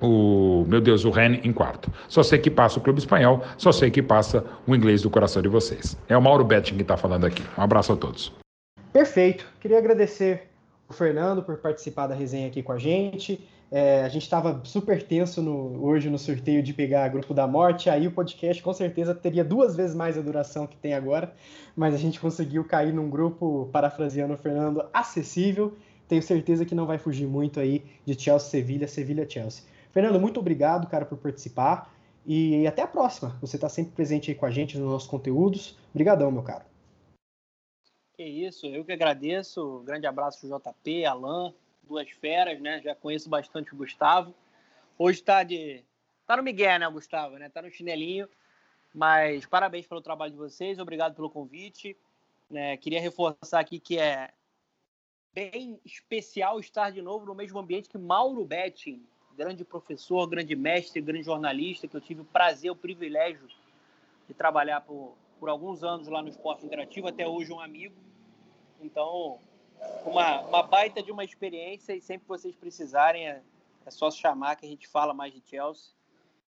o 0.00 0.64
meu 0.66 0.80
Deus, 0.80 1.04
o 1.04 1.10
Rennes 1.10 1.40
em 1.44 1.52
quarto. 1.52 1.92
Só 2.08 2.22
sei 2.22 2.38
que 2.38 2.50
passa 2.50 2.78
o 2.78 2.82
clube 2.82 2.98
espanhol, 2.98 3.42
só 3.56 3.70
sei 3.70 3.90
que 3.90 4.02
passa 4.02 4.44
o 4.66 4.74
inglês 4.74 5.02
do 5.02 5.10
coração 5.10 5.40
de 5.40 5.48
vocês. 5.48 5.96
É 6.08 6.16
o 6.16 6.22
Mauro 6.22 6.44
Betting 6.44 6.76
que 6.76 6.82
está 6.82 6.96
falando 6.96 7.24
aqui. 7.24 7.44
Um 7.56 7.62
abraço 7.62 7.92
a 7.92 7.96
todos. 7.96 8.32
Perfeito. 8.92 9.46
Queria 9.60 9.78
agradecer 9.78 10.51
Fernando 10.90 11.42
por 11.42 11.56
participar 11.58 12.06
da 12.06 12.14
resenha 12.14 12.48
aqui 12.48 12.62
com 12.62 12.72
a 12.72 12.78
gente. 12.78 13.46
É, 13.70 14.02
a 14.02 14.08
gente 14.10 14.24
estava 14.24 14.60
super 14.64 15.02
tenso 15.02 15.40
no, 15.40 15.82
hoje 15.82 16.10
no 16.10 16.18
sorteio 16.18 16.62
de 16.62 16.74
pegar 16.74 17.08
Grupo 17.08 17.32
da 17.32 17.46
Morte, 17.46 17.88
aí 17.88 18.06
o 18.06 18.10
podcast 18.10 18.62
com 18.62 18.72
certeza 18.74 19.14
teria 19.14 19.42
duas 19.42 19.74
vezes 19.74 19.96
mais 19.96 20.18
a 20.18 20.20
duração 20.20 20.66
que 20.66 20.76
tem 20.76 20.92
agora, 20.92 21.32
mas 21.74 21.94
a 21.94 21.96
gente 21.96 22.20
conseguiu 22.20 22.64
cair 22.64 22.92
num 22.92 23.08
grupo, 23.08 23.70
parafraseando 23.72 24.34
o 24.34 24.36
Fernando, 24.36 24.84
acessível. 24.92 25.74
Tenho 26.06 26.22
certeza 26.22 26.66
que 26.66 26.74
não 26.74 26.84
vai 26.84 26.98
fugir 26.98 27.26
muito 27.26 27.58
aí 27.58 27.82
de 28.04 28.12
Chelsea-Sevilha, 28.12 28.86
Sevilha-Chelsea. 28.86 29.64
Fernando, 29.90 30.20
muito 30.20 30.38
obrigado, 30.38 30.86
cara, 30.86 31.06
por 31.06 31.16
participar 31.16 31.90
e 32.26 32.66
até 32.66 32.82
a 32.82 32.86
próxima. 32.86 33.34
Você 33.40 33.56
está 33.56 33.70
sempre 33.70 33.92
presente 33.92 34.30
aí 34.30 34.36
com 34.36 34.44
a 34.44 34.50
gente 34.50 34.76
nos 34.76 34.90
nossos 34.90 35.08
conteúdos. 35.08 35.78
Obrigadão, 35.94 36.30
meu 36.30 36.42
caro. 36.42 36.71
Que 38.14 38.24
isso, 38.24 38.66
eu 38.66 38.84
que 38.84 38.92
agradeço. 38.92 39.82
Grande 39.84 40.06
abraço 40.06 40.46
JP, 40.46 41.04
Alan, 41.04 41.54
duas 41.82 42.10
feras, 42.10 42.60
né? 42.60 42.80
Já 42.82 42.94
conheço 42.94 43.28
bastante 43.28 43.72
o 43.72 43.76
Gustavo. 43.76 44.34
Hoje 44.98 45.20
está 45.20 45.42
de. 45.42 45.82
Tá 46.26 46.36
no 46.36 46.42
Miguel, 46.42 46.78
né, 46.78 46.88
Gustavo, 46.90 47.36
né? 47.36 47.48
Tá 47.48 47.62
no 47.62 47.70
chinelinho. 47.70 48.28
Mas 48.94 49.46
parabéns 49.46 49.86
pelo 49.86 50.02
trabalho 50.02 50.32
de 50.32 50.38
vocês, 50.38 50.78
obrigado 50.78 51.14
pelo 51.14 51.30
convite. 51.30 51.96
Né? 52.50 52.76
Queria 52.76 53.00
reforçar 53.00 53.60
aqui 53.60 53.78
que 53.78 53.98
é 53.98 54.30
bem 55.32 55.80
especial 55.84 56.60
estar 56.60 56.90
de 56.90 57.00
novo 57.00 57.24
no 57.24 57.34
mesmo 57.34 57.58
ambiente 57.58 57.88
que 57.88 57.96
Mauro 57.96 58.44
Betting, 58.44 59.02
grande 59.34 59.64
professor, 59.64 60.26
grande 60.26 60.54
mestre, 60.54 61.00
grande 61.00 61.22
jornalista, 61.22 61.88
que 61.88 61.96
eu 61.96 62.00
tive 62.02 62.20
o 62.20 62.26
prazer, 62.26 62.70
o 62.70 62.76
privilégio 62.76 63.48
de 64.28 64.34
trabalhar 64.34 64.82
por, 64.82 65.16
por 65.42 65.48
alguns 65.48 65.82
anos 65.82 66.06
lá 66.06 66.22
no 66.22 66.28
Esporte 66.28 66.64
Interativo, 66.64 67.08
até 67.08 67.26
hoje 67.26 67.52
um 67.52 67.58
amigo. 67.58 67.96
Então, 68.80 69.40
uma, 70.06 70.40
uma 70.42 70.62
baita 70.62 71.02
de 71.02 71.10
uma 71.10 71.24
experiência 71.24 71.96
e 71.96 72.00
sempre 72.00 72.22
que 72.22 72.28
vocês 72.28 72.54
precisarem 72.54 73.28
é, 73.28 73.42
é 73.84 73.90
só 73.90 74.08
chamar 74.08 74.54
que 74.54 74.64
a 74.64 74.68
gente 74.68 74.86
fala 74.86 75.12
mais 75.12 75.32
de 75.32 75.42
Chelsea. 75.44 75.94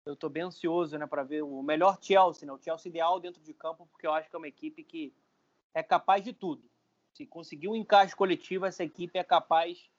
Eu 0.05 0.13
estou 0.13 0.29
bem 0.29 0.43
ansioso 0.43 0.95
né, 0.95 1.07
para 1.07 1.23
ver 1.23 1.41
o 1.41 1.63
melhor 1.63 1.97
Chelsea, 1.99 2.45
né, 2.45 2.53
o 2.53 2.59
Chelsea 2.61 2.87
ideal 2.87 3.19
dentro 3.19 3.41
de 3.41 3.51
campo, 3.51 3.87
porque 3.91 4.05
eu 4.05 4.13
acho 4.13 4.29
que 4.29 4.35
é 4.35 4.37
uma 4.37 4.47
equipe 4.47 4.83
que 4.83 5.11
é 5.73 5.81
capaz 5.81 6.23
de 6.23 6.31
tudo. 6.31 6.61
Se 7.15 7.25
conseguir 7.25 7.69
um 7.69 7.75
encaixe 7.75 8.15
coletivo, 8.15 8.67
essa 8.67 8.83
equipe 8.83 9.17
é 9.17 9.23
capaz 9.23 9.89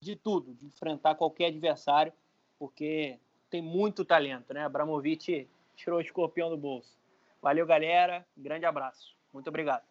de 0.00 0.16
tudo, 0.16 0.54
de 0.54 0.66
enfrentar 0.66 1.14
qualquer 1.14 1.46
adversário, 1.46 2.12
porque 2.58 3.16
tem 3.48 3.62
muito 3.62 4.04
talento, 4.04 4.52
né? 4.52 4.64
Abramovich 4.64 5.48
tirou 5.76 6.00
o 6.00 6.02
escorpião 6.02 6.50
do 6.50 6.56
bolso. 6.56 6.99
Valeu, 7.42 7.66
galera. 7.66 8.24
Grande 8.36 8.66
abraço. 8.66 9.14
Muito 9.32 9.48
obrigado. 9.48 9.82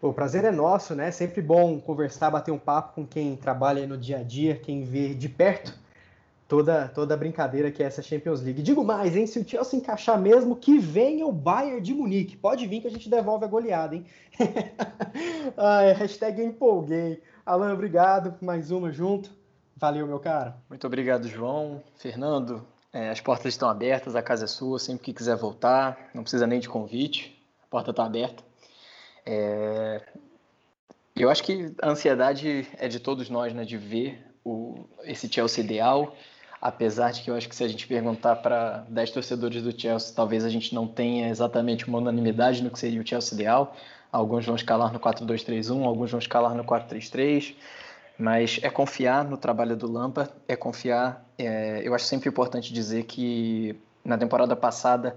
O 0.00 0.12
prazer 0.12 0.44
é 0.44 0.50
nosso, 0.50 0.94
né? 0.94 1.10
Sempre 1.10 1.40
bom 1.40 1.80
conversar, 1.80 2.30
bater 2.30 2.52
um 2.52 2.58
papo 2.58 2.94
com 2.94 3.06
quem 3.06 3.36
trabalha 3.36 3.86
no 3.86 3.96
dia 3.96 4.18
a 4.18 4.22
dia, 4.22 4.56
quem 4.56 4.84
vê 4.84 5.14
de 5.14 5.28
perto 5.28 5.86
toda 6.48 6.88
toda 6.88 7.14
a 7.14 7.16
brincadeira 7.16 7.70
que 7.70 7.82
é 7.82 7.86
essa 7.86 8.02
Champions 8.02 8.40
League. 8.40 8.62
Digo 8.62 8.84
mais, 8.84 9.16
hein? 9.16 9.26
Se 9.26 9.38
o 9.38 9.48
Chelsea 9.48 9.78
encaixar 9.78 10.20
mesmo, 10.20 10.56
que 10.56 10.78
venha 10.78 11.26
o 11.26 11.32
Bayern 11.32 11.80
de 11.80 11.94
Munique. 11.94 12.36
Pode 12.36 12.66
vir 12.66 12.80
que 12.80 12.86
a 12.86 12.90
gente 12.90 13.08
devolve 13.08 13.44
a 13.44 13.48
goleada, 13.48 13.94
hein? 13.94 14.06
Ai, 15.56 15.92
hashtag 15.94 16.42
empolguei. 16.42 17.22
Alan, 17.44 17.72
obrigado. 17.72 18.34
Mais 18.40 18.70
uma 18.70 18.90
junto. 18.90 19.30
Valeu, 19.76 20.06
meu 20.06 20.18
cara. 20.18 20.56
Muito 20.68 20.86
obrigado, 20.86 21.28
João. 21.28 21.82
Fernando, 21.96 22.66
É, 22.96 23.10
as 23.10 23.20
portas 23.20 23.52
estão 23.52 23.68
abertas, 23.68 24.16
a 24.16 24.22
casa 24.22 24.44
é 24.44 24.48
sua, 24.48 24.78
sempre 24.78 25.04
que 25.04 25.12
quiser 25.12 25.36
voltar, 25.36 26.08
não 26.14 26.22
precisa 26.22 26.46
nem 26.46 26.58
de 26.58 26.66
convite, 26.66 27.38
a 27.62 27.66
porta 27.68 27.90
está 27.90 28.06
aberta. 28.06 28.42
É, 29.26 30.00
eu 31.14 31.28
acho 31.28 31.42
que 31.42 31.74
a 31.82 31.90
ansiedade 31.90 32.66
é 32.78 32.88
de 32.88 32.98
todos 32.98 33.28
nós, 33.28 33.52
né, 33.52 33.66
de 33.66 33.76
ver 33.76 34.24
o, 34.42 34.86
esse 35.04 35.30
Chelsea 35.30 35.62
ideal, 35.62 36.16
apesar 36.58 37.10
de 37.10 37.20
que 37.20 37.30
eu 37.30 37.34
acho 37.34 37.46
que 37.50 37.54
se 37.54 37.64
a 37.64 37.68
gente 37.68 37.86
perguntar 37.86 38.36
para 38.36 38.86
10 38.88 39.10
torcedores 39.10 39.62
do 39.62 39.78
Chelsea, 39.78 40.16
talvez 40.16 40.42
a 40.42 40.48
gente 40.48 40.74
não 40.74 40.88
tenha 40.88 41.28
exatamente 41.28 41.86
uma 41.86 41.98
unanimidade 41.98 42.62
no 42.62 42.70
que 42.70 42.78
seria 42.78 43.02
o 43.02 43.06
Chelsea 43.06 43.34
ideal. 43.34 43.76
Alguns 44.10 44.46
vão 44.46 44.56
escalar 44.56 44.90
no 44.90 44.98
4-2-3-1, 44.98 45.84
alguns 45.84 46.10
vão 46.10 46.18
escalar 46.18 46.54
no 46.54 46.64
4-3-3, 46.64 47.56
mas 48.18 48.58
é 48.62 48.70
confiar 48.70 49.24
no 49.24 49.36
trabalho 49.36 49.76
do 49.76 49.90
Lampa, 49.90 50.30
é 50.48 50.56
confiar. 50.56 51.24
É, 51.38 51.80
eu 51.84 51.94
acho 51.94 52.04
sempre 52.06 52.28
importante 52.28 52.72
dizer 52.72 53.04
que 53.04 53.76
na 54.04 54.16
temporada 54.16 54.56
passada, 54.56 55.16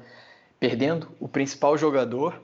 perdendo 0.59 1.09
o 1.19 1.27
principal 1.27 1.77
jogador 1.77 2.41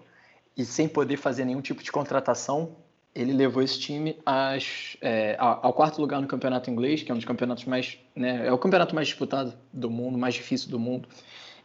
e 0.56 0.64
sem 0.64 0.88
poder 0.88 1.18
fazer 1.18 1.44
nenhum 1.44 1.62
tipo 1.62 1.84
de 1.84 1.92
contratação, 1.92 2.76
ele 3.14 3.34
levou 3.34 3.64
esse 3.64 3.80
time 3.80 4.18
às, 4.26 4.98
é, 5.02 5.36
ao 5.40 5.74
quarto 5.74 6.02
lugar 6.02 6.22
no 6.22 6.28
campeonato 6.28 6.70
inglês, 6.70 7.02
que 7.02 7.12
é 7.12 7.14
um 7.14 7.18
dos 7.18 7.26
campeonatos 7.26 7.66
mais. 7.66 7.98
Né, 8.16 8.48
é 8.48 8.52
o 8.52 8.58
campeonato 8.58 8.94
mais 8.94 9.08
disputado 9.08 9.54
do 9.72 9.90
mundo, 9.90 10.18
mais 10.18 10.36
difícil 10.36 10.70
do 10.70 10.78
mundo, 10.78 11.08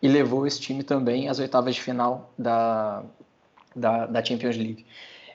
e 0.01 0.09
levou 0.09 0.47
esse 0.47 0.61
time 0.61 0.83
também 0.85 1.29
às 1.29 1.41
oitavas 1.41 1.75
de 1.75 1.83
final 1.83 2.33
da, 2.39 3.03
da, 3.75 4.07
da 4.07 4.25
Champions 4.25 4.57
League. 4.57 4.87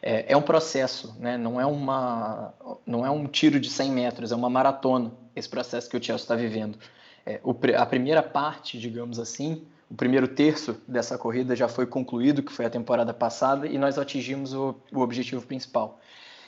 É, 0.07 0.33
é, 0.33 0.37
um 0.37 0.41
processo, 0.43 1.15
né, 1.19 1.35
não, 1.35 1.59
é 1.59 1.65
uma, 1.65 2.53
não 2.85 3.03
é 3.03 3.09
um 3.09 3.25
tiro 3.25 3.59
de 3.59 3.71
100 3.71 3.91
metros, 3.91 4.31
é 4.31 4.35
uma 4.35 4.51
maratona 4.51 5.11
esse 5.35 5.49
processo 5.49 5.89
que 5.89 5.97
o 5.97 6.03
Chelsea 6.03 6.23
está 6.23 6.35
vivendo. 6.35 6.77
É, 7.25 7.39
o, 7.43 7.55
a 7.75 7.85
primeira 7.87 8.21
parte, 8.21 8.77
digamos 8.77 9.17
assim, 9.17 9.63
o 9.89 9.95
primeiro 9.95 10.27
terço 10.27 10.79
dessa 10.87 11.17
corrida 11.17 11.55
já 11.55 11.67
foi 11.67 11.87
concluído, 11.87 12.43
que 12.43 12.51
foi 12.51 12.65
a 12.65 12.69
temporada 12.69 13.15
passada, 13.15 13.65
e 13.65 13.79
nós 13.79 13.97
atingimos 13.97 14.53
o, 14.53 14.75
o 14.93 14.99
objetivo 14.99 15.43
principal. 15.43 15.99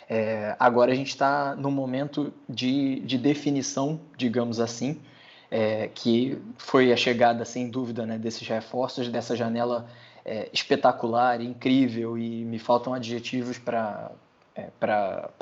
É, 0.08 0.56
agora 0.60 0.92
a 0.92 0.96
gente 0.96 1.10
está 1.10 1.56
num 1.56 1.72
momento 1.72 2.32
de, 2.48 3.00
de 3.00 3.18
definição, 3.18 4.00
digamos 4.16 4.60
assim, 4.60 5.02
é, 5.50 5.90
que 5.96 6.38
foi 6.60 6.94
a 6.94 6.96
chegada, 6.96 7.44
sem 7.44 7.72
dúvida, 7.72 8.06
né, 8.06 8.20
desses 8.20 8.48
reforços, 8.48 9.10
dessa 9.10 9.36
janela 9.36 9.90
é, 10.28 10.50
espetacular, 10.52 11.42
incrível, 11.42 12.18
e 12.18 12.44
me 12.44 12.60
faltam 12.60 12.94
adjetivos 12.94 13.58
para 13.58 14.12
é, 14.54 14.70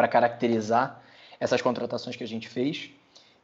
caracterizar 0.08 1.02
essas 1.40 1.62
contratações 1.62 2.16
que 2.16 2.24
a 2.24 2.28
gente 2.28 2.48
fez. 2.48 2.92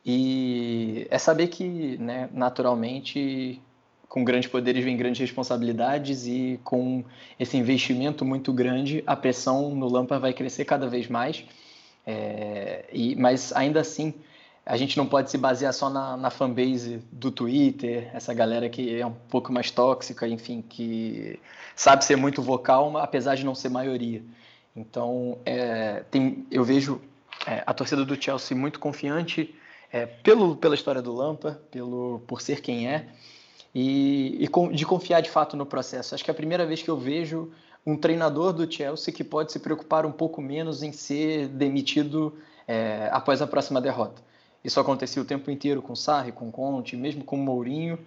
E 0.05 1.07
é 1.09 1.17
saber 1.17 1.47
que, 1.47 1.97
né, 1.97 2.29
naturalmente, 2.31 3.59
com 4.07 4.23
grandes 4.23 4.49
poderes 4.49 4.83
vem 4.83 4.95
grandes 4.95 5.19
responsabilidades 5.19 6.27
e 6.27 6.59
com 6.63 7.03
esse 7.39 7.57
investimento 7.57 8.23
muito 8.23 8.53
grande, 8.53 9.03
a 9.07 9.15
pressão 9.15 9.73
no 9.73 9.87
Lampa 9.87 10.19
vai 10.19 10.33
crescer 10.33 10.65
cada 10.65 10.87
vez 10.87 11.07
mais. 11.07 11.43
É, 12.05 12.85
e, 12.91 13.15
mas 13.15 13.51
ainda 13.53 13.79
assim, 13.79 14.13
a 14.65 14.77
gente 14.77 14.95
não 14.97 15.07
pode 15.07 15.31
se 15.31 15.37
basear 15.37 15.73
só 15.73 15.89
na, 15.89 16.15
na 16.15 16.29
fanbase 16.29 17.03
do 17.11 17.31
Twitter, 17.31 18.09
essa 18.13 18.33
galera 18.33 18.69
que 18.69 18.99
é 18.99 19.05
um 19.05 19.13
pouco 19.29 19.51
mais 19.51 19.71
tóxica, 19.71 20.27
enfim, 20.27 20.61
que 20.61 21.39
sabe 21.75 22.05
ser 22.05 22.15
muito 22.15 22.41
vocal, 22.41 22.95
apesar 22.97 23.35
de 23.35 23.43
não 23.43 23.55
ser 23.55 23.69
maioria. 23.69 24.23
Então, 24.75 25.39
é, 25.45 26.03
tem, 26.11 26.45
eu 26.51 26.63
vejo 26.63 27.01
é, 27.47 27.63
a 27.65 27.73
torcida 27.73 28.05
do 28.05 28.21
Chelsea 28.21 28.55
muito 28.55 28.79
confiante 28.79 29.53
é, 29.91 30.05
pelo, 30.05 30.55
pela 30.55 30.75
história 30.75 31.01
do 31.01 31.13
Lampa, 31.13 31.59
pelo, 31.71 32.21
por 32.27 32.39
ser 32.41 32.61
quem 32.61 32.87
é, 32.87 33.07
e, 33.73 34.45
e 34.45 34.75
de 34.75 34.85
confiar 34.85 35.21
de 35.21 35.29
fato 35.29 35.57
no 35.57 35.65
processo. 35.65 36.13
Acho 36.13 36.23
que 36.23 36.29
é 36.29 36.33
a 36.33 36.35
primeira 36.35 36.65
vez 36.65 36.81
que 36.83 36.89
eu 36.89 36.97
vejo 36.97 37.51
um 37.85 37.97
treinador 37.97 38.53
do 38.53 38.71
Chelsea 38.71 39.13
que 39.13 39.23
pode 39.23 39.51
se 39.51 39.59
preocupar 39.59 40.05
um 40.05 40.11
pouco 40.11 40.39
menos 40.39 40.83
em 40.83 40.91
ser 40.91 41.47
demitido 41.47 42.37
é, 42.67 43.09
após 43.11 43.41
a 43.41 43.47
próxima 43.47 43.81
derrota. 43.81 44.21
Isso 44.63 44.79
acontecia 44.79 45.21
o 45.21 45.25
tempo 45.25 45.49
inteiro 45.49 45.81
com 45.81 45.95
Sarri, 45.95 46.31
com 46.31 46.51
Conte, 46.51 46.95
mesmo 46.95 47.23
com 47.23 47.37
Mourinho 47.37 47.97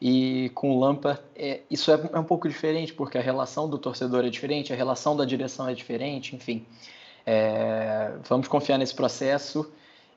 e 0.00 0.50
com 0.54 0.78
Lampa. 0.78 1.20
É, 1.34 1.60
isso 1.70 1.90
é, 1.90 2.10
é, 2.12 2.18
um 2.18 2.24
pouco 2.24 2.48
diferente, 2.48 2.94
porque 2.94 3.18
a 3.18 3.22
relação 3.22 3.68
do 3.68 3.78
torcedor 3.78 4.24
é 4.24 4.28
diferente, 4.28 4.72
a 4.72 4.76
relação 4.76 5.16
da 5.16 5.24
direção 5.24 5.68
é 5.68 5.74
diferente, 5.74 6.36
enfim. 6.36 6.64
É, 7.24 8.12
vamos 8.28 8.46
confiar 8.46 8.78
nesse 8.78 8.94
processo 8.94 9.70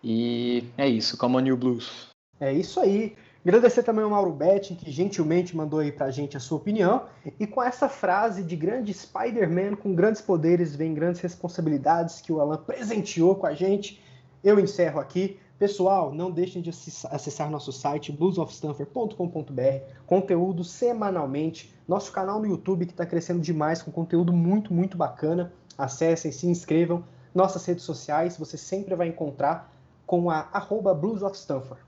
e 0.04 0.64
é 0.78 0.88
isso, 0.88 1.18
come 1.18 1.38
on 1.38 1.40
New 1.40 1.58
Blues. 1.58 2.10
É 2.40 2.54
isso 2.54 2.80
aí. 2.80 3.16
Agradecer 3.44 3.84
também 3.84 4.04
ao 4.04 4.10
Mauro 4.10 4.32
Betting, 4.32 4.76
que 4.76 4.92
gentilmente 4.92 5.56
mandou 5.56 5.80
aí 5.80 5.92
pra 5.92 6.12
gente 6.12 6.36
a 6.36 6.40
sua 6.40 6.58
opinião. 6.58 7.06
E 7.40 7.48
com 7.48 7.64
essa 7.64 7.88
frase 7.88 8.44
de 8.44 8.56
grande 8.56 8.94
Spider-Man, 8.94 9.76
com 9.76 9.96
grandes 9.96 10.22
poderes 10.22 10.76
vem 10.76 10.94
grandes 10.94 11.22
responsabilidades, 11.22 12.22
que 12.22 12.34
o 12.34 12.42
Alan 12.42 12.58
presenteou 12.58 13.36
com 13.36 13.48
a 13.48 13.54
gente, 13.54 14.02
eu 14.44 14.60
encerro 14.60 15.00
aqui. 15.00 15.40
Pessoal, 15.60 16.14
não 16.14 16.32
deixem 16.32 16.62
de 16.62 16.70
acessar 16.70 17.52
nosso 17.52 17.74
site 17.74 18.14
bluesofstanford.com.br, 18.14 19.94
conteúdo 20.08 20.64
semanalmente, 20.64 21.76
nosso 21.86 22.14
canal 22.14 22.40
no 22.40 22.48
YouTube 22.48 22.86
que 22.86 22.94
está 22.94 23.06
crescendo 23.06 23.42
demais 23.42 23.82
com 23.82 23.92
conteúdo 23.92 24.32
muito, 24.32 24.74
muito 24.74 24.96
bacana. 24.96 25.52
Acessem, 25.78 26.32
se 26.32 26.48
inscrevam, 26.48 27.04
nossas 27.36 27.66
redes 27.66 27.84
sociais, 27.84 28.38
você 28.38 28.56
sempre 28.56 28.96
vai 28.96 29.10
encontrar 29.10 29.70
com 30.08 30.30
a 30.30 30.48
arroba. 30.54 30.98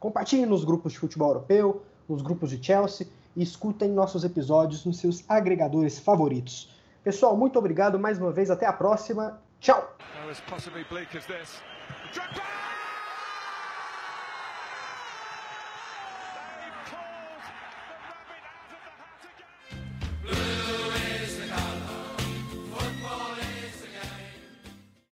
Compartilhem 0.02 0.46
nos 0.46 0.66
grupos 0.66 0.92
de 0.92 1.00
futebol 1.00 1.30
europeu, 1.30 1.82
nos 2.10 2.22
grupos 2.22 2.50
de 2.50 2.62
Chelsea 2.62 3.08
e 3.38 3.42
escutem 3.42 3.90
nossos 3.90 4.26
episódios 4.26 4.86
nos 4.86 5.00
seus 5.00 5.24
agregadores 5.30 5.98
favoritos. 5.98 6.70
Pessoal, 7.06 7.38
muito 7.38 7.58
obrigado 7.58 7.98
mais 7.98 8.20
uma 8.20 8.34
vez. 8.34 8.52
Até 8.52 8.66
a 8.66 8.74
próxima. 8.74 9.42
Tchau! 9.62 9.96